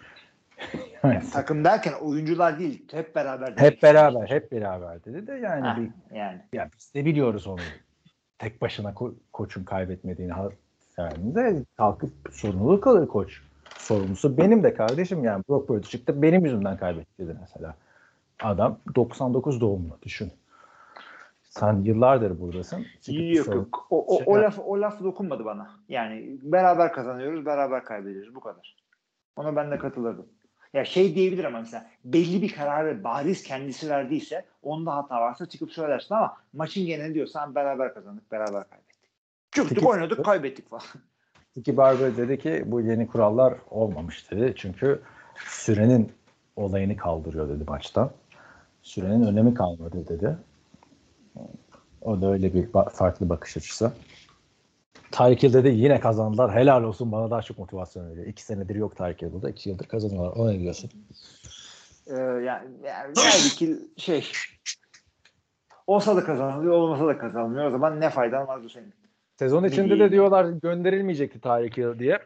yani, 1.02 1.22
Takım 1.32 1.64
derken 1.64 1.92
oyuncular 1.92 2.58
değil, 2.58 2.84
hep 2.92 3.14
beraber. 3.14 3.56
demek 3.56 3.72
hep 3.72 3.82
beraber, 3.82 4.08
istemiş. 4.22 4.30
hep 4.30 4.52
beraber 4.52 5.04
dedi 5.04 5.26
de 5.26 5.32
yani 5.32 5.66
Ha, 5.66 5.76
bir 5.76 6.16
yani. 6.16 6.40
ya 6.52 6.68
biz 6.78 6.94
de 6.94 7.04
biliyoruz 7.04 7.46
onu. 7.46 7.60
Tek 8.38 8.62
başına 8.62 8.90
ko- 8.90 9.14
koçun 9.32 9.64
kaybetmediğini 9.64 10.32
yani 10.98 11.34
de 11.34 11.64
kalkıp 11.76 12.10
sorumluluk 12.30 12.86
alır 12.86 13.06
koç. 13.08 13.42
Sorumlusu 13.78 14.38
benim 14.38 14.62
de 14.62 14.74
kardeşim 14.74 15.24
yani 15.24 15.44
Brock 15.48 15.68
Purdy 15.68 15.86
çıktı 15.86 16.22
benim 16.22 16.44
yüzümden 16.44 16.76
kaybetti 16.76 17.18
dedi 17.18 17.36
mesela. 17.40 17.74
Adam 18.42 18.78
99 18.94 19.60
doğumlu 19.60 19.98
düşün. 20.02 20.32
Sen 21.58 21.82
yıllardır 21.82 22.40
buradasın. 22.40 22.86
Yok 23.08 23.46
yok. 23.46 23.86
O, 23.90 24.16
o, 24.16 24.22
o, 24.26 24.42
laf, 24.42 24.58
o 24.58 24.80
laf 24.80 25.02
dokunmadı 25.02 25.44
bana. 25.44 25.70
Yani 25.88 26.38
beraber 26.42 26.92
kazanıyoruz, 26.92 27.46
beraber 27.46 27.84
kaybediyoruz. 27.84 28.34
Bu 28.34 28.40
kadar. 28.40 28.76
Ona 29.36 29.56
ben 29.56 29.70
de 29.70 29.78
katılırdım. 29.78 30.26
Ya 30.72 30.84
şey 30.84 31.14
diyebilir 31.14 31.44
ama 31.44 31.60
mesela 31.60 31.86
belli 32.04 32.42
bir 32.42 32.52
kararı 32.52 33.04
bariz 33.04 33.42
kendisi 33.42 33.90
verdiyse 33.90 34.44
onda 34.62 34.96
hata 34.96 35.20
varsa 35.20 35.46
çıkıp 35.46 35.72
söylersin 35.72 36.14
ama 36.14 36.36
maçın 36.52 36.86
geneli 36.86 37.14
diyorsan 37.14 37.54
beraber 37.54 37.94
kazandık, 37.94 38.32
beraber 38.32 38.70
kaybettik. 38.70 39.10
Çıktık, 39.52 39.86
oynadık, 39.86 40.24
kaybettik 40.24 40.70
falan. 40.70 40.82
Tiki 41.54 41.76
Barber 41.76 42.16
dedi 42.16 42.38
ki 42.38 42.62
bu 42.66 42.80
yeni 42.80 43.06
kurallar 43.06 43.54
olmamış 43.70 44.30
dedi. 44.30 44.54
Çünkü 44.56 45.02
sürenin 45.36 46.12
olayını 46.56 46.96
kaldırıyor 46.96 47.48
dedi 47.48 47.64
maçtan. 47.66 48.10
Sürenin 48.82 49.26
önemi 49.26 49.54
kalmadı 49.54 50.08
dedi. 50.08 50.36
O 52.00 52.20
da 52.20 52.32
öyle 52.32 52.54
bir 52.54 52.66
ba- 52.66 52.90
farklı 52.90 53.28
bakış 53.28 53.56
açısı. 53.56 53.92
Tyreek 55.12 55.42
Hill 55.42 55.52
dedi 55.52 55.68
yine 55.68 56.00
kazandılar. 56.00 56.54
Helal 56.54 56.82
olsun 56.82 57.12
bana 57.12 57.30
daha 57.30 57.42
çok 57.42 57.58
motivasyon 57.58 58.10
veriyor. 58.10 58.26
İki 58.26 58.42
senedir 58.42 58.74
yok 58.74 58.96
Tyreek 58.96 59.22
Hill 59.22 59.32
burada. 59.32 59.50
iki 59.50 59.70
yıldır 59.70 59.86
kazanıyorlar. 59.86 60.32
O 60.36 60.48
ne 60.48 60.58
diyorsun? 60.58 60.90
Ee, 62.06 62.14
yani, 62.14 62.70
yani 62.84 63.14
belki 63.16 63.78
şey 63.96 64.26
olsa 65.86 66.16
da 66.16 66.24
kazanılıyor, 66.24 66.72
olmasa 66.72 67.06
da 67.06 67.18
kazanılmıyor. 67.18 67.66
O 67.66 67.70
zaman 67.70 68.00
ne 68.00 68.10
faydan 68.10 68.46
var 68.46 68.64
bu 68.64 68.68
senin? 68.68 68.94
Sezon 69.38 69.64
içinde 69.64 69.98
de 69.98 70.10
diyorlar 70.10 70.44
gönderilmeyecekti 70.44 71.40
Tyreek 71.40 71.76
Hill 71.76 71.98
diye. 71.98 72.18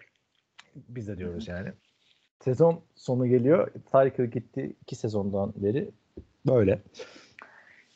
Biz 0.74 1.09
de 1.09 1.18
diyoruz 1.18 1.48
yani. 1.48 1.68
Sezon 2.44 2.80
sonu 2.94 3.26
geliyor. 3.26 3.70
Tyreek 3.92 4.18
Hill 4.18 4.24
gitti 4.24 4.72
iki 4.82 4.96
sezondan 4.96 5.52
beri. 5.57 5.90
Böyle. 6.46 6.78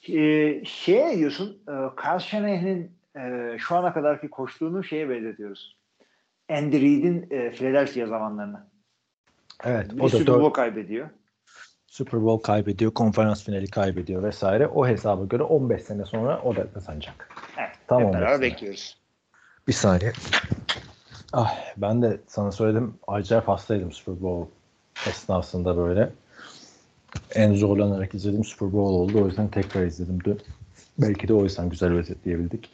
Ee, 0.08 0.64
şeye 0.64 1.08
ne 1.08 1.18
diyorsun? 1.18 1.62
Ee, 1.68 1.72
Kyle 2.02 2.20
Shanahan'in 2.20 2.92
e, 3.16 3.56
şu 3.58 3.76
ana 3.76 3.92
kadarki 3.92 4.30
koştuğunu 4.30 4.84
şeye 4.84 5.10
benzetiyoruz. 5.10 5.76
Andy 6.50 6.80
Reid'in 6.80 7.26
e, 7.30 7.50
Philadelphia 7.50 8.06
zamanlarına. 8.06 8.68
Evet. 9.64 9.96
Bir 9.96 10.00
O 10.00 10.04
da 10.04 10.08
Super 10.08 10.34
Bowl 10.34 10.52
kaybediyor. 10.52 11.08
Super 11.86 12.22
Bowl 12.22 12.42
kaybediyor, 12.42 12.90
konferans 12.94 13.44
finali 13.44 13.66
kaybediyor 13.70 14.22
vesaire. 14.22 14.66
O 14.66 14.86
hesaba 14.86 15.24
göre 15.24 15.42
15 15.42 15.82
sene 15.82 16.04
sonra 16.04 16.42
o 16.42 16.56
da 16.56 16.72
kazanacak. 16.72 17.28
Evet. 17.58 17.70
Tamam, 17.88 18.06
hep 18.06 18.14
beraber 18.14 18.30
mesela. 18.30 18.42
bekliyoruz. 18.42 18.96
Bir 19.68 19.72
saniye. 19.72 20.12
Ah, 21.32 21.58
ben 21.76 22.02
de 22.02 22.20
sana 22.26 22.52
söyledim. 22.52 22.94
Acayip 23.06 23.48
hastaydım 23.48 23.92
Super 23.92 24.22
Bowl 24.22 24.50
esnasında 25.08 25.76
böyle. 25.76 26.10
En 27.34 27.54
zorlanarak 27.54 28.14
izlediğim 28.14 28.44
Super 28.44 28.72
Bowl 28.72 28.94
oldu. 28.94 29.24
O 29.24 29.26
yüzden 29.26 29.48
tekrar 29.48 29.86
izledim 29.86 30.18
dün. 30.24 30.40
Belki 30.98 31.28
de 31.28 31.34
o 31.34 31.44
yüzden 31.44 31.68
güzel 31.68 31.92
özetleyebildik. 31.92 32.70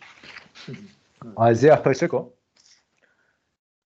Isaiah 1.52 1.82
Pacheco 1.82 2.32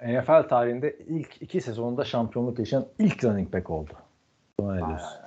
NFL 0.03 0.49
tarihinde 0.49 0.99
ilk 1.09 1.43
iki 1.43 1.61
sezonunda 1.61 2.05
şampiyonluk 2.05 2.59
yaşayan 2.59 2.87
ilk 2.99 3.25
running 3.25 3.53
back 3.53 3.71
oldu. 3.71 3.93
Buna 4.61 4.75
ne 4.75 4.87
diyorsun? 4.87 5.19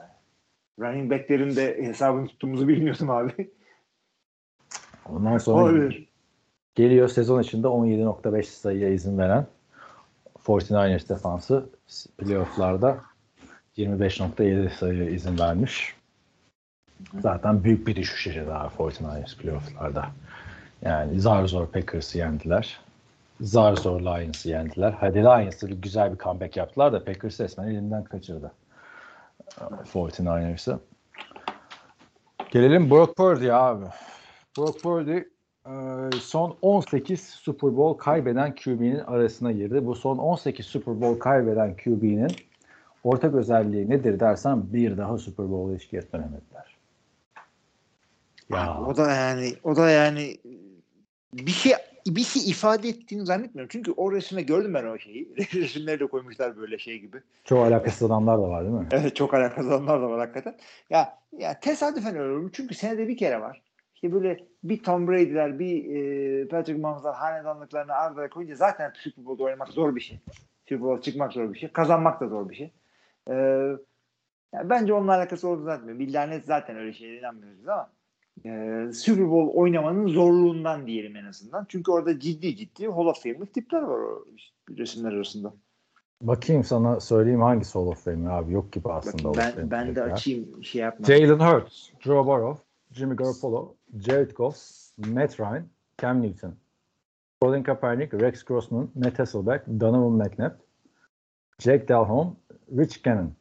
Running 0.80 1.12
back'lerin 1.12 1.56
de 1.56 1.84
hesabını 1.84 2.28
tuttuğumuzu 2.28 2.68
bilmiyordum 2.68 3.10
abi. 3.10 3.52
Ondan 5.10 5.38
sonra 5.38 5.64
Olabilir. 5.64 6.10
Geliyor 6.76 7.08
sezon 7.08 7.42
içinde 7.42 7.68
17.5 7.68 8.44
sayıya 8.44 8.90
izin 8.90 9.18
veren 9.18 9.48
49ers 10.46 11.10
defansı 11.10 11.70
playofflarda 12.18 13.02
25.7 13.78 14.70
sayıya 14.70 15.10
izin 15.10 15.40
vermiş. 15.40 15.96
Zaten 17.20 17.64
büyük 17.64 17.88
bir 17.88 17.96
düşüş 17.96 18.28
yaşadı 18.28 18.54
abi 18.54 18.74
49ers 18.76 19.38
playofflarda. 19.38 20.06
Yani 20.82 21.20
zar 21.20 21.48
zor 21.48 21.68
Packers'ı 21.68 22.18
yendiler. 22.18 22.80
Zar 23.42 23.76
zor 23.76 24.02
Lions'ı 24.02 24.50
yendiler. 24.50 24.92
Hadi 25.00 25.18
Lions'ı 25.20 25.68
güzel 25.68 26.14
bir 26.14 26.18
comeback 26.18 26.58
yaptılar 26.58 26.94
da 26.94 27.06
Packers 27.06 27.40
resmen 27.40 27.68
elinden 27.68 28.04
kaçırdı. 28.04 28.52
49ers'ı. 29.94 30.80
Gelelim 32.52 32.90
Brock 32.90 33.16
Purdy 33.16 33.52
abi. 33.52 33.86
Brock 34.58 34.84
Purdy 34.84 35.18
e, 35.66 35.74
son 36.22 36.58
18 36.62 37.22
Super 37.22 37.78
Bowl 37.78 38.04
kaybeden 38.04 38.56
QB'nin 38.56 39.00
arasına 39.00 39.52
girdi. 39.52 39.86
Bu 39.86 39.96
son 39.96 40.18
18 40.18 40.66
Super 40.66 41.02
Bowl 41.02 41.20
kaybeden 41.20 41.76
QB'nin 41.76 42.32
ortak 43.04 43.34
özelliği 43.34 43.90
nedir 43.90 44.20
dersen 44.20 44.74
bir 44.74 44.98
daha 44.98 45.18
Super 45.18 45.50
Bowl'a 45.50 45.78
hiç 45.78 45.90
geri 45.90 46.12
dönemediler. 46.12 46.78
Ya 48.50 48.80
O 48.88 48.98
da 48.98 49.12
yani 49.12 49.54
o 49.64 49.76
da 49.76 49.90
yani 49.90 50.38
bir 51.34 51.52
şey 51.52 51.74
bir 52.08 52.24
şey 52.24 52.50
ifade 52.50 52.90
ettiğini 52.90 53.26
zannetmiyorum. 53.26 53.70
Çünkü 53.72 53.92
o 53.92 54.12
resimde 54.12 54.42
gördüm 54.42 54.74
ben 54.74 54.86
o 54.86 54.98
şeyi. 54.98 55.36
Resimleri 55.54 56.00
de 56.00 56.08
koymuşlar 56.08 56.58
böyle 56.58 56.78
şey 56.78 57.00
gibi. 57.00 57.18
çok 57.44 57.66
alakasız 57.66 58.04
adamlar 58.04 58.38
da 58.38 58.50
var 58.50 58.64
değil 58.64 58.76
mi? 58.76 58.88
Evet 58.92 59.16
çok 59.16 59.34
alakasız 59.34 59.72
olanlar 59.72 60.02
da 60.02 60.10
var 60.10 60.20
hakikaten. 60.20 60.56
Ya, 60.90 61.18
ya 61.38 61.60
tesadüfen 61.60 62.16
öyle 62.16 62.34
olur. 62.34 62.50
Çünkü 62.54 62.76
senede 62.76 63.08
bir 63.08 63.18
kere 63.18 63.42
var. 63.42 63.62
İşte 63.96 64.14
böyle 64.14 64.40
bir 64.64 64.84
Tom 64.84 65.08
Brady'ler, 65.08 65.60
bir 65.60 65.96
e, 65.96 66.48
Patrick 66.48 66.82
Mahomes'lar 66.82 67.16
hanedanlıklarını 67.16 67.94
ardına 67.94 68.30
koyunca 68.30 68.56
zaten 68.56 68.92
Super 68.96 69.26
Bowl'da 69.26 69.44
oynamak 69.44 69.68
zor 69.68 69.96
bir 69.96 70.02
şey. 70.02 70.20
Super 70.70 70.82
Bowl'a 70.82 71.02
çıkmak 71.02 71.34
zor 71.34 71.54
bir 71.54 71.60
şey. 71.60 71.72
Kazanmak 71.72 72.22
da 72.22 72.28
zor 72.28 72.50
bir 72.50 72.56
şey. 72.56 72.72
Ee, 73.30 73.34
yani 74.54 74.70
bence 74.70 74.94
onunla 74.94 75.16
alakası 75.16 75.48
olduğunu 75.48 75.66
zannetmiyorum. 75.66 76.00
Billahi 76.00 76.42
zaten 76.42 76.78
öyle 76.78 76.94
şeylere 76.94 77.20
inanmıyoruz 77.20 77.68
ama 77.68 77.90
e, 78.46 78.94
Super 78.94 79.30
Bowl 79.32 79.58
oynamanın 79.58 80.08
zorluğundan 80.08 80.88
diyelim 80.88 81.16
en 81.16 81.26
azından. 81.26 81.66
Çünkü 81.70 81.92
orada 81.92 82.20
ciddi 82.20 82.56
ciddi 82.56 82.88
Hall 82.88 83.06
of 83.06 83.24
Fame'lik 83.24 83.54
tipler 83.54 83.82
var 83.82 84.00
o 84.00 84.26
resimler 84.78 85.12
arasında. 85.12 85.54
Bakayım 86.22 86.64
sana 86.64 87.00
söyleyeyim 87.00 87.42
hangisi 87.42 87.74
Hall 87.74 87.88
of 87.88 88.04
Fame 88.04 88.30
abi 88.30 88.54
yok 88.54 88.72
gibi 88.72 88.90
aslında. 88.90 89.30
Of 89.30 89.38
ben, 89.38 89.72
ben 89.72 89.96
de 89.96 90.00
ya. 90.00 90.06
açayım 90.06 90.64
şey 90.64 90.82
yapma. 90.82 91.06
Jalen 91.06 91.40
Hurts, 91.40 91.90
Joe 92.00 92.26
Burrow, 92.26 92.64
Jimmy 92.92 93.16
Garoppolo, 93.16 93.76
Jared 94.00 94.32
Goff, 94.32 94.58
Matt 94.98 95.40
Ryan, 95.40 95.64
Cam 96.02 96.22
Newton, 96.22 96.56
Colin 97.42 97.64
Kaepernick, 97.64 98.14
Rex 98.14 98.44
Grossman, 98.44 98.90
Matt 98.96 99.20
Hasselbeck, 99.20 99.68
Donovan 99.80 100.12
McNabb, 100.12 100.54
Jack 101.64 101.88
Delhomme, 101.88 102.32
Rich 102.78 103.04
Gannon. 103.04 103.34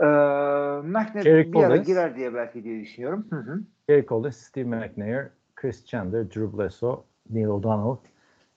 Ee, 0.00 1.22
Jerry 1.22 1.52
bir 1.52 1.58
ara 1.58 1.68
Collins. 1.68 1.86
girer 1.86 2.16
diye 2.16 2.34
belki 2.34 2.64
diye 2.64 2.80
düşünüyorum. 2.80 3.26
Hı 3.30 3.36
hı. 3.36 3.60
Gary 3.88 4.06
Collins, 4.06 4.36
Steve 4.36 4.68
McNair, 4.68 5.28
Chris 5.56 5.86
Chandler, 5.86 6.30
Drew 6.30 6.58
Bledsoe, 6.58 7.04
Neil 7.30 7.46
O'Donnell, 7.46 7.96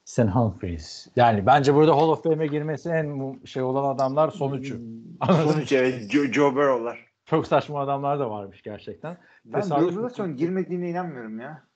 Sen 0.06 0.28
Humphries. 0.28 1.08
Yani 1.16 1.46
bence 1.46 1.76
burada 1.76 1.98
Hall 1.98 2.10
of 2.10 2.24
Fame'e 2.24 2.48
girmesi 2.48 2.90
en 2.90 3.40
şey 3.46 3.64
olan 3.64 3.96
adamlar 3.96 4.30
son 4.30 4.54
üçü. 4.54 4.74
Mı? 4.80 5.34
Sonuç 5.44 5.72
evet 5.72 6.12
Joe, 6.12 6.24
Joe 6.26 6.56
Burrow'lar. 6.56 7.06
Çok 7.26 7.48
saçma 7.48 7.80
adamlar 7.80 8.20
da 8.20 8.32
varmış 8.32 8.62
gerçekten. 8.62 9.18
Ben 9.46 9.62
Drew 9.62 10.02
Bledsoe'nun 10.02 10.36
girmediğine 10.38 10.90
inanmıyorum 10.90 11.40
ya. 11.40 11.69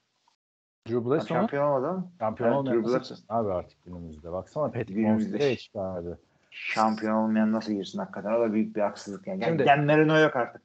Drew 0.87 1.05
Bledsoe? 1.09 1.27
Şampiyon 1.27 1.63
olmadı 1.67 1.87
ama. 1.87 2.07
Şampiyon 2.19 2.49
Evet, 2.49 2.57
olmayan 2.59 2.83
Drew 2.83 2.97
nasıl 2.97 3.15
abi 3.29 3.51
artık 3.53 3.85
günümüzde. 3.85 4.31
Baksana 4.31 4.65
Patrick 4.67 4.93
Günümüzde. 4.93 5.37
Mahomes'e 5.37 5.55
çıkardı. 5.57 6.19
Şampiyon 6.51 7.13
olmayan 7.15 7.51
nasıl 7.51 7.73
girsin 7.73 7.99
hakikaten? 7.99 8.33
O 8.33 8.39
da 8.39 8.53
büyük 8.53 8.75
bir 8.75 8.81
haksızlık 8.81 9.27
yani. 9.27 9.43
Şimdi- 9.43 9.65
Dan 9.65 9.85
Marino 9.85 10.19
yok 10.19 10.35
artık. 10.35 10.61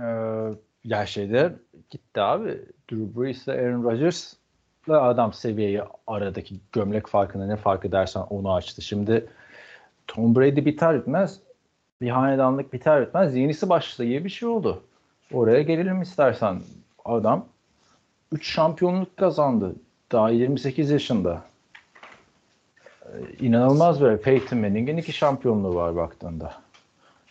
Ee, 0.00 0.02
ya 0.84 1.06
şeyde 1.06 1.52
gitti 1.90 2.20
abi. 2.20 2.48
Drew 2.90 3.20
Brees 3.20 3.46
ile 3.48 3.52
Aaron 3.52 3.82
Rodgers'la 3.84 5.02
adam 5.02 5.32
seviyeyi 5.32 5.82
aradaki 6.06 6.54
gömlek 6.72 7.06
farkını 7.06 7.48
ne 7.48 7.56
farkı 7.56 7.92
dersen 7.92 8.20
onu 8.20 8.54
açtı. 8.54 8.82
Şimdi 8.82 9.26
Tom 10.06 10.36
Brady 10.36 10.64
biter 10.64 10.98
bitmez 11.00 11.40
bir 12.00 12.10
hanedanlık 12.10 12.72
biter 12.72 13.06
bitmez 13.06 13.36
yenisi 13.36 13.68
başladı 13.68 14.08
gibi 14.08 14.24
bir 14.24 14.30
şey 14.30 14.48
oldu. 14.48 14.82
Oraya 15.32 15.62
gelelim 15.62 16.02
istersen. 16.02 16.60
Adam 17.04 17.46
3 18.32 18.46
şampiyonluk 18.52 19.16
kazandı. 19.16 19.76
Daha 20.12 20.30
28 20.30 20.90
yaşında. 20.90 21.44
Ee, 23.02 23.08
İnanılmaz 23.40 24.00
böyle. 24.00 24.20
Peyton 24.20 24.58
Manning'in 24.58 24.96
iki 24.96 25.12
şampiyonluğu 25.12 25.74
var 25.74 25.96
baktığında. 25.96 26.54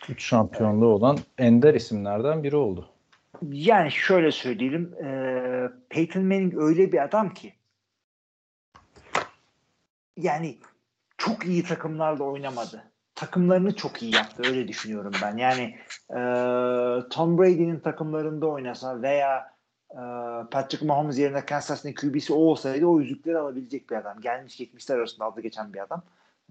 3 0.08 0.24
şampiyonluğu 0.24 0.86
olan 0.86 1.18
ender 1.38 1.74
isimlerden 1.74 2.42
biri 2.42 2.56
oldu. 2.56 2.88
Yani 3.52 3.90
şöyle 3.90 4.32
söyleyelim. 4.32 4.94
E, 5.04 5.08
Peyton 5.88 6.24
Manning 6.24 6.54
öyle 6.56 6.92
bir 6.92 7.04
adam 7.04 7.34
ki 7.34 7.54
yani 10.16 10.58
çok 11.18 11.46
iyi 11.46 11.62
takımlarla 11.62 12.24
oynamadı. 12.24 12.84
Takımlarını 13.14 13.76
çok 13.76 14.02
iyi 14.02 14.14
yaptı. 14.14 14.42
Öyle 14.46 14.68
düşünüyorum 14.68 15.12
ben. 15.22 15.36
Yani 15.36 15.62
e, 16.10 16.18
Tom 17.08 17.38
Brady'nin 17.38 17.80
takımlarında 17.80 18.46
oynasa 18.46 19.02
veya 19.02 19.55
Patrick 20.50 20.86
Mahomes 20.86 21.18
yerine 21.18 21.46
Kansas 21.46 21.82
City 21.82 22.06
QB'si 22.06 22.32
o 22.32 22.36
olsaydı 22.36 22.86
o 22.86 23.00
yüzükleri 23.00 23.38
alabilecek 23.38 23.90
bir 23.90 23.96
adam. 23.96 24.20
Gelmiş 24.20 24.56
geçmişler 24.56 24.96
arasında 24.96 25.24
aldı 25.24 25.40
geçen 25.40 25.72
bir 25.72 25.82
adam. 25.82 26.02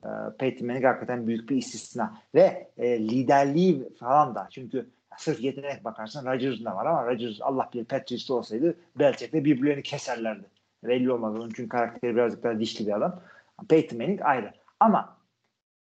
E, 0.04 0.10
Peyton 0.40 0.68
Manning 0.68 0.86
hakikaten 0.86 1.28
büyük 1.28 1.50
bir 1.50 1.56
istisna. 1.56 2.18
Ve 2.36 2.72
e, 2.78 3.00
liderliği 3.00 3.90
falan 4.00 4.36
da. 4.36 4.48
Çünkü 4.52 4.90
sırf 5.18 5.42
yetenek 5.42 5.84
bakarsan 5.84 6.26
Rodgers'ın 6.26 6.66
da 6.66 6.76
var 6.76 6.86
ama 6.86 7.06
Rodgers 7.06 7.42
Allah 7.42 7.70
bilir 7.74 7.86
Patriots'ta 7.86 8.34
olsaydı 8.34 8.76
Belichick'le 9.00 9.34
birbirlerini 9.34 9.84
keserlerdi. 9.84 10.46
Belli 10.84 11.12
olmaz. 11.12 11.36
Onun 11.36 11.50
çünkü 11.50 11.70
karakteri 11.70 12.16
birazcık 12.16 12.44
daha 12.44 12.60
dişli 12.60 12.88
bir 12.88 12.98
adam. 12.98 13.22
Peyton 13.70 13.98
Manning 14.00 14.22
ayrı. 14.24 14.54
Ama 14.80 15.18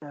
e, 0.03 0.09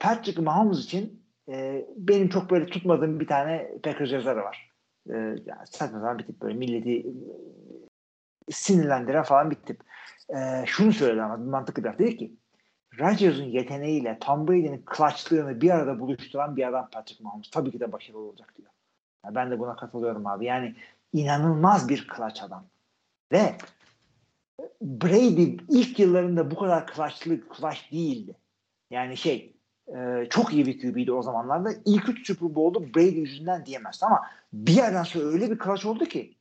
Patrick 0.00 0.42
Mahomes 0.42 0.84
için 0.84 1.22
e, 1.48 1.86
benim 1.96 2.28
çok 2.28 2.50
böyle 2.50 2.66
tutmadığım 2.66 3.20
bir 3.20 3.26
tane 3.26 3.70
Packers 3.82 4.12
yazarı 4.12 4.44
var. 4.44 4.71
E, 5.10 5.14
yani 5.16 5.66
saçma 5.70 5.98
sapan 5.98 6.18
bir 6.18 6.26
tip 6.26 6.42
böyle 6.42 6.54
milleti 6.54 7.08
e, 7.08 8.52
sinirlendiren 8.52 9.22
falan 9.22 9.50
bir 9.50 9.56
tip. 9.56 9.80
E, 10.28 10.64
şunu 10.66 10.92
söyledi 10.92 11.22
ama 11.22 11.36
mantıklı 11.36 11.84
bir 11.84 11.88
laf. 11.88 11.98
Dedi 11.98 12.16
ki 12.16 12.36
Rodgers'ın 12.98 13.44
yeteneğiyle 13.44 14.18
Tom 14.18 14.48
Brady'nin 14.48 14.84
clutchlığını 14.96 15.60
bir 15.60 15.70
arada 15.70 16.00
buluşturan 16.00 16.56
bir 16.56 16.68
adam 16.68 16.88
Patrick 16.92 17.24
Mahomes. 17.24 17.50
Tabii 17.50 17.70
ki 17.70 17.80
de 17.80 17.92
başarılı 17.92 18.20
olacak 18.20 18.54
diyor. 18.58 18.70
Yani 19.24 19.34
ben 19.34 19.50
de 19.50 19.58
buna 19.58 19.76
katılıyorum 19.76 20.26
abi. 20.26 20.44
Yani 20.44 20.74
inanılmaz 21.12 21.88
bir 21.88 22.08
clutch 22.16 22.42
adam. 22.42 22.66
Ve 23.32 23.56
Brady 24.82 25.56
ilk 25.68 25.98
yıllarında 25.98 26.50
bu 26.50 26.56
kadar 26.56 26.86
clutchlı, 26.94 27.40
clutch 27.56 27.92
değildi. 27.92 28.36
Yani 28.90 29.16
şey 29.16 29.56
e, 29.96 30.28
çok 30.30 30.52
iyi 30.52 30.66
bir 30.66 30.80
QB'ydi 30.80 31.12
o 31.12 31.22
zamanlarda. 31.22 31.70
İlk 31.84 32.08
üç 32.08 32.26
Super 32.26 32.54
Bowl'u 32.54 32.94
Brady 32.94 33.18
yüzünden 33.18 33.66
diyemezsin 33.66 34.06
ama 34.06 34.22
bir 34.52 34.72
yerden 34.72 35.02
sonra 35.02 35.24
öyle 35.24 35.50
bir 35.50 35.58
clutch 35.58 35.86
oldu 35.86 36.04
ki 36.04 36.36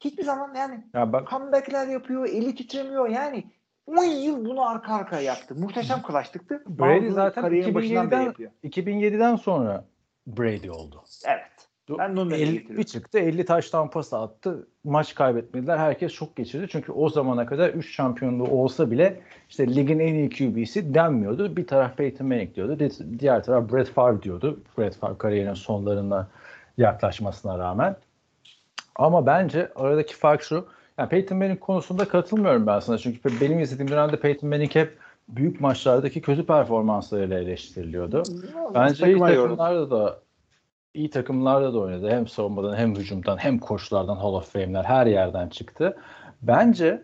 hiçbir 0.00 0.24
zaman 0.24 0.54
yani 0.54 0.84
Ya 0.94 1.12
bak 1.12 1.30
comebackler 1.30 1.86
yapıyor, 1.86 2.28
eli 2.28 2.54
titremiyor. 2.54 3.08
Yani 3.08 3.44
10 3.86 4.04
yıl 4.04 4.44
bunu 4.44 4.68
arka 4.68 4.94
arkaya 4.94 5.22
yaptı. 5.22 5.54
Muhteşem 5.54 6.02
kılaştıktı. 6.02 6.62
Brady 6.66 7.04
Bazı 7.04 7.14
zaten 7.14 7.42
kariyerin 7.42 7.74
başından 7.74 8.10
beri 8.10 8.20
2007'den 8.20 8.26
yapıyor. 8.26 8.50
2007'den 8.64 9.36
sonra 9.36 9.84
Brady 10.26 10.70
oldu. 10.70 11.04
Evet. 11.26 11.68
Ben 11.90 12.16
de 12.16 12.20
onu 12.20 12.30
demek 12.30 12.42
50 12.42 12.52
getiriyorum. 12.52 12.76
bir 12.78 12.82
çıktı 12.84 13.18
50 13.18 13.44
taş 13.44 13.70
tampası 13.70 14.18
attı. 14.18 14.66
Maç 14.84 15.14
kaybetmediler. 15.14 15.78
Herkes 15.78 16.12
şok 16.12 16.36
geçirdi. 16.36 16.66
Çünkü 16.70 16.92
o 16.92 17.08
zamana 17.08 17.46
kadar 17.46 17.68
3 17.70 17.94
şampiyonluğu 17.94 18.44
olsa 18.48 18.90
bile 18.90 19.20
işte 19.50 19.74
ligin 19.74 19.98
en 19.98 20.14
iyi 20.14 20.30
QB'si 20.30 20.94
denmiyordu. 20.94 21.56
Bir 21.56 21.66
taraf 21.66 21.96
Peyton 21.96 22.26
Manning 22.26 22.54
diyordu. 22.54 22.78
di- 22.78 23.18
Diğer 23.20 23.44
taraf 23.44 23.72
Brett 23.72 23.88
Favre 23.88 24.22
diyordu. 24.22 24.60
Brett 24.78 24.96
Favre 24.96 25.18
kariyerinin 25.18 25.54
sonlarına 25.54 26.28
yaklaşmasına 26.78 27.58
rağmen. 27.58 27.96
Ama 28.96 29.26
bence 29.26 29.72
aradaki 29.76 30.16
fark 30.16 30.42
şu. 30.42 30.66
Yani 30.98 31.08
Peyton 31.08 31.38
Manning 31.38 31.60
konusunda 31.60 32.08
katılmıyorum 32.08 32.66
ben 32.66 32.80
sana. 32.80 32.98
Çünkü 32.98 33.20
benim 33.40 33.60
izlediğim 33.60 33.90
dönemde 33.90 34.20
Peyton 34.20 34.50
Manning 34.50 34.74
hep 34.74 34.96
büyük 35.28 35.60
maçlardaki 35.60 36.20
kötü 36.22 36.46
performanslarıyla 36.46 37.38
eleştiriliyordu. 37.38 38.22
Bence 38.74 39.06
yorum. 39.06 39.20
takımlarda 39.26 39.90
da 39.90 40.18
iyi 40.94 41.10
takımlarda 41.10 41.74
da 41.74 41.78
oynadı. 41.78 42.10
Hem 42.10 42.28
savunmadan 42.28 42.76
hem 42.76 42.94
hücumdan 42.96 43.36
hem 43.36 43.58
koçlardan 43.58 44.16
Hall 44.16 44.32
of 44.32 44.52
Fame'ler 44.52 44.84
her 44.84 45.06
yerden 45.06 45.48
çıktı. 45.48 45.96
Bence 46.42 47.02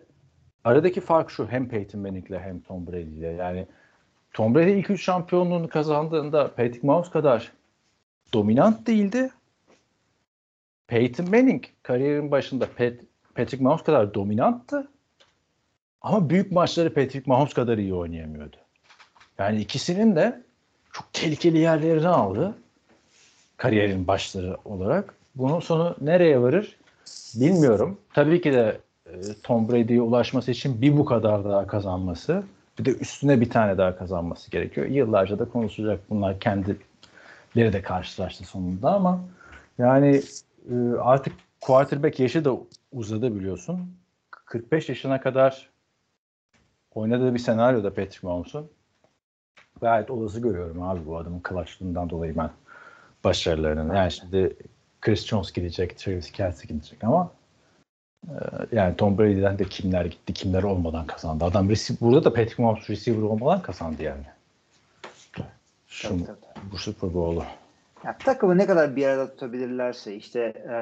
aradaki 0.63 1.01
fark 1.01 1.29
şu 1.31 1.47
hem 1.47 1.69
Peyton 1.69 2.01
Manning'le 2.01 2.39
hem 2.39 2.59
Tom 2.59 2.87
Brady'yle. 2.87 3.27
Yani 3.27 3.67
Tom 4.33 4.55
Brady 4.55 4.79
ilk 4.79 4.89
üç 4.89 5.03
şampiyonluğunu 5.03 5.69
kazandığında 5.69 6.47
Patrick 6.47 6.87
Mahomes 6.87 7.09
kadar 7.09 7.51
dominant 8.33 8.87
değildi. 8.87 9.29
Peyton 10.87 11.29
Manning 11.29 11.63
kariyerin 11.83 12.31
başında 12.31 12.65
Pat, 12.77 12.93
Patrick 13.35 13.63
Mahomes 13.63 13.83
kadar 13.83 14.13
dominanttı. 14.13 14.87
Ama 16.01 16.29
büyük 16.29 16.51
maçları 16.51 16.93
Patrick 16.93 17.23
Mahomes 17.25 17.53
kadar 17.53 17.77
iyi 17.77 17.93
oynayamıyordu. 17.93 18.57
Yani 19.37 19.61
ikisinin 19.61 20.15
de 20.15 20.43
çok 20.93 21.13
tehlikeli 21.13 21.57
yerlerini 21.57 22.07
aldı 22.07 22.55
kariyerin 23.61 24.07
başları 24.07 24.57
olarak. 24.65 25.13
Bunun 25.35 25.59
sonu 25.59 25.95
nereye 26.01 26.41
varır 26.41 26.77
bilmiyorum. 27.35 27.97
Tabii 28.13 28.41
ki 28.41 28.53
de 28.53 28.79
e, 29.05 29.11
Tom 29.43 29.69
Brady'ye 29.69 30.01
ulaşması 30.01 30.51
için 30.51 30.81
bir 30.81 30.97
bu 30.97 31.05
kadar 31.05 31.43
daha 31.43 31.67
kazanması 31.67 32.43
bir 32.79 32.85
de 32.85 32.91
üstüne 32.91 33.41
bir 33.41 33.49
tane 33.49 33.77
daha 33.77 33.97
kazanması 33.97 34.51
gerekiyor. 34.51 34.87
Yıllarca 34.87 35.39
da 35.39 35.45
konuşacak 35.45 35.99
bunlar 36.09 36.39
kendileri 36.39 36.77
de 37.55 37.81
karşılaştı 37.81 38.43
sonunda 38.43 38.93
ama 38.93 39.21
yani 39.77 40.21
e, 40.71 40.75
artık 40.99 41.33
quarterback 41.61 42.19
yaşı 42.19 42.45
da 42.45 42.57
uzadı 42.91 43.35
biliyorsun. 43.35 43.79
45 44.31 44.89
yaşına 44.89 45.21
kadar 45.21 45.69
oynadığı 46.95 47.33
bir 47.33 47.39
senaryoda 47.39 47.89
Patrick 47.89 48.27
Mahomes'un 48.27 48.69
gayet 49.81 50.11
olası 50.11 50.39
görüyorum 50.39 50.81
abi 50.81 51.05
bu 51.05 51.17
adamın 51.17 51.41
clutchlığından 51.49 52.09
dolayı 52.09 52.37
ben 52.37 52.49
başarılarının. 53.23 53.95
Yani 53.95 54.11
şimdi 54.11 54.55
Chris 55.01 55.25
Jones 55.25 55.53
gidecek, 55.53 55.97
Travis 55.97 56.31
Kelce 56.31 56.67
gidecek 56.67 57.03
ama 57.03 57.31
e, 58.27 58.33
yani 58.71 58.95
Tom 58.95 59.17
Brady'den 59.17 59.59
de 59.59 59.63
kimler 59.63 60.05
gitti, 60.05 60.33
kimler 60.33 60.63
olmadan 60.63 61.07
kazandı. 61.07 61.45
Adam 61.45 61.69
receiver, 61.69 62.01
burada 62.01 62.23
da 62.23 62.33
Patrick 62.33 62.63
Mahomes 62.63 62.89
receiver 62.89 63.21
olmadan 63.21 63.61
kazandı 63.61 64.03
yani. 64.03 64.23
Şu, 65.87 66.09
Tabii, 66.09 66.25
tabii, 66.25 66.39
tabii. 66.41 66.71
bu 66.71 66.77
Super 66.77 67.13
Bowl'u. 67.13 67.43
Ya, 68.05 68.17
takımı 68.17 68.57
ne 68.57 68.65
kadar 68.65 68.95
bir 68.95 69.05
arada 69.05 69.31
tutabilirlerse 69.31 70.15
işte 70.15 70.39
e, 70.39 70.75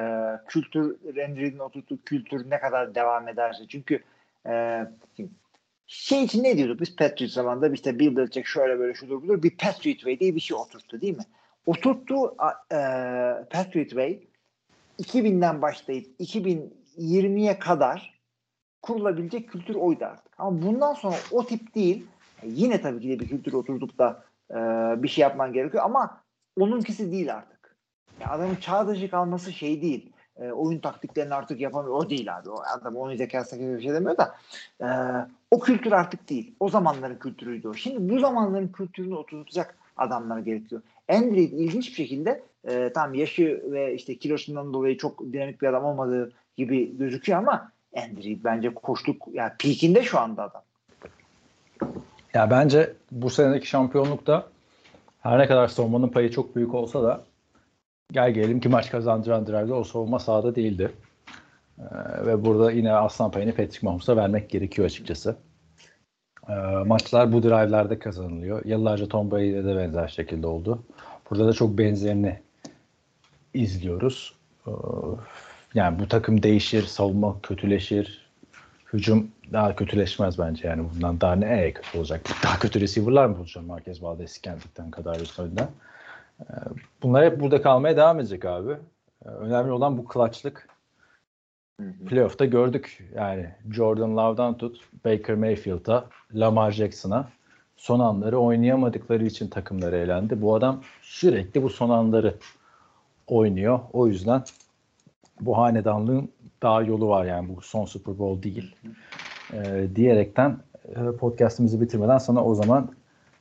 kültür 0.48 0.96
Render'in 1.16 1.58
oturttuğu 1.58 1.98
kültür 2.04 2.50
ne 2.50 2.60
kadar 2.60 2.94
devam 2.94 3.28
ederse 3.28 3.64
çünkü 3.68 4.02
e, 4.46 4.84
şey 5.86 6.24
için 6.24 6.44
ne 6.44 6.56
diyorduk 6.56 6.80
biz 6.80 6.96
Patriot 6.96 7.30
zamanında 7.30 7.68
işte 7.68 7.98
Bill 7.98 8.16
Belichick 8.16 8.46
şöyle 8.46 8.78
böyle 8.78 8.94
şudur 8.94 9.22
budur 9.22 9.42
bir 9.42 9.50
Patriot 9.50 9.96
Way 9.96 10.20
diye 10.20 10.34
bir 10.34 10.40
şey 10.40 10.56
oturttu 10.56 11.00
değil 11.00 11.16
mi? 11.16 11.24
Oturttuğu 11.66 12.34
a- 12.38 12.74
e, 12.74 12.78
Patriot 13.50 13.88
Way 13.88 14.20
2000'den 14.98 15.62
başlayıp 15.62 16.06
2020'ye 16.20 17.58
kadar 17.58 18.20
kurulabilecek 18.82 19.48
kültür 19.48 19.74
oydu 19.74 20.04
artık. 20.04 20.32
Ama 20.38 20.62
bundan 20.62 20.94
sonra 20.94 21.16
o 21.32 21.46
tip 21.46 21.74
değil. 21.74 22.06
E, 22.42 22.48
Yine 22.48 22.80
tabii 22.80 23.00
ki 23.00 23.08
de 23.08 23.20
bir 23.20 23.28
kültür 23.28 23.52
oturtup 23.52 23.98
da 23.98 24.22
e, 24.50 24.54
bir 25.02 25.08
şey 25.08 25.22
yapman 25.22 25.52
gerekiyor 25.52 25.84
ama 25.84 26.20
onunkisi 26.60 27.12
değil 27.12 27.34
artık. 27.34 27.76
Ya 28.20 28.30
adamın 28.30 28.56
çağ 28.56 28.88
dışı 28.88 29.10
kalması 29.10 29.52
şey 29.52 29.82
değil. 29.82 30.12
E, 30.36 30.50
oyun 30.52 30.78
taktiklerini 30.78 31.34
artık 31.34 31.60
yapamıyor. 31.60 31.94
O 31.94 32.10
değil 32.10 32.36
abi. 32.38 32.50
O 32.50 32.62
adam 32.78 32.96
oyun 32.96 33.16
zekası 33.16 33.56
gibi 33.56 33.76
bir 33.76 33.82
şey 33.82 33.92
demiyor 33.92 34.16
da 34.16 34.34
e, 34.80 34.86
o 35.50 35.60
kültür 35.60 35.92
artık 35.92 36.28
değil. 36.30 36.54
O 36.60 36.68
zamanların 36.68 37.16
kültürüydü 37.18 37.68
o. 37.68 37.74
Şimdi 37.74 38.14
bu 38.14 38.18
zamanların 38.20 38.68
kültürünü 38.68 39.14
oturtacak 39.14 39.76
adamlar 39.96 40.38
gerekiyor. 40.38 40.82
Andrew 41.10 41.56
ilginç 41.56 41.88
bir 41.88 41.94
şekilde 41.94 42.42
e, 42.68 42.92
tam 42.94 43.14
yaşı 43.14 43.62
ve 43.64 43.94
işte 43.94 44.18
kilosundan 44.18 44.74
dolayı 44.74 44.98
çok 44.98 45.32
dinamik 45.32 45.62
bir 45.62 45.66
adam 45.66 45.84
olmadığı 45.84 46.32
gibi 46.56 46.98
gözüküyor 46.98 47.38
ama 47.38 47.72
Andrew 47.96 48.44
bence 48.44 48.74
koştuk 48.74 49.28
yani 49.32 49.52
peakinde 49.58 50.02
şu 50.02 50.18
anda 50.18 50.42
adam. 50.42 50.62
Ya 52.34 52.50
bence 52.50 52.92
bu 53.12 53.30
senedeki 53.30 53.66
şampiyonlukta 53.66 54.48
her 55.20 55.38
ne 55.38 55.46
kadar 55.46 55.68
savunmanın 55.68 56.08
payı 56.08 56.30
çok 56.30 56.56
büyük 56.56 56.74
olsa 56.74 57.02
da 57.02 57.24
gel 58.12 58.30
gelelim 58.30 58.60
ki 58.60 58.68
maç 58.68 58.90
kazandıran 58.90 59.46
drive'de 59.46 59.74
o 59.74 59.84
savunma 59.84 60.18
sahada 60.18 60.54
değildi. 60.54 60.92
Ee, 61.78 62.26
ve 62.26 62.44
burada 62.44 62.72
yine 62.72 62.92
aslan 62.92 63.30
payını 63.30 63.54
Patrick 63.54 63.86
Mahomes'a 63.86 64.16
vermek 64.16 64.50
gerekiyor 64.50 64.86
açıkçası. 64.86 65.36
Ee, 66.50 66.52
maçlar 66.86 67.32
bu 67.32 67.42
drive'lerde 67.42 67.98
kazanılıyor. 67.98 68.64
Yıllarca 68.64 69.08
Tom 69.08 69.30
Brady'de 69.30 69.64
de 69.64 69.76
benzer 69.76 70.08
şekilde 70.08 70.46
oldu. 70.46 70.82
Burada 71.30 71.46
da 71.46 71.52
çok 71.52 71.78
benzerini 71.78 72.38
izliyoruz. 73.54 74.34
Ee, 74.66 74.70
yani 75.74 75.98
bu 75.98 76.08
takım 76.08 76.42
değişir, 76.42 76.82
savunma 76.82 77.36
kötüleşir, 77.42 78.30
hücum 78.92 79.28
daha 79.52 79.76
kötüleşmez 79.76 80.38
bence 80.38 80.68
yani 80.68 80.84
bundan 80.94 81.20
daha 81.20 81.34
ne 81.34 81.62
e, 81.62 81.72
kötü 81.72 81.98
olacak? 81.98 82.20
Daha 82.44 82.58
kötü 82.58 82.80
receiver'lar 82.80 83.26
mı 83.26 83.38
bulacağım 83.38 83.66
Marquez 83.66 84.02
Valdez 84.02 84.38
kendikten 84.38 84.90
kadar 84.90 85.20
üstünden? 85.20 85.68
Ee, 86.40 86.54
Bunlar 87.02 87.24
hep 87.24 87.40
burada 87.40 87.62
kalmaya 87.62 87.96
devam 87.96 88.20
edecek 88.20 88.44
abi. 88.44 88.76
Önemli 89.24 89.72
olan 89.72 89.98
bu 89.98 90.06
clutchlık. 90.12 90.69
Playoff'ta 92.06 92.44
gördük 92.44 93.08
yani 93.14 93.46
Jordan 93.70 94.16
Love'dan 94.16 94.56
tut 94.58 94.80
Baker 95.04 95.36
Mayfield'a, 95.36 96.04
Lamar 96.34 96.70
Jackson'a 96.70 97.28
son 97.76 98.00
anları 98.00 98.38
oynayamadıkları 98.38 99.26
için 99.26 99.48
takımları 99.48 99.96
elendi. 99.96 100.42
Bu 100.42 100.54
adam 100.54 100.80
sürekli 101.02 101.62
bu 101.62 101.70
son 101.70 101.90
anları 101.90 102.34
oynuyor. 103.26 103.80
O 103.92 104.06
yüzden 104.06 104.42
bu 105.40 105.58
hanedanlığın 105.58 106.28
daha 106.62 106.82
yolu 106.82 107.08
var 107.08 107.24
yani 107.24 107.56
bu 107.56 107.60
son 107.60 107.84
Super 107.84 108.18
Bowl 108.18 108.42
değil. 108.42 108.74
Ee, 109.52 109.86
diyerekten 109.96 110.58
e, 110.88 111.16
podcastimizi 111.16 111.80
bitirmeden 111.80 112.18
sana 112.18 112.44
o 112.44 112.54
zaman 112.54 112.90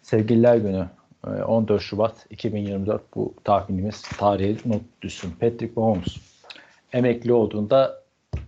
sevgililer 0.02 0.56
günü 0.56 0.90
e, 1.28 1.30
14 1.30 1.82
Şubat 1.82 2.26
2024 2.30 3.16
bu 3.16 3.34
tahminimiz 3.44 4.02
tarihe 4.02 4.58
not 4.66 4.82
düşsün. 5.02 5.32
Patrick 5.40 5.74
Mahomes 5.76 6.18
emekli 6.94 7.34
olduğunda 7.34 8.00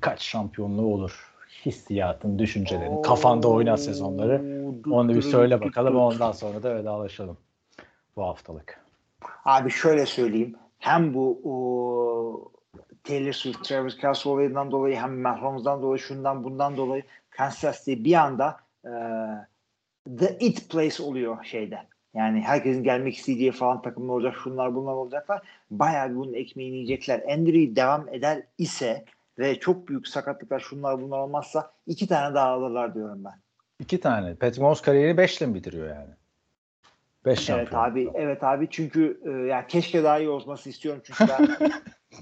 kaç 0.02 0.22
şampiyonluğu 0.22 0.94
olur? 0.94 1.32
Hissiyatın, 1.66 2.40
düşüncelerin, 2.40 3.02
kafanda 3.02 3.48
oynayan 3.48 3.76
sezonları. 3.76 4.64
Onu 4.92 5.16
bir 5.16 5.22
söyle 5.22 5.62
bakalım 5.62 5.96
ondan 5.96 6.32
sonra 6.32 6.64
da 6.64 6.76
vedalaşalım 6.76 7.38
bu 8.16 8.24
haftalık. 8.24 8.86
Abi 9.46 9.72
şöyle 9.72 10.06
söyleyeyim. 10.06 10.56
Hem 10.80 11.14
bu 11.14 11.42
o, 11.44 12.52
Taylor 13.04 13.32
Swift, 13.32 13.64
Travis 13.64 13.98
Kelce 13.98 14.30
olayından 14.30 14.72
dolayı 14.72 14.96
hem 14.96 15.22
Mahomes'dan 15.22 15.82
dolayı 15.82 16.00
şundan 16.00 16.44
bundan 16.44 16.78
dolayı 16.78 17.04
Kansas 17.30 17.86
City 17.86 18.04
bir 18.04 18.14
anda 18.14 18.58
e, 18.86 18.92
the 20.18 20.38
it 20.40 20.70
place 20.70 21.04
oluyor 21.04 21.44
şeyde. 21.44 21.80
Yani 22.14 22.42
herkesin 22.42 22.84
gelmek 22.84 23.16
istediği 23.16 23.52
falan 23.52 23.82
takımlar 23.82 24.14
olacak, 24.14 24.36
şunlar 24.44 24.76
bunlar 24.76 24.94
olacaklar. 24.94 25.42
Bayağı 25.72 26.16
bunun 26.16 26.34
ekmeğini 26.34 26.76
yiyecekler. 26.76 27.22
Andrew 27.34 27.76
devam 27.76 28.10
eder 28.10 28.44
ise 28.58 29.06
ve 29.42 29.60
çok 29.60 29.88
büyük 29.88 30.08
sakatlıklar 30.08 30.60
şunlar 30.60 31.02
bunlar 31.02 31.18
olmazsa 31.20 31.72
iki 31.88 32.08
tane 32.08 32.36
daha 32.36 32.48
alırlar 32.48 32.94
diyorum 32.96 33.24
ben. 33.26 33.42
İki 33.80 34.00
tane. 34.00 34.36
Patrick 34.36 34.62
Mahomes 34.62 34.82
kariyeri 34.82 35.18
5 35.18 35.38
ile 35.38 35.46
mi 35.48 35.56
bitiriyor 35.56 35.88
yani? 35.88 36.10
5 37.26 37.50
Evet 37.50 37.70
şampiyon. 37.70 37.84
abi, 37.84 38.12
evet 38.16 38.44
abi 38.44 38.68
çünkü 38.72 39.22
e, 39.26 39.30
ya 39.32 39.68
keşke 39.68 40.04
daha 40.04 40.20
iyi 40.20 40.30
olması 40.30 40.70
istiyorum 40.70 41.02
çünkü 41.06 41.26
ben 41.30 41.48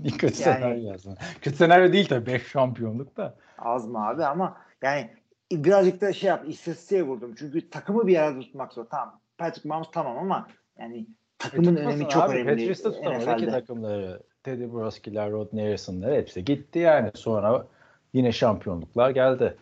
Bir 0.04 0.12
kötü 0.12 0.26
Yani- 0.26 0.60
senaryo 0.60 0.92
yazsın. 0.92 1.18
Kötü 1.42 1.58
senaryo 1.58 1.94
değil 1.94 2.08
tabii 2.08 2.26
5 2.26 2.48
şampiyonluk 2.48 3.18
da. 3.18 3.36
Az 3.58 3.88
mı 3.88 4.08
abi 4.08 4.26
ama 4.26 4.58
yani 4.82 5.14
birazcık 5.52 6.02
da 6.02 6.14
şey 6.14 6.28
yap 6.28 6.44
istatistiğe 6.48 7.04
vurdum. 7.04 7.36
Çünkü 7.40 7.70
takımı 7.70 8.08
bir 8.08 8.18
arada 8.18 8.40
tutmak 8.40 8.74
zor. 8.74 8.86
Tamam. 8.92 9.22
Patrick 9.38 9.70
Mahomes 9.70 9.88
tamam 9.92 10.18
ama 10.18 10.48
yani 10.80 11.08
takımın 11.38 11.76
E, 11.76 11.80
önemi 11.80 12.10
çok 12.10 12.24
abi. 12.24 12.34
önemli 12.36 12.50
Patriots 12.52 12.84
da 12.84 12.92
tutamadı 12.92 13.38
ki 13.38 13.46
takımları. 13.52 14.24
Teddy 14.44 14.64
Bruschi'ler, 14.74 15.32
Rodney 15.32 15.66
Harrison'lar 15.66 16.14
hepsi 16.14 16.46
gitti 16.46 16.80
yani. 16.80 17.12
Sonra 17.16 17.68
yine 18.14 18.32
şampiyonluklar 18.32 19.10
geldi. 19.10 19.56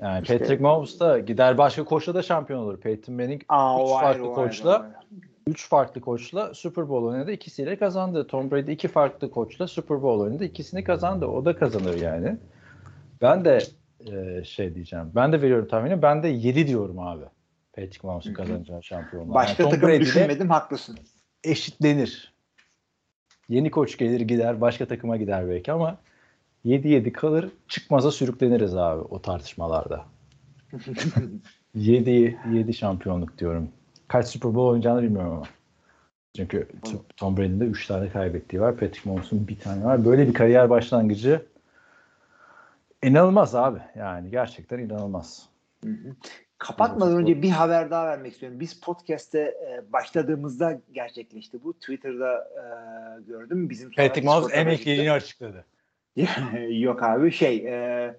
Yani 0.00 0.22
İşte- 0.22 0.38
Patrick 0.38 0.62
Mahomes 0.62 1.00
da 1.00 1.18
gider 1.18 1.58
başka 1.58 1.84
koçla 1.84 2.14
da 2.14 2.22
şampiyon 2.22 2.60
olur. 2.62 2.80
Peyton 2.80 3.14
Manning 3.14 3.42
Aa, 3.48 3.74
üç 3.82 3.90
o 3.90 3.96
ayrı, 3.96 4.06
farklı 4.06 4.28
o 4.30 4.36
ayrı, 4.38 4.48
koçla 4.48 4.70
o 4.78 4.82
ayrı. 4.82 4.92
üç 5.46 5.68
farklı 5.68 6.00
koçla 6.00 6.54
Super 6.54 6.88
Bowl 6.88 7.06
oynadı. 7.06 7.32
ikisiyle 7.32 7.76
kazandı. 7.76 8.26
Tom 8.26 8.50
Brady 8.50 8.72
iki 8.72 8.88
farklı 8.88 9.30
koçla 9.30 9.68
Super 9.68 10.02
Bowl 10.02 10.20
oynadı. 10.22 10.44
ikisini 10.44 10.84
kazandı. 10.84 11.26
O 11.26 11.44
da 11.44 11.56
kazanır 11.56 11.94
yani. 12.00 12.36
Ben 13.22 13.44
de 13.44 13.58
e, 14.12 14.44
şey 14.44 14.74
diyeceğim. 14.74 15.10
Ben 15.14 15.32
de 15.32 15.42
veriyorum 15.42 15.68
tahmini. 15.68 16.02
Ben 16.02 16.22
de 16.22 16.28
7 16.28 16.66
diyorum 16.66 16.98
abi. 16.98 17.24
Patrick 17.72 18.06
Mahomes'un 18.06 18.34
kazanacağı 18.34 18.82
şampiyonluğu. 18.82 19.34
Başka 19.34 19.62
Yani 19.62 19.70
Tom 19.70 19.70
takım 19.70 19.88
Brady 19.88 19.96
ile 19.96 20.04
düşünmedim 20.04 20.50
haklısın. 20.50 20.98
eşitlenir. 21.44 22.31
Yeni 23.52 23.70
koç 23.70 23.98
gelir 23.98 24.20
gider 24.20 24.60
başka 24.60 24.86
takıma 24.86 25.16
gider 25.16 25.48
belki 25.48 25.72
ama 25.72 25.98
7-7 26.64 27.12
kalır 27.12 27.48
çıkmaza 27.68 28.10
sürükleniriz 28.10 28.76
abi 28.76 29.00
o 29.00 29.22
tartışmalarda. 29.22 30.04
7 31.74 32.38
7 32.52 32.74
şampiyonluk 32.74 33.38
diyorum. 33.38 33.68
Kaç 34.08 34.26
Super 34.26 34.54
Bowl 34.54 34.68
oynayacağını 34.68 35.02
bilmiyorum 35.02 35.32
ama. 35.32 35.46
Çünkü 36.36 36.68
Tom 37.16 37.36
Brady'nin 37.36 37.60
de 37.60 37.64
3 37.64 37.86
tane 37.86 38.08
kaybettiği 38.08 38.62
var. 38.62 38.76
Patrick 38.76 39.10
Mahomes'un 39.10 39.48
bir 39.48 39.58
tane 39.58 39.84
var. 39.84 40.04
Böyle 40.04 40.28
bir 40.28 40.34
kariyer 40.34 40.70
başlangıcı 40.70 41.46
inanılmaz 43.02 43.54
abi. 43.54 43.78
Yani 43.96 44.30
gerçekten 44.30 44.78
inanılmaz. 44.78 45.48
Kapatmadan 46.62 47.16
önce 47.16 47.42
bir 47.42 47.50
haber 47.50 47.90
daha 47.90 48.06
vermek 48.06 48.32
istiyorum. 48.32 48.60
Biz 48.60 48.80
podcast'te 48.80 49.38
e, 49.40 49.92
başladığımızda 49.92 50.80
gerçekleşti 50.92 51.64
bu. 51.64 51.72
Twitter'da 51.72 52.38
e, 52.38 52.64
gördüm. 53.22 53.70
Bizim 53.70 53.90
Patrick 53.90 54.26
Mahomes 54.26 54.54
emekliliğini 54.54 55.12
açıkladı. 55.12 55.66
Yok 56.68 57.02
abi 57.02 57.32
şey 57.32 57.56
e, 57.56 58.16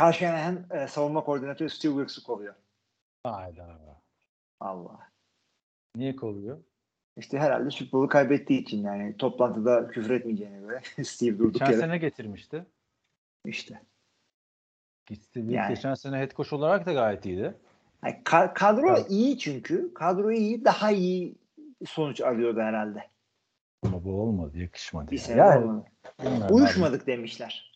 Carl 0.00 0.12
Shanahan 0.12 0.66
e, 0.70 0.86
savunma 0.86 1.24
koordinatörü 1.24 1.70
Steve 1.70 1.92
Wilkes'u 1.92 2.22
kovuyor. 2.22 2.54
Hayda. 3.22 3.78
Allah. 4.60 4.98
Niye 5.96 6.16
kovuyor? 6.16 6.58
İşte 7.16 7.38
herhalde 7.38 7.70
Super 7.70 7.92
Bowl'u 7.92 8.08
kaybettiği 8.08 8.62
için 8.62 8.82
yani 8.82 9.16
toplantıda 9.16 9.88
küfür 9.88 10.10
etmeyeceğine 10.10 10.60
göre 10.60 10.80
Steve 11.04 11.38
durduk 11.38 11.54
Geçen 11.54 11.66
yere. 11.66 11.80
sene 11.80 11.98
getirmişti. 11.98 12.66
İşte. 13.44 13.80
Gitti. 15.06 15.44
Yani. 15.48 15.74
Geçen 15.74 15.94
sene 15.94 16.18
head 16.18 16.30
coach 16.30 16.52
olarak 16.52 16.86
da 16.86 16.92
gayet 16.92 17.26
iyiydi. 17.26 17.54
Yani 18.04 18.16
ka- 18.24 18.54
kadro 18.54 18.88
Evet. 18.90 19.06
iyi 19.08 19.38
çünkü. 19.38 19.94
Kadro 19.94 20.30
iyi 20.32 20.64
daha 20.64 20.90
iyi 20.90 21.34
sonuç 21.86 22.20
alıyordu 22.20 22.60
herhalde. 22.60 23.04
Ama 23.82 24.04
bu 24.04 24.22
olmadı. 24.22 24.58
Yakışmadı. 24.58 25.10
Bir 25.10 25.16
ya. 25.16 25.22
sene 25.22 25.38
Yani, 25.38 25.64
olmadı. 25.64 25.84
bilmiyorum 26.22 26.42
abi. 26.46 26.52
Uyuşmadık 26.54 27.06
demişler. 27.06 27.70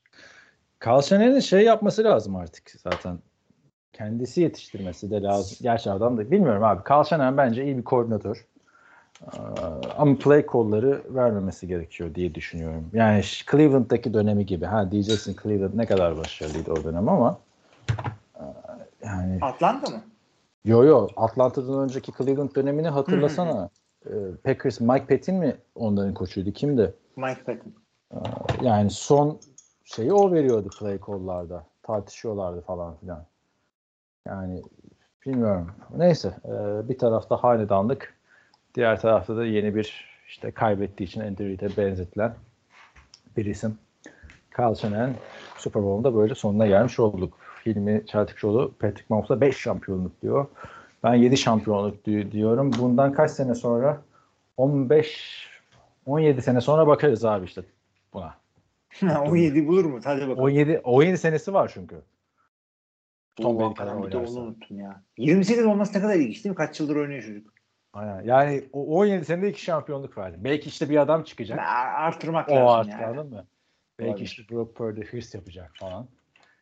Shannon'ın 0.81 1.41
şey 1.41 1.64
yapması 1.64 2.05
lazım 2.05 2.37
artık 2.37 2.70
zaten. 2.70 3.18
Kendisi 3.93 4.41
yetiştirmesi 4.41 5.11
de 5.11 5.22
lazım. 5.22 5.57
Gerçi 5.62 5.91
adam 5.91 6.18
da 6.18 6.31
bilmiyorum 6.31 6.64
abi. 6.64 7.07
Shanahan 7.09 7.37
bence 7.37 7.64
iyi 7.64 7.79
bir 7.79 7.85
koordinatör. 7.85 8.47
Ama 9.99 10.18
play 10.18 10.47
call'ları 10.53 11.03
vermemesi 11.09 11.68
gerekiyor 11.68 12.14
diye 12.14 12.35
düşünüyorum. 12.35 12.91
Yani 12.93 13.22
Cleveland'daki 13.51 14.14
dönemi 14.14 14.47
gibi. 14.47 14.64
Ha 14.66 14.91
diyeceksin 14.91 15.37
Cleveland 15.43 15.70
ne 15.75 15.87
kadar 15.87 16.16
başarılıydı 16.16 16.72
o 16.72 16.85
dönem 16.85 17.09
ama 17.09 17.39
yani 19.05 19.39
Atlanta 19.41 19.91
mı? 19.91 20.03
Yo 20.65 20.85
yo 20.85 21.09
Atlanta'dan 21.17 21.81
önceki 21.83 22.12
Cleveland 22.12 22.55
dönemini 22.55 22.89
hatırlasana. 22.89 23.71
Ee, 24.07 24.11
Packers 24.45 24.81
Mike 24.81 25.07
Patton 25.07 25.35
mi 25.35 25.57
onların 25.75 26.15
koçuydu? 26.15 26.53
Kimdi? 26.53 26.95
Mike 27.17 27.43
Patton. 27.45 27.73
Yani 28.62 28.91
son 28.91 29.41
şeyi 29.85 30.12
o 30.12 30.33
veriyordu 30.33 30.69
play 30.79 30.99
call'larda. 31.07 31.67
Tartışıyorlardı 31.83 32.61
falan 32.61 32.97
filan. 32.97 33.25
Yani 34.27 34.62
bilmiyorum. 35.27 35.71
Neyse. 35.97 36.35
e, 36.45 36.89
bir 36.89 36.99
tarafta 36.99 37.37
hanedanlık. 37.37 38.15
Diğer 38.75 39.01
tarafta 39.01 39.37
da 39.37 39.45
yeni 39.45 39.75
bir 39.75 40.15
işte 40.29 40.51
kaybettiği 40.51 41.09
için 41.09 41.21
Andy 41.21 41.45
Reid'e 41.45 41.77
benzetilen 41.77 42.35
bir 43.37 43.47
isim. 43.47 43.79
Carl 44.59 44.75
Shanahan 44.75 45.15
Super 45.59 45.83
Bowl'da 45.83 46.15
böyle 46.17 46.35
sonuna 46.35 46.67
gelmiş 46.67 47.01
olduk. 47.01 47.39
Filmi 47.69 48.03
Çeltikçoğlu 48.07 48.75
Patrick 48.79 49.05
Mahomes'a 49.09 49.41
5 49.41 49.57
şampiyonluk 49.57 50.23
diyor. 50.23 50.47
Ben 51.05 51.15
7 51.15 51.37
şampiyonluk 51.37 52.07
di- 52.07 52.33
diyorum. 52.33 52.71
Bundan 52.79 53.12
kaç 53.12 53.31
sene 53.31 53.55
sonra? 53.55 54.03
15 54.57 55.49
17 56.07 56.43
sene 56.43 56.61
sonra 56.61 56.87
bakarız 56.87 57.25
abi 57.25 57.45
işte 57.47 57.62
buna. 58.15 58.35
17 59.27 59.67
bulur 59.67 59.85
mu? 59.85 60.01
Hadi 60.05 60.21
bakalım. 60.21 60.39
17 60.39 60.79
17 60.85 61.19
senesi 61.19 61.55
var 61.55 61.71
çünkü. 61.75 61.97
Tom 63.37 63.57
Oo, 63.57 63.61
Brady 63.61 63.75
kadar 63.75 63.95
hakikaten 63.95 64.23
bir 64.23 64.27
de 64.27 64.31
onu 64.39 64.47
unuttum 64.47 64.81
ya. 64.81 65.03
28 65.19 65.67
olması 65.67 65.99
ne 65.99 66.03
kadar 66.03 66.15
ilginç 66.15 66.45
değil 66.45 66.51
mi? 66.51 66.55
Kaç 66.57 66.81
yıldır 66.81 66.97
oynuyor 66.97 67.23
çocuk. 67.23 67.53
Aynen. 67.93 68.23
Yani 68.23 68.65
o 68.73 68.99
17 69.01 69.25
senede 69.25 69.49
iki 69.51 69.62
şampiyonluk 69.62 70.19
verdi. 70.19 70.37
Belki 70.41 70.69
işte 70.69 70.91
bir 70.91 70.97
adam 70.97 71.23
çıkacak. 71.23 71.59
Ar- 71.59 71.95
Artırmak 72.07 72.49
O 72.49 72.55
lazım 72.55 72.69
artık 72.93 73.01
yani. 73.01 73.17
mı? 73.31 73.45
Belki 73.99 74.11
Olabilir. 74.11 74.27
işte 74.27 74.43
Brock 74.51 74.75
Purdy 74.77 75.01
hırs 75.01 75.35
yapacak 75.35 75.71
falan. 75.75 76.07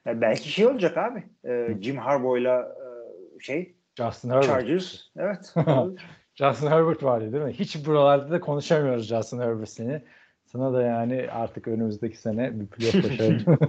Ya 0.07 0.20
belki 0.20 0.48
şey 0.48 0.66
olacak 0.66 0.98
abi. 0.98 1.24
Ee, 1.44 1.76
Jim 1.80 1.96
Harbaugh'la 1.96 2.61
e, 2.61 3.40
şey 3.40 3.74
Justin 3.94 4.30
Herbert. 4.30 4.46
Chargers. 4.46 5.00
Evet. 5.16 5.55
Justin 6.34 6.66
Herbert 6.66 7.03
vardı 7.03 7.32
değil 7.32 7.44
mi? 7.44 7.53
Hiç 7.53 7.86
buralarda 7.86 8.30
da 8.30 8.40
konuşamıyoruz 8.40 9.09
Justin 9.09 9.40
Herbert 9.40 9.68
seni. 9.68 10.03
Sana 10.44 10.72
da 10.72 10.82
yani 10.82 11.26
artık 11.32 11.68
önümüzdeki 11.68 12.16
sene 12.16 12.61
bir 12.61 12.66
playoff 12.66 12.94
başarı 13.11 13.38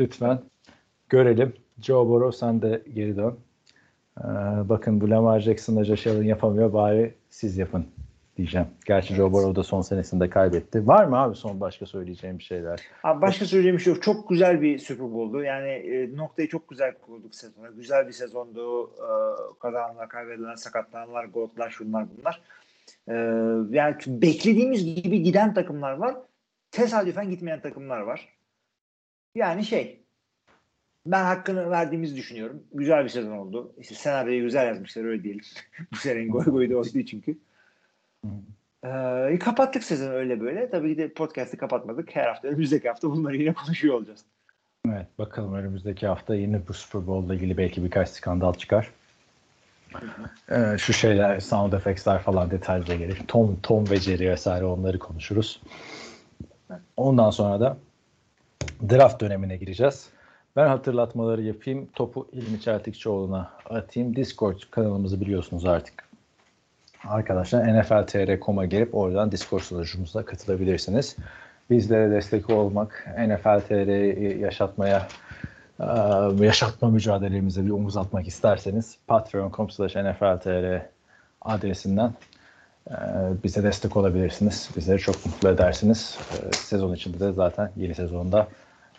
lütfen 0.00 0.40
görelim. 1.08 1.52
Joe 1.80 2.08
Burrow 2.08 2.38
sen 2.38 2.62
de 2.62 2.82
geri 2.94 3.16
dön. 3.16 3.38
Ee, 4.20 4.24
bakın 4.68 5.00
bu 5.00 5.10
Lamar 5.10 5.40
Jackson'la 5.40 5.84
Josh 5.84 6.06
Allen 6.06 6.22
yapamıyor 6.22 6.72
bari 6.72 7.14
siz 7.30 7.58
yapın 7.58 7.86
diyeceğim. 8.36 8.66
Gerçi 8.86 9.14
Joe 9.14 9.32
Burrow 9.32 9.56
da 9.56 9.62
son 9.62 9.80
senesinde 9.80 10.30
kaybetti. 10.30 10.86
Var 10.86 11.04
mı 11.04 11.16
abi 11.16 11.36
son 11.36 11.60
başka 11.60 11.86
söyleyeceğim 11.86 12.38
bir 12.38 12.44
şeyler? 12.44 12.80
Abi 13.02 13.22
başka 13.22 13.44
söyleyeceğim 13.44 13.78
bir 13.78 13.82
şey 13.82 13.92
yok. 13.92 14.02
Çok 14.02 14.28
güzel 14.28 14.62
bir 14.62 14.78
Super 14.78 15.12
Bowl'du. 15.12 15.42
Yani 15.42 15.68
e, 15.68 16.16
noktayı 16.16 16.48
çok 16.48 16.68
güzel 16.68 16.94
kurduk 16.94 17.34
sezona. 17.34 17.68
Güzel 17.68 18.06
bir 18.06 18.12
sezondu. 18.12 18.90
E, 18.96 19.08
kazananlar, 19.60 20.08
kaybedilenler, 20.08 20.56
sakatlananlar, 20.56 21.24
gollar, 21.24 21.70
şunlar 21.70 22.06
bunlar. 22.18 22.42
E, 23.08 23.14
yani 23.76 23.96
beklediğimiz 24.06 25.02
gibi 25.02 25.22
giden 25.22 25.54
takımlar 25.54 25.92
var. 25.92 26.16
Tesadüfen 26.70 27.30
gitmeyen 27.30 27.60
takımlar 27.60 28.00
var. 28.00 28.28
Yani 29.34 29.64
şey 29.64 30.06
ben 31.06 31.24
hakkını 31.24 31.70
verdiğimizi 31.70 32.16
düşünüyorum. 32.16 32.62
Güzel 32.74 33.04
bir 33.04 33.08
sezon 33.08 33.36
oldu. 33.36 33.74
İşte 33.78 33.94
senaryoyu 33.94 34.42
güzel 34.42 34.66
yazmışlar 34.66 35.04
öyle 35.04 35.22
diyelim. 35.22 35.44
Bu 35.92 35.96
senenin 35.96 36.28
goy 36.30 36.44
goyu 36.44 36.70
da 36.70 36.76
oydu 36.76 37.04
çünkü. 37.04 37.38
Ee, 38.84 39.38
kapattık 39.38 39.84
sezonu 39.84 40.12
öyle 40.12 40.40
böyle. 40.40 40.70
Tabii 40.70 40.94
ki 40.94 40.98
de 40.98 41.12
podcast'ı 41.12 41.56
kapatmadık. 41.56 42.16
Her 42.16 42.26
hafta 42.26 42.48
önümüzdeki 42.48 42.88
hafta 42.88 43.10
bunları 43.10 43.36
yine 43.36 43.54
konuşuyor 43.64 43.94
olacağız. 43.94 44.24
Evet 44.88 45.06
bakalım 45.18 45.54
önümüzdeki 45.54 46.06
hafta 46.06 46.34
yine 46.34 46.60
bu 46.68 46.72
Super 46.74 47.06
Bowl'la 47.06 47.34
ilgili 47.34 47.56
belki 47.56 47.84
birkaç 47.84 48.08
skandal 48.08 48.54
çıkar. 48.54 48.90
Ee, 50.50 50.78
şu 50.78 50.92
şeyler, 50.92 51.40
sound 51.40 51.72
effects'ler 51.72 52.18
falan 52.18 52.50
detaylıca 52.50 52.94
gelir. 52.94 53.22
Tom, 53.28 53.56
Tom 53.62 53.90
ve 53.90 53.96
Jerry 53.96 54.30
vesaire 54.30 54.64
onları 54.64 54.98
konuşuruz. 54.98 55.62
Ondan 56.96 57.30
sonra 57.30 57.60
da 57.60 57.76
draft 58.90 59.20
dönemine 59.20 59.56
gireceğiz. 59.56 60.08
Ben 60.56 60.68
hatırlatmaları 60.68 61.42
yapayım. 61.42 61.88
Topu 61.94 62.28
İlmi 62.32 62.60
Çeltikçioğlu'na 62.60 63.52
atayım. 63.70 64.16
Discord 64.16 64.60
kanalımızı 64.70 65.20
biliyorsunuz 65.20 65.66
artık. 65.66 66.08
Arkadaşlar 67.08 67.80
NFL.tr.com'a 67.80 68.64
girip 68.64 68.94
oradan 68.94 69.32
Discord 69.32 69.60
sunucumuza 69.60 70.24
katılabilirsiniz. 70.24 71.16
Bizlere 71.70 72.10
destek 72.10 72.50
olmak, 72.50 73.06
NFL.tr'yi 73.18 74.40
yaşatmaya 74.40 75.08
e, 75.80 75.84
yaşatma 76.40 76.90
mücadelemize 76.90 77.66
bir 77.66 77.70
omuz 77.70 77.96
atmak 77.96 78.28
isterseniz 78.28 78.96
patreon.com 79.06 79.66
nfltr 79.66 80.80
adresinden 81.42 82.12
e, 82.90 82.94
bize 83.44 83.62
destek 83.62 83.96
olabilirsiniz. 83.96 84.70
Bizleri 84.76 84.98
çok 84.98 85.26
mutlu 85.26 85.48
edersiniz. 85.48 86.18
E, 86.32 86.56
sezon 86.56 86.94
içinde 86.94 87.20
de 87.20 87.32
zaten 87.32 87.70
yeni 87.76 87.94
sezonda 87.94 88.48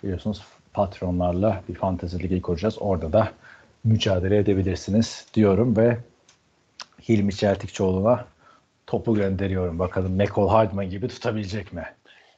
biliyorsunuz 0.03 0.43
patronlarla 0.73 1.61
bir 1.69 1.75
fantezi 1.75 2.19
ligi 2.19 2.41
kuracağız. 2.41 2.77
Orada 2.79 3.13
da 3.13 3.31
mücadele 3.83 4.37
edebilirsiniz 4.37 5.25
diyorum 5.33 5.77
ve 5.77 5.97
Hilmi 7.09 7.35
Çeltikçioğlu'na 7.35 8.25
topu 8.87 9.15
gönderiyorum. 9.15 9.79
Bakalım 9.79 10.15
McCall 10.15 10.47
Hardman 10.47 10.89
gibi 10.89 11.07
tutabilecek 11.07 11.73
mi? 11.73 11.83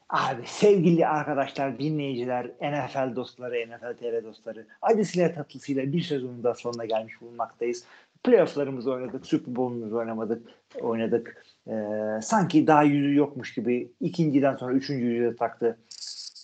Abi 0.09 0.41
sevgili 0.45 1.07
arkadaşlar, 1.07 1.79
dinleyiciler, 1.79 2.45
NFL 2.61 3.15
dostları, 3.15 3.67
NFL 3.67 3.97
TR 3.97 4.23
dostları, 4.23 4.67
acısıyla 4.81 5.33
tatlısıyla 5.33 5.93
bir 5.93 6.01
sezonun 6.01 6.43
da 6.43 6.55
sonuna 6.55 6.85
gelmiş 6.85 7.21
bulunmaktayız. 7.21 7.83
Playoff'larımızı 8.23 8.91
oynadık, 8.91 9.25
Super 9.25 9.55
Bowl'umuzu 9.55 9.97
oynamadık, 9.97 10.47
oynadık. 10.81 11.45
Ee, 11.67 11.73
sanki 12.21 12.67
daha 12.67 12.83
yüzü 12.83 13.15
yokmuş 13.15 13.53
gibi 13.53 13.91
ikinciden 14.01 14.55
sonra 14.55 14.73
üçüncü 14.73 15.05
yüzü 15.05 15.35
taktı 15.35 15.77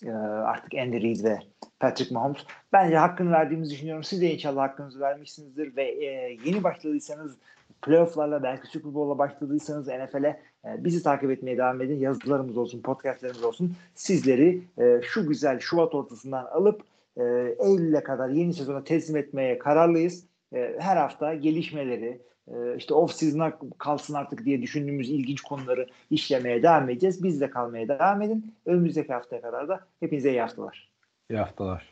e, 0.04 0.10
artık 0.10 0.74
Andy 0.74 1.02
Reid 1.02 1.24
ve 1.24 1.38
Patrick 1.80 2.14
Mahomes. 2.14 2.38
Bence 2.72 2.96
hakkını 2.96 3.32
verdiğimizi 3.32 3.74
düşünüyorum. 3.74 4.04
Siz 4.04 4.20
de 4.20 4.34
inşallah 4.34 4.62
hakkınızı 4.62 5.00
vermişsinizdir 5.00 5.76
ve 5.76 5.84
e, 5.84 6.38
yeni 6.44 6.64
başladıysanız 6.64 7.36
playofflarla 7.82 8.42
belki 8.42 8.66
Super 8.66 8.94
Bowl'la 8.94 9.18
başladıysanız 9.18 9.88
NFL'e 9.88 10.40
e, 10.64 10.84
bizi 10.84 11.02
takip 11.02 11.30
etmeye 11.30 11.58
devam 11.58 11.80
edin. 11.80 11.98
Yazılarımız 11.98 12.56
olsun, 12.56 12.82
podcastlerimiz 12.82 13.44
olsun. 13.44 13.76
Sizleri 13.94 14.62
e, 14.78 15.00
şu 15.02 15.28
güzel 15.28 15.58
Şubat 15.58 15.94
ortasından 15.94 16.44
alıp 16.44 16.82
e, 17.16 17.22
Eylül'e 17.58 18.02
kadar 18.02 18.28
yeni 18.28 18.54
sezona 18.54 18.84
teslim 18.84 19.16
etmeye 19.16 19.58
kararlıyız. 19.58 20.24
E, 20.54 20.76
her 20.78 20.96
hafta 20.96 21.34
gelişmeleri, 21.34 22.20
e, 22.48 22.76
işte 22.76 22.94
off 22.94 23.12
season'a 23.12 23.58
kalsın 23.78 24.14
artık 24.14 24.44
diye 24.44 24.62
düşündüğümüz 24.62 25.10
ilginç 25.10 25.40
konuları 25.40 25.86
işlemeye 26.10 26.62
devam 26.62 26.90
edeceğiz. 26.90 27.22
Biz 27.22 27.40
de 27.40 27.50
kalmaya 27.50 27.88
devam 27.88 28.22
edin. 28.22 28.54
Önümüzdeki 28.66 29.12
haftaya 29.12 29.42
kadar 29.42 29.68
da 29.68 29.80
hepinize 30.00 30.30
iyi 30.30 30.40
haftalar. 30.40 30.90
İyi 31.30 31.38
haftalar. 31.38 31.90